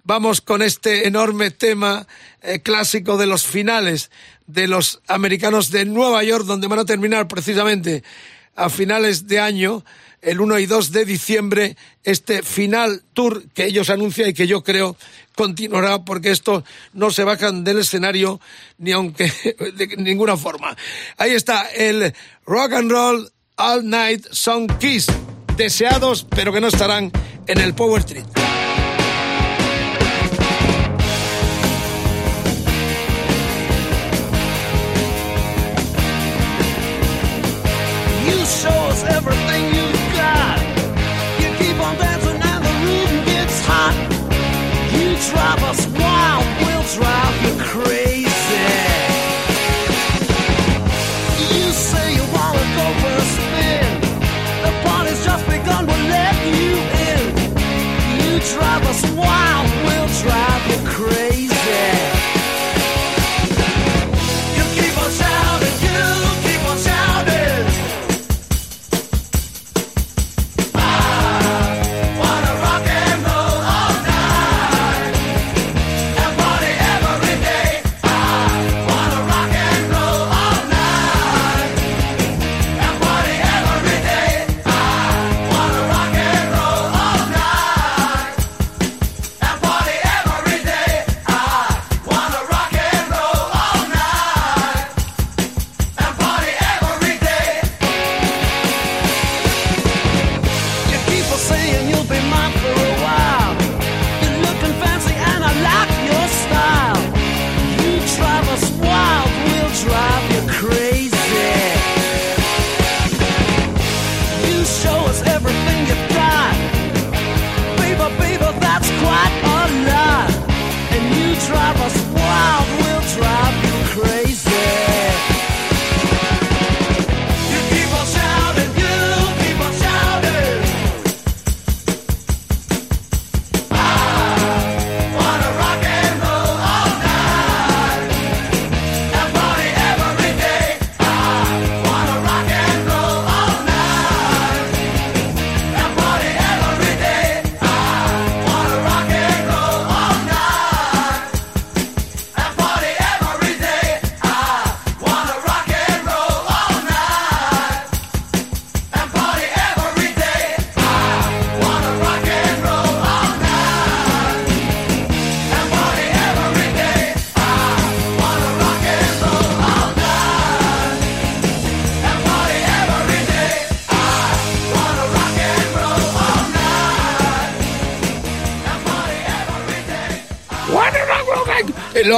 Vamos 0.04 0.42
con 0.42 0.62
este 0.62 1.08
enorme 1.08 1.52
tema 1.52 2.08
eh, 2.42 2.62
clásico 2.62 3.18
de 3.18 3.28
los 3.28 3.46
finales 3.46 4.10
de 4.48 4.68
los 4.68 5.02
americanos 5.08 5.72
de 5.72 5.86
Nueva 5.86 6.24
York, 6.24 6.46
donde 6.46 6.68
van 6.68 6.80
a 6.80 6.86
terminar 6.86 7.28
precisamente 7.28 8.04
a 8.56 8.70
finales 8.70 9.28
de 9.28 9.40
año, 9.40 9.84
el 10.22 10.42
1 10.42 10.60
y 10.60 10.66
2 10.66 10.92
de 10.92 11.06
diciembre, 11.06 11.78
este 12.04 12.44
final 12.44 13.04
tour 13.14 13.44
que 13.54 13.66
ellos 13.66 13.90
anuncian 13.90 14.30
y 14.30 14.34
que 14.34 14.48
yo 14.48 14.64
creo 14.64 14.98
continuará 15.36 16.04
porque 16.04 16.32
estos 16.32 16.64
no 16.94 17.12
se 17.12 17.24
bajan 17.24 17.64
del 17.64 17.80
escenario 17.80 18.40
ni 18.78 18.92
aunque 18.92 19.26
de 19.76 19.88
ninguna 19.98 20.38
forma. 20.38 20.76
Ahí 21.18 21.32
está 21.32 21.70
el 21.70 22.14
Rock 22.46 22.74
and 22.74 22.92
Roll 22.92 23.32
All 23.58 23.88
Night 23.88 24.26
Song 24.32 24.70
Kiss, 24.80 25.08
deseados 25.56 26.26
pero 26.30 26.52
que 26.52 26.62
no 26.62 26.68
estarán 26.68 27.12
en 27.48 27.60
el 27.60 27.74
Power 27.74 28.04
everything 39.12 39.41
drive 45.32 45.64
us 45.64 45.88
wild, 45.88 46.46
we'll 46.62 46.84
drive 46.94 47.42
you 47.44 47.64
crazy. 47.64 48.11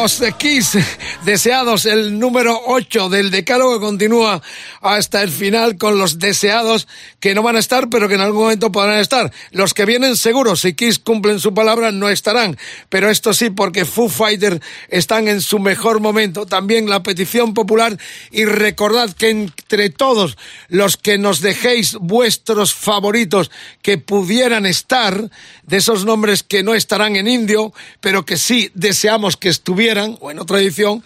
Los 0.03 0.21
Kiss 0.37 0.77
deseados, 1.23 1.85
el 1.85 2.19
número 2.19 2.59
8 2.65 3.07
del 3.07 3.31
decálogo 3.31 3.79
continúa 3.79 4.41
hasta 4.83 5.23
el 5.23 5.29
final 5.29 5.77
con 5.77 5.97
los 5.97 6.19
deseados 6.19 6.87
que 7.19 7.33
no 7.33 7.41
van 7.41 7.55
a 7.55 7.59
estar, 7.59 7.89
pero 7.89 8.07
que 8.07 8.15
en 8.15 8.21
algún 8.21 8.43
momento 8.43 8.71
podrán 8.71 8.99
estar. 8.99 9.31
Los 9.51 9.73
que 9.73 9.85
vienen 9.85 10.17
seguros, 10.17 10.59
si 10.59 10.73
Kiss 10.73 10.99
cumplen 10.99 11.39
su 11.39 11.53
palabra, 11.53 11.91
no 11.91 12.09
estarán. 12.09 12.57
Pero 12.89 13.09
esto 13.09 13.33
sí, 13.33 13.49
porque 13.49 13.85
Foo 13.85 14.09
Fighters 14.09 14.59
están 14.89 15.27
en 15.27 15.41
su 15.41 15.59
mejor 15.59 16.01
momento. 16.01 16.45
También 16.45 16.89
la 16.89 17.01
petición 17.01 17.53
popular 17.53 17.97
y 18.31 18.45
recordad 18.45 19.11
que 19.13 19.29
entre 19.29 19.89
todos 19.89 20.37
los 20.67 20.97
que 20.97 21.17
nos 21.17 21.39
dejéis 21.39 21.95
vuestros 21.99 22.73
favoritos 22.73 23.51
que 23.81 23.97
pudieran 23.97 24.65
estar, 24.65 25.29
de 25.63 25.77
esos 25.77 26.05
nombres 26.05 26.43
que 26.43 26.61
no 26.61 26.73
estarán 26.73 27.15
en 27.15 27.27
indio, 27.27 27.73
pero 28.01 28.25
que 28.25 28.37
sí 28.37 28.69
deseamos 28.73 29.37
que 29.37 29.49
estuvieran, 29.49 30.17
o 30.19 30.29
en 30.29 30.39
otra 30.39 30.59
edición, 30.59 31.03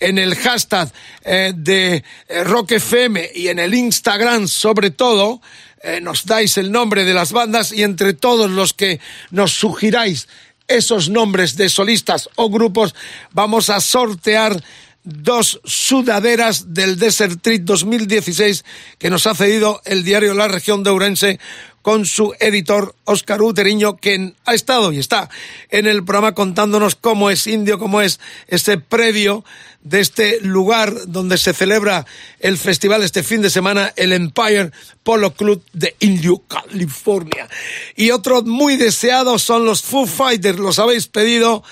en 0.00 0.18
el 0.18 0.34
hashtag 0.34 0.90
eh, 1.22 1.52
de 1.54 2.02
eh, 2.28 2.44
Rock 2.44 2.72
FM 2.72 3.30
y 3.34 3.48
en 3.48 3.58
el 3.58 3.74
Instagram 3.74 4.48
sobre 4.48 4.90
todo, 4.90 5.40
eh, 5.82 6.00
nos 6.00 6.26
dais 6.26 6.56
el 6.58 6.72
nombre 6.72 7.04
de 7.04 7.14
las 7.14 7.32
bandas 7.32 7.72
y 7.72 7.82
entre 7.82 8.14
todos 8.14 8.50
los 8.50 8.72
que 8.72 9.00
nos 9.30 9.52
sugiráis 9.52 10.28
esos 10.66 11.08
nombres 11.10 11.56
de 11.56 11.68
solistas 11.68 12.28
o 12.36 12.48
grupos, 12.48 12.94
vamos 13.32 13.70
a 13.70 13.80
sortear 13.80 14.62
dos 15.02 15.60
sudaderas 15.64 16.74
del 16.74 16.98
Desert 16.98 17.40
Trip 17.42 17.64
2016 17.64 18.64
que 18.98 19.10
nos 19.10 19.26
ha 19.26 19.34
cedido 19.34 19.80
el 19.84 20.04
diario 20.04 20.34
La 20.34 20.48
Región 20.48 20.82
de 20.82 20.90
Ourense 20.90 21.40
con 21.82 22.04
su 22.04 22.34
editor 22.40 22.94
Óscar 23.04 23.42
Uteriño, 23.42 23.96
quien 23.96 24.36
ha 24.44 24.54
estado 24.54 24.92
y 24.92 24.98
está 24.98 25.30
en 25.70 25.86
el 25.86 26.04
programa 26.04 26.34
contándonos 26.34 26.94
cómo 26.94 27.30
es 27.30 27.46
indio, 27.46 27.78
cómo 27.78 28.00
es 28.00 28.20
ese 28.48 28.78
predio 28.78 29.44
de 29.82 30.00
este 30.00 30.40
lugar 30.42 30.94
donde 31.06 31.38
se 31.38 31.54
celebra 31.54 32.04
el 32.38 32.58
festival 32.58 33.02
este 33.02 33.22
fin 33.22 33.40
de 33.40 33.50
semana, 33.50 33.92
el 33.96 34.12
Empire 34.12 34.72
Polo 35.02 35.32
Club 35.32 35.64
de 35.72 35.96
Indio, 36.00 36.42
California. 36.46 37.48
Y 37.96 38.10
otro 38.10 38.42
muy 38.42 38.76
deseado 38.76 39.38
son 39.38 39.64
los 39.64 39.82
Foo 39.82 40.06
Fighters, 40.06 40.58
los 40.58 40.78
habéis 40.78 41.06
pedido 41.06 41.62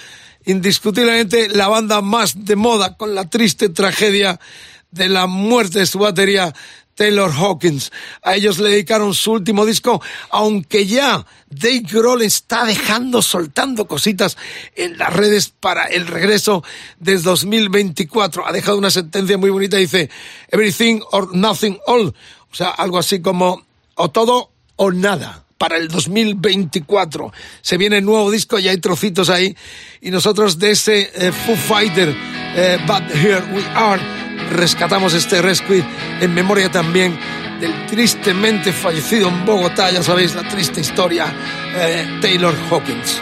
indiscutiblemente 0.46 1.48
la 1.50 1.68
banda 1.68 2.00
más 2.00 2.46
de 2.46 2.56
moda 2.56 2.96
con 2.96 3.14
la 3.14 3.28
triste 3.28 3.68
tragedia 3.68 4.40
de 4.90 5.10
la 5.10 5.26
muerte 5.26 5.80
de 5.80 5.86
su 5.86 5.98
batería 5.98 6.54
Taylor 6.98 7.30
Hawkins. 7.30 7.92
A 8.22 8.34
ellos 8.34 8.58
le 8.58 8.70
dedicaron 8.70 9.14
su 9.14 9.30
último 9.30 9.64
disco, 9.64 10.02
aunque 10.30 10.84
ya 10.84 11.24
Dave 11.48 11.84
Grohl 11.88 12.22
está 12.22 12.64
dejando, 12.64 13.22
soltando 13.22 13.86
cositas 13.86 14.36
en 14.74 14.98
las 14.98 15.12
redes 15.12 15.48
para 15.48 15.84
el 15.84 16.08
regreso 16.08 16.64
del 16.98 17.22
2024. 17.22 18.46
Ha 18.46 18.52
dejado 18.52 18.78
una 18.78 18.90
sentencia 18.90 19.38
muy 19.38 19.50
bonita, 19.50 19.76
dice 19.76 20.10
Everything 20.48 21.00
or 21.12 21.34
Nothing 21.34 21.78
All. 21.86 22.12
O 22.50 22.54
sea, 22.54 22.70
algo 22.70 22.98
así 22.98 23.22
como 23.22 23.62
o 23.94 24.10
todo 24.10 24.50
o 24.74 24.90
nada 24.90 25.44
para 25.56 25.76
el 25.76 25.86
2024. 25.86 27.32
Se 27.60 27.76
viene 27.76 27.98
el 27.98 28.04
nuevo 28.04 28.28
disco, 28.30 28.58
ya 28.58 28.72
hay 28.72 28.78
trocitos 28.78 29.30
ahí. 29.30 29.56
Y 30.00 30.10
nosotros 30.10 30.58
de 30.58 30.72
ese 30.72 31.10
eh, 31.14 31.30
Foo 31.30 31.54
Fighter, 31.54 32.12
eh, 32.56 32.78
But 32.86 33.14
Here 33.14 33.44
We 33.54 33.62
Are, 33.74 34.17
rescatamos 34.50 35.14
este 35.14 35.42
Rescue 35.42 35.84
en 36.20 36.34
memoria 36.34 36.70
también 36.70 37.18
del 37.60 37.86
tristemente 37.86 38.72
fallecido 38.72 39.28
en 39.28 39.44
Bogotá, 39.44 39.90
ya 39.90 40.02
sabéis 40.02 40.34
la 40.34 40.42
triste 40.48 40.80
historia, 40.80 41.26
eh, 41.74 42.18
Taylor 42.20 42.54
Hawkins. 42.70 43.20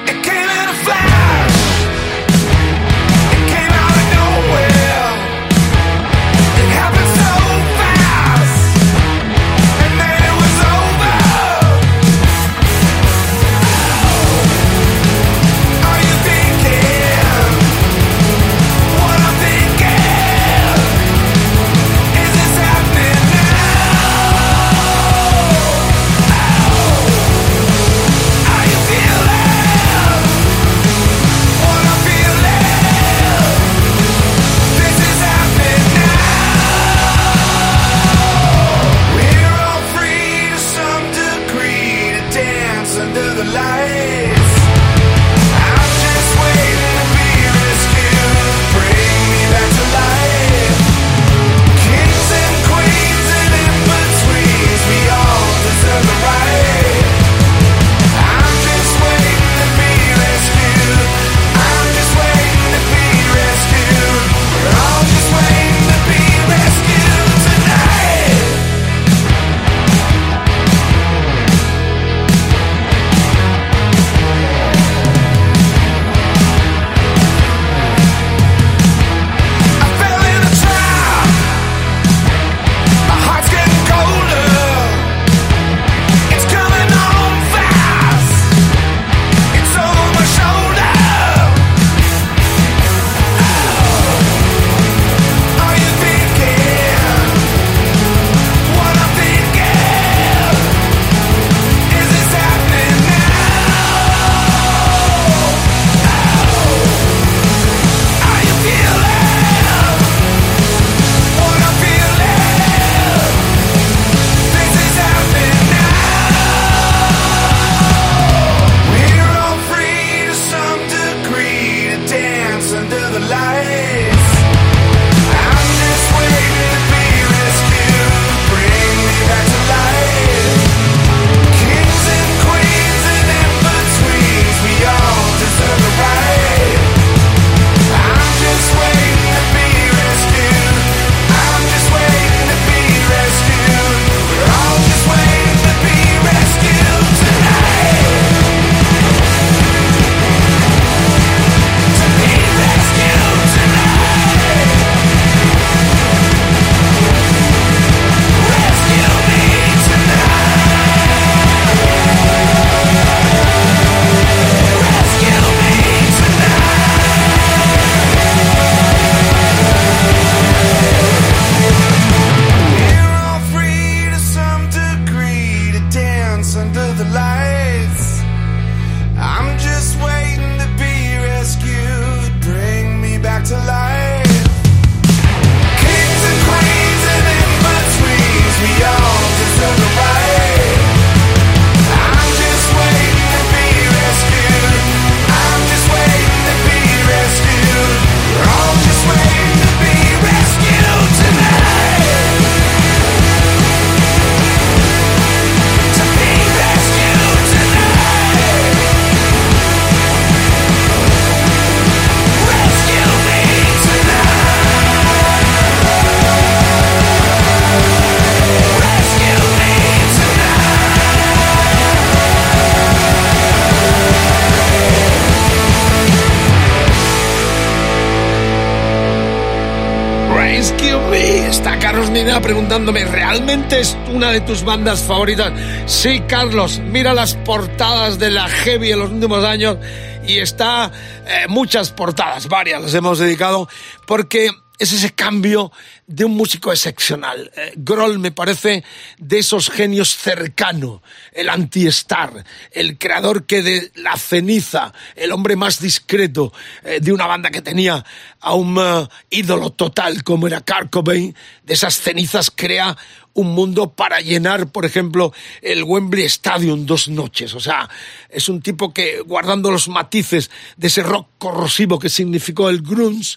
¿Realmente 233.56 233.80
es 233.80 233.96
una 234.12 234.32
de 234.32 234.42
tus 234.42 234.64
bandas 234.64 235.02
favoritas? 235.02 235.50
Sí, 235.86 236.20
Carlos, 236.28 236.78
mira 236.78 237.14
las 237.14 237.34
portadas 237.36 238.18
de 238.18 238.30
la 238.30 238.48
Heavy 238.48 238.92
en 238.92 238.98
los 238.98 239.10
últimos 239.10 239.44
años 239.44 239.78
y 240.26 240.38
está 240.38 240.92
eh, 241.26 241.46
muchas 241.48 241.90
portadas, 241.90 242.48
varias 242.48 242.82
las 242.82 242.92
hemos 242.92 243.18
dedicado, 243.18 243.66
porque 244.06 244.50
es 244.78 244.92
ese 244.92 245.14
cambio 245.14 245.72
de 246.06 246.24
un 246.24 246.36
músico 246.36 246.70
excepcional. 246.70 247.50
Eh, 247.56 247.72
Grohl 247.76 248.18
me 248.18 248.30
parece 248.30 248.84
de 249.18 249.38
esos 249.38 249.70
genios 249.70 250.16
cercano, 250.16 251.02
el 251.32 251.48
anti-star, 251.48 252.44
el 252.72 252.98
creador 252.98 253.46
que 253.46 253.62
de 253.62 253.90
la 253.94 254.16
ceniza, 254.16 254.92
el 255.14 255.32
hombre 255.32 255.56
más 255.56 255.80
discreto 255.80 256.52
eh, 256.84 257.00
de 257.00 257.12
una 257.12 257.26
banda 257.26 257.50
que 257.50 257.62
tenía 257.62 258.04
a 258.40 258.54
un 258.54 258.76
eh, 258.78 259.08
ídolo 259.30 259.70
total 259.70 260.22
como 260.22 260.46
era 260.46 260.60
Kurt 260.60 260.90
Cobain, 260.90 261.34
de 261.64 261.74
esas 261.74 261.98
cenizas 261.98 262.52
crea 262.54 262.96
un 263.36 263.54
mundo 263.54 263.92
para 263.92 264.20
llenar, 264.20 264.66
por 264.68 264.84
ejemplo, 264.84 265.32
el 265.62 265.84
Wembley 265.84 266.24
Stadium 266.24 266.86
dos 266.86 267.08
noches. 267.08 267.54
O 267.54 267.60
sea, 267.60 267.88
es 268.28 268.48
un 268.48 268.60
tipo 268.60 268.92
que, 268.92 269.20
guardando 269.20 269.70
los 269.70 269.88
matices 269.88 270.50
de 270.76 270.88
ese 270.88 271.02
rock 271.02 271.28
corrosivo 271.38 271.98
que 271.98 272.08
significó 272.08 272.68
el 272.68 272.82
grunge, 272.82 273.36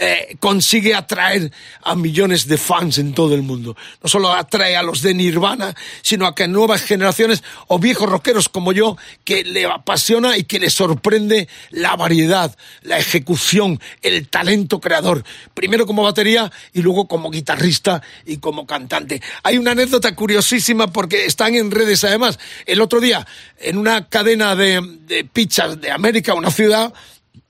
eh, 0.00 0.36
consigue 0.38 0.94
atraer 0.94 1.50
a 1.82 1.96
millones 1.96 2.46
de 2.46 2.56
fans 2.56 2.98
en 2.98 3.14
todo 3.14 3.34
el 3.34 3.42
mundo. 3.42 3.76
No 4.00 4.08
solo 4.08 4.32
atrae 4.32 4.76
a 4.76 4.82
los 4.84 5.02
de 5.02 5.12
Nirvana, 5.12 5.74
sino 6.02 6.26
a 6.26 6.36
que 6.36 6.46
nuevas 6.46 6.82
generaciones 6.82 7.42
o 7.66 7.80
viejos 7.80 8.08
rockeros 8.08 8.48
como 8.48 8.72
yo, 8.72 8.96
que 9.24 9.42
le 9.42 9.64
apasiona 9.66 10.36
y 10.36 10.44
que 10.44 10.60
le 10.60 10.70
sorprende 10.70 11.48
la 11.70 11.96
variedad, 11.96 12.56
la 12.82 12.98
ejecución, 12.98 13.80
el 14.02 14.28
talento 14.28 14.80
creador. 14.80 15.24
Primero 15.52 15.84
como 15.84 16.04
batería 16.04 16.52
y 16.72 16.82
luego 16.82 17.08
como 17.08 17.30
guitarrista 17.30 18.00
y 18.24 18.36
como 18.36 18.66
cantante. 18.66 19.20
Hay 19.42 19.58
una 19.58 19.72
anécdota 19.72 20.14
curiosísima 20.14 20.92
porque 20.92 21.26
están 21.26 21.56
en 21.56 21.72
redes 21.72 22.04
además. 22.04 22.38
El 22.66 22.80
otro 22.80 23.00
día, 23.00 23.26
en 23.58 23.76
una 23.76 24.08
cadena 24.08 24.54
de, 24.54 24.80
de 25.06 25.24
pizzas 25.24 25.80
de 25.80 25.90
América, 25.90 26.34
una 26.34 26.52
ciudad, 26.52 26.94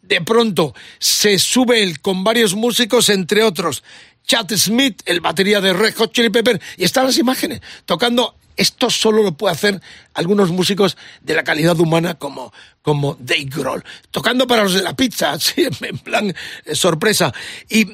de 0.09 0.20
pronto 0.22 0.74
se 0.98 1.39
sube 1.39 1.82
él 1.82 2.01
con 2.01 2.24
varios 2.24 2.55
músicos, 2.55 3.09
entre 3.10 3.43
otros 3.43 3.82
Chad 4.26 4.51
Smith, 4.56 5.02
el 5.06 5.20
batería 5.20 5.60
de 5.60 5.72
Red 5.72 5.94
Hot 5.97 6.12
Chili 6.12 6.28
Pepper, 6.28 6.60
y 6.76 6.85
están 6.85 7.06
las 7.06 7.18
imágenes 7.18 7.60
tocando. 7.86 8.35
Esto 8.59 8.90
solo 8.90 9.22
lo 9.22 9.32
puede 9.32 9.55
hacer 9.55 9.80
algunos 10.14 10.51
músicos 10.51 10.97
de 11.22 11.35
la 11.35 11.44
calidad 11.44 11.78
humana 11.78 12.14
como, 12.14 12.52
como 12.82 13.16
Dave 13.20 13.44
Grohl, 13.44 13.85
tocando 14.10 14.48
para 14.48 14.64
los 14.64 14.74
de 14.74 14.82
la 14.82 14.97
pizza, 14.97 15.39
en 15.56 15.98
plan 15.98 16.35
eh, 16.64 16.74
sorpresa. 16.74 17.32
Y, 17.68 17.85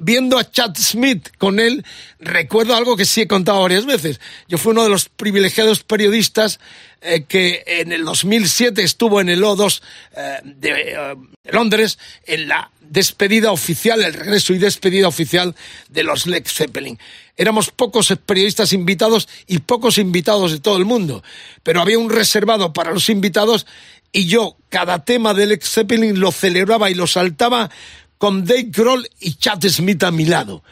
viendo 0.00 0.38
a 0.38 0.50
Chad 0.50 0.74
Smith 0.76 1.30
con 1.38 1.60
él, 1.60 1.86
recuerdo 2.18 2.74
algo 2.74 2.96
que 2.96 3.04
sí 3.04 3.22
he 3.22 3.28
contado 3.28 3.62
varias 3.62 3.86
veces. 3.86 4.20
Yo 4.48 4.58
fui 4.58 4.72
uno 4.72 4.82
de 4.82 4.90
los 4.90 5.08
privilegiados 5.08 5.84
periodistas 5.84 6.58
eh, 7.00 7.24
que 7.24 7.62
en 7.66 7.92
el 7.92 8.04
2007 8.04 8.82
estuvo 8.82 9.20
en 9.20 9.28
el 9.28 9.42
O2 9.42 9.82
eh, 10.16 10.40
de, 10.44 10.70
eh, 10.70 11.14
de 11.44 11.52
Londres 11.52 11.98
en 12.26 12.48
la 12.48 12.70
despedida 12.92 13.50
oficial, 13.50 14.02
el 14.02 14.12
regreso 14.12 14.52
y 14.52 14.58
despedida 14.58 15.08
oficial 15.08 15.54
de 15.88 16.02
los 16.02 16.26
Led 16.26 16.44
Zeppelin. 16.46 16.98
Éramos 17.36 17.70
pocos 17.70 18.12
periodistas 18.26 18.72
invitados 18.72 19.28
y 19.46 19.58
pocos 19.58 19.98
invitados 19.98 20.52
de 20.52 20.60
todo 20.60 20.76
el 20.76 20.84
mundo, 20.84 21.22
pero 21.62 21.80
había 21.80 21.98
un 21.98 22.10
reservado 22.10 22.72
para 22.72 22.92
los 22.92 23.08
invitados 23.08 23.66
y 24.12 24.26
yo 24.26 24.56
cada 24.68 25.04
tema 25.04 25.32
del 25.32 25.50
Led 25.50 25.62
Zeppelin 25.62 26.20
lo 26.20 26.30
celebraba 26.30 26.90
y 26.90 26.94
lo 26.94 27.06
saltaba 27.06 27.70
con 28.18 28.44
Dave 28.44 28.68
Grohl 28.68 29.08
y 29.18 29.34
Chad 29.34 29.66
Smith 29.68 30.02
a 30.04 30.10
mi 30.10 30.26
lado 30.26 30.62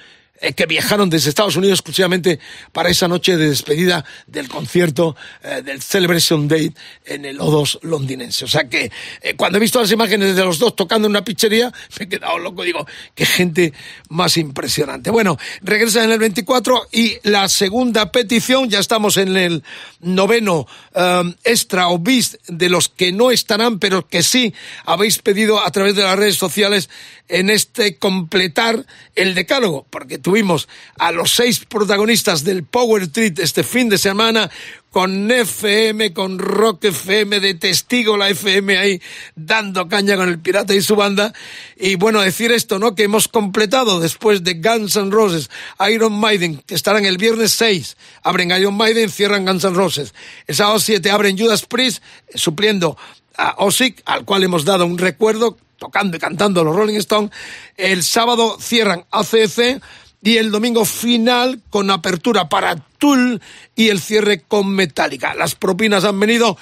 eh, 0.41 0.55
que 0.55 0.67
viajaron 0.67 1.11
desde 1.11 1.29
Estados 1.29 1.57
Unidos 1.57 1.81
exclusivamente 1.81 2.39
para 2.73 2.89
esa 2.89 3.09
noche 3.09 3.37
de 3.37 3.51
despedida 3.51 4.05
del 4.27 4.49
concierto 4.49 5.15
eh, 5.43 5.63
del 5.63 5.83
Celebration 5.83 6.49
Day 6.49 6.73
en 7.05 7.27
el 7.27 7.39
O2 7.39 7.81
londinense. 7.83 8.47
O 8.47 8.49
sea 8.49 8.69
que 8.69 8.91
eh, 9.21 9.35
cuando 9.37 9.59
he 9.59 9.61
visto 9.61 9.81
las 9.81 9.93
imágenes 9.93 10.35
de 10.35 10.45
los 10.45 10.59
dos 10.59 10.75
tocando 10.77 11.07
en 11.07 11.13
una 11.13 11.25
pizzería, 11.25 11.71
me 11.99 12.07
he 12.07 12.09
quedado 12.09 12.39
loco. 12.39 12.63
Digo, 12.63 12.87
qué 13.15 13.27
gente 13.27 13.75
más 14.09 14.37
impresionante. 14.39 15.11
Bueno, 15.11 15.37
regresa 15.61 16.05
en 16.05 16.13
el 16.13 16.19
24 16.19 16.89
y 16.93 17.19
la 17.23 17.49
segunda 17.49 18.11
petición, 18.11 18.71
ya 18.71 18.79
estamos 18.79 19.19
en 19.19 19.37
el 19.37 19.63
noveno 20.01 20.67
um, 20.95 21.35
extra 21.45 21.89
o 21.89 21.99
bis 21.99 22.39
de 22.49 22.69
los 22.69 22.89
que 22.89 23.13
no 23.13 23.31
estarán, 23.31 23.79
pero 23.79 24.09
que 24.09 24.23
sí 24.23 24.55
habéis 24.87 25.19
pedido 25.19 25.65
a 25.65 25.71
través 25.71 25.95
de 25.95 26.03
las 26.03 26.19
redes 26.19 26.37
sociales 26.37 26.89
en 27.29 27.51
este 27.51 27.97
completar 27.97 28.85
el 29.15 29.35
decálogo, 29.35 29.87
porque 29.91 30.19
tuvimos 30.31 30.69
a 30.97 31.11
los 31.11 31.33
seis 31.35 31.65
protagonistas 31.69 32.45
del 32.45 32.63
Power 32.63 33.09
Treat 33.09 33.41
este 33.41 33.65
fin 33.65 33.89
de 33.89 33.99
semana 33.99 34.49
con 34.93 35.29
FM, 35.29 36.13
con 36.13 36.39
Rock 36.39 36.85
FM, 36.85 37.41
de 37.41 37.55
testigo 37.55 38.17
la 38.17 38.29
FM 38.29 38.79
ahí 38.79 39.03
dando 39.35 39.89
caña 39.89 40.15
con 40.15 40.29
el 40.29 40.39
pirata 40.39 40.73
y 40.73 40.83
su 40.83 40.95
banda. 40.95 41.33
Y 41.77 41.97
bueno, 41.97 42.21
decir 42.21 42.53
esto, 42.53 42.79
¿no? 42.79 42.95
Que 42.95 43.03
hemos 43.03 43.27
completado 43.27 43.99
después 43.99 44.45
de 44.45 44.55
Guns 44.55 44.95
N' 44.95 45.11
Roses, 45.11 45.51
Iron 45.93 46.13
Maiden, 46.13 46.63
que 46.65 46.77
estarán 46.77 47.05
el 47.07 47.19
viernes 47.19 47.51
6, 47.51 47.97
abren 48.23 48.53
Iron 48.53 48.77
Maiden, 48.77 49.11
cierran 49.11 49.45
Guns 49.45 49.65
N' 49.65 49.75
Roses. 49.75 50.15
El 50.47 50.55
sábado 50.55 50.79
7 50.79 51.11
abren 51.11 51.37
Judas 51.37 51.67
Priest, 51.67 52.05
supliendo 52.37 52.97
a 53.37 53.57
Osick, 53.59 54.01
al 54.05 54.25
cual 54.25 54.45
hemos 54.45 54.65
dado 54.65 54.87
un 54.87 54.97
recuerdo 54.97 55.57
tocando 55.81 56.17
y 56.17 56.21
cantando 56.21 56.63
los 56.63 56.77
Rolling 56.77 56.99
Stones. 56.99 57.33
El 57.77 58.05
sábado 58.05 58.59
cierran 58.61 59.07
ACC 59.11 59.83
y 60.23 60.37
el 60.37 60.51
domingo 60.51 60.85
final 60.85 61.61
con 61.71 61.91
apertura 61.91 62.49
para 62.49 62.77
Tool 62.99 63.41
y 63.75 63.89
el 63.89 64.01
cierre 64.01 64.43
con 64.43 64.71
Metallica. 64.75 65.35
Las 65.35 65.55
propinas 65.55 66.05
han 66.05 66.21
venido 66.21 66.59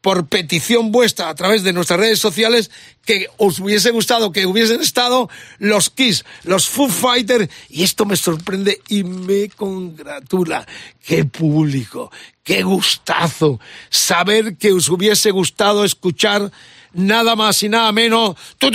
por 0.00 0.28
petición 0.28 0.92
vuestra 0.92 1.28
a 1.28 1.34
través 1.34 1.64
de 1.64 1.72
nuestras 1.72 1.98
redes 1.98 2.20
sociales 2.20 2.70
que 3.04 3.26
os 3.38 3.58
hubiese 3.58 3.90
gustado 3.90 4.30
que 4.30 4.46
hubiesen 4.46 4.80
estado 4.80 5.28
los 5.58 5.90
Kiss, 5.90 6.24
los 6.44 6.68
Foo 6.68 6.88
Fighters 6.88 7.48
y 7.68 7.82
esto 7.82 8.04
me 8.04 8.14
sorprende 8.14 8.80
y 8.88 9.02
me 9.02 9.48
congratula. 9.48 10.64
Qué 11.04 11.24
público, 11.24 12.12
qué 12.44 12.62
gustazo 12.62 13.58
saber 13.90 14.56
que 14.56 14.72
os 14.72 14.88
hubiese 14.88 15.32
gustado 15.32 15.84
escuchar 15.84 16.52
nada 16.96 17.36
más 17.36 17.62
y 17.62 17.68
nada 17.68 17.92
menos 17.92 18.36
que 18.58 18.70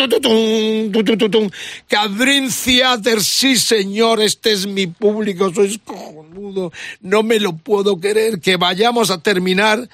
Theater, 2.63 3.23
sí 3.23 3.57
señor, 3.57 4.21
este 4.21 4.51
es 4.51 4.65
mi 4.65 4.87
público, 4.87 5.53
sois 5.53 5.79
cojonudo, 5.83 6.71
no 7.01 7.23
me 7.23 7.39
lo 7.39 7.53
puedo 7.53 7.99
querer, 7.99 8.39
que 8.39 8.57
vayamos 8.57 9.11
a 9.11 9.21
terminar 9.21 9.89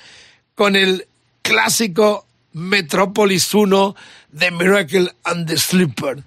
con 0.56 0.76
el 0.76 1.08
clásico 1.42 2.26
Metropolis 2.54 3.54
1 3.54 3.96
de 4.32 4.52
Miracle 4.52 5.12
and 5.24 5.48
the 5.48 5.58
Sleeper. 5.58 6.24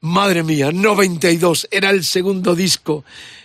Madre 0.00 0.42
mía, 0.42 0.70
92, 0.72 1.68
era 1.70 1.90
el 1.90 2.04
segundo 2.04 2.54
disco. 2.54 3.04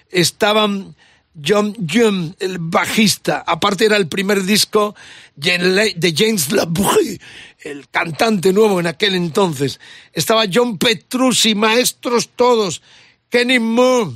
Estaban 0.10 0.96
John 1.36 1.76
June, 1.92 2.36
el 2.40 2.58
bajista, 2.60 3.44
aparte 3.46 3.86
era 3.86 3.98
el 3.98 4.08
primer 4.08 4.44
disco 4.44 4.96
de 5.36 6.14
James 6.16 6.52
LaBrie, 6.52 7.20
el 7.60 7.90
cantante 7.90 8.54
nuevo 8.54 8.80
en 8.80 8.88
aquel 8.88 9.16
entonces. 9.16 9.80
Estaba 10.12 10.46
John 10.52 10.78
Petrucci, 10.78 11.56
maestros 11.56 12.30
todos, 12.36 12.82
Kenny 13.30 13.60
Moore 13.60 14.12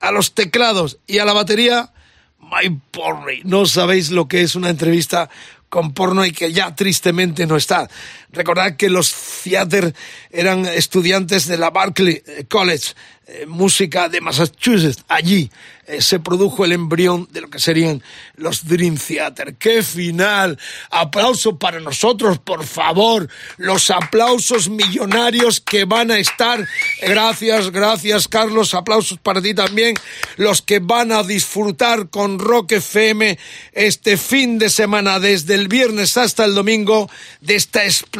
a 0.00 0.10
los 0.10 0.32
teclados 0.32 0.98
y 1.06 1.18
a 1.18 1.24
la 1.24 1.32
batería, 1.32 1.92
Mike 2.40 2.80
Porry. 2.90 3.42
No 3.44 3.66
sabéis 3.66 4.10
lo 4.10 4.26
que 4.26 4.40
es 4.40 4.54
una 4.54 4.70
entrevista 4.70 5.30
con 5.68 5.94
porno 5.94 6.26
y 6.26 6.32
que 6.32 6.52
ya 6.52 6.74
tristemente 6.74 7.46
no 7.46 7.56
está. 7.56 7.88
Recordad 8.32 8.76
que 8.76 8.88
los 8.88 9.12
Theater 9.42 9.94
eran 10.30 10.66
estudiantes 10.66 11.46
de 11.46 11.58
la 11.58 11.70
Berkeley 11.70 12.22
College, 12.48 12.94
eh, 13.26 13.46
música 13.46 14.08
de 14.08 14.20
Massachusetts. 14.20 15.04
Allí 15.08 15.50
eh, 15.86 16.00
se 16.00 16.20
produjo 16.20 16.64
el 16.64 16.72
embrión 16.72 17.28
de 17.32 17.40
lo 17.40 17.50
que 17.50 17.58
serían 17.58 18.02
los 18.36 18.66
Dream 18.66 18.96
Theater. 18.96 19.54
¡Qué 19.56 19.82
final! 19.82 20.58
Aplauso 20.90 21.58
para 21.58 21.80
nosotros, 21.80 22.38
por 22.38 22.64
favor. 22.64 23.28
Los 23.56 23.90
aplausos 23.90 24.68
millonarios 24.68 25.60
que 25.60 25.84
van 25.84 26.12
a 26.12 26.18
estar. 26.18 26.66
Gracias, 27.02 27.70
gracias, 27.70 28.28
Carlos. 28.28 28.74
Aplausos 28.74 29.18
para 29.18 29.42
ti 29.42 29.54
también. 29.54 29.96
Los 30.36 30.62
que 30.62 30.78
van 30.78 31.10
a 31.10 31.24
disfrutar 31.24 32.10
con 32.10 32.38
Rock 32.38 32.72
FM 32.72 33.38
este 33.72 34.16
fin 34.16 34.58
de 34.58 34.70
semana, 34.70 35.18
desde 35.18 35.56
el 35.56 35.66
viernes 35.66 36.16
hasta 36.16 36.44
el 36.44 36.54
domingo, 36.54 37.10
de 37.40 37.56
esta 37.56 37.84
explosión 37.84 38.19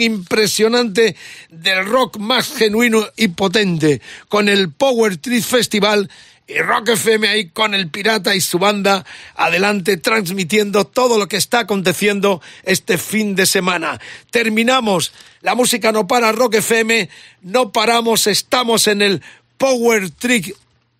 impresionante 0.00 1.16
del 1.50 1.86
rock 1.86 2.18
más 2.18 2.52
genuino 2.54 3.06
y 3.16 3.28
potente, 3.28 4.00
con 4.28 4.48
el 4.48 4.70
Power 4.70 5.16
Trip 5.16 5.42
Festival 5.42 6.08
y 6.46 6.58
Rock 6.58 6.90
FM 6.90 7.26
ahí 7.28 7.48
con 7.48 7.74
el 7.74 7.88
pirata 7.88 8.34
y 8.34 8.40
su 8.40 8.58
banda 8.58 9.06
adelante 9.34 9.96
transmitiendo 9.96 10.84
todo 10.84 11.18
lo 11.18 11.26
que 11.26 11.38
está 11.38 11.60
aconteciendo 11.60 12.42
este 12.64 12.98
fin 12.98 13.34
de 13.34 13.46
semana. 13.46 13.98
Terminamos. 14.30 15.12
La 15.40 15.54
música 15.54 15.90
no 15.92 16.06
para, 16.06 16.32
Rock 16.32 16.56
FM, 16.56 17.08
no 17.42 17.72
paramos, 17.72 18.26
estamos 18.26 18.86
en 18.86 19.02
el 19.02 19.22
Power 19.56 20.10
Trick 20.10 20.54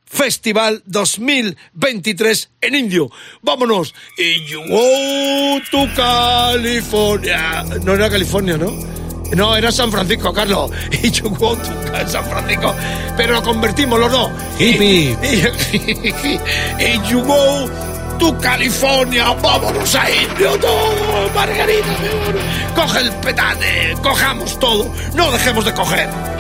Festival 0.04 0.82
2023 0.86 2.50
en 2.60 2.74
Indio. 2.74 3.10
Vámonos. 3.42 3.94
Y 4.16 4.44
you 4.46 4.60
go 4.68 5.60
to 5.70 5.88
California. 5.94 7.64
No 7.82 7.94
era 7.94 8.10
California, 8.10 8.56
¿no? 8.56 8.70
No, 9.34 9.56
era 9.56 9.72
San 9.72 9.90
Francisco, 9.90 10.32
Carlos. 10.32 10.70
Y 11.02 11.10
you 11.10 11.28
go 11.30 11.56
to 11.56 12.08
San 12.08 12.24
Francisco. 12.24 12.74
Pero 13.16 13.34
lo 13.34 13.42
convertimos 13.42 13.98
los 13.98 14.12
dos. 14.12 14.30
Hippie. 14.58 15.16
Y, 16.78 17.10
you 17.10 17.20
go 17.22 17.68
to 18.18 18.38
California. 18.38 19.32
Vámonos 19.42 19.94
a 19.94 20.10
Indio 20.10 20.58
todo, 20.58 21.30
Margarita. 21.34 21.96
Coge 22.76 23.00
el 23.00 23.12
petate. 23.14 23.94
Cojamos 24.02 24.58
todo. 24.60 24.94
No 25.14 25.32
dejemos 25.32 25.64
de 25.64 25.74
coger. 25.74 26.33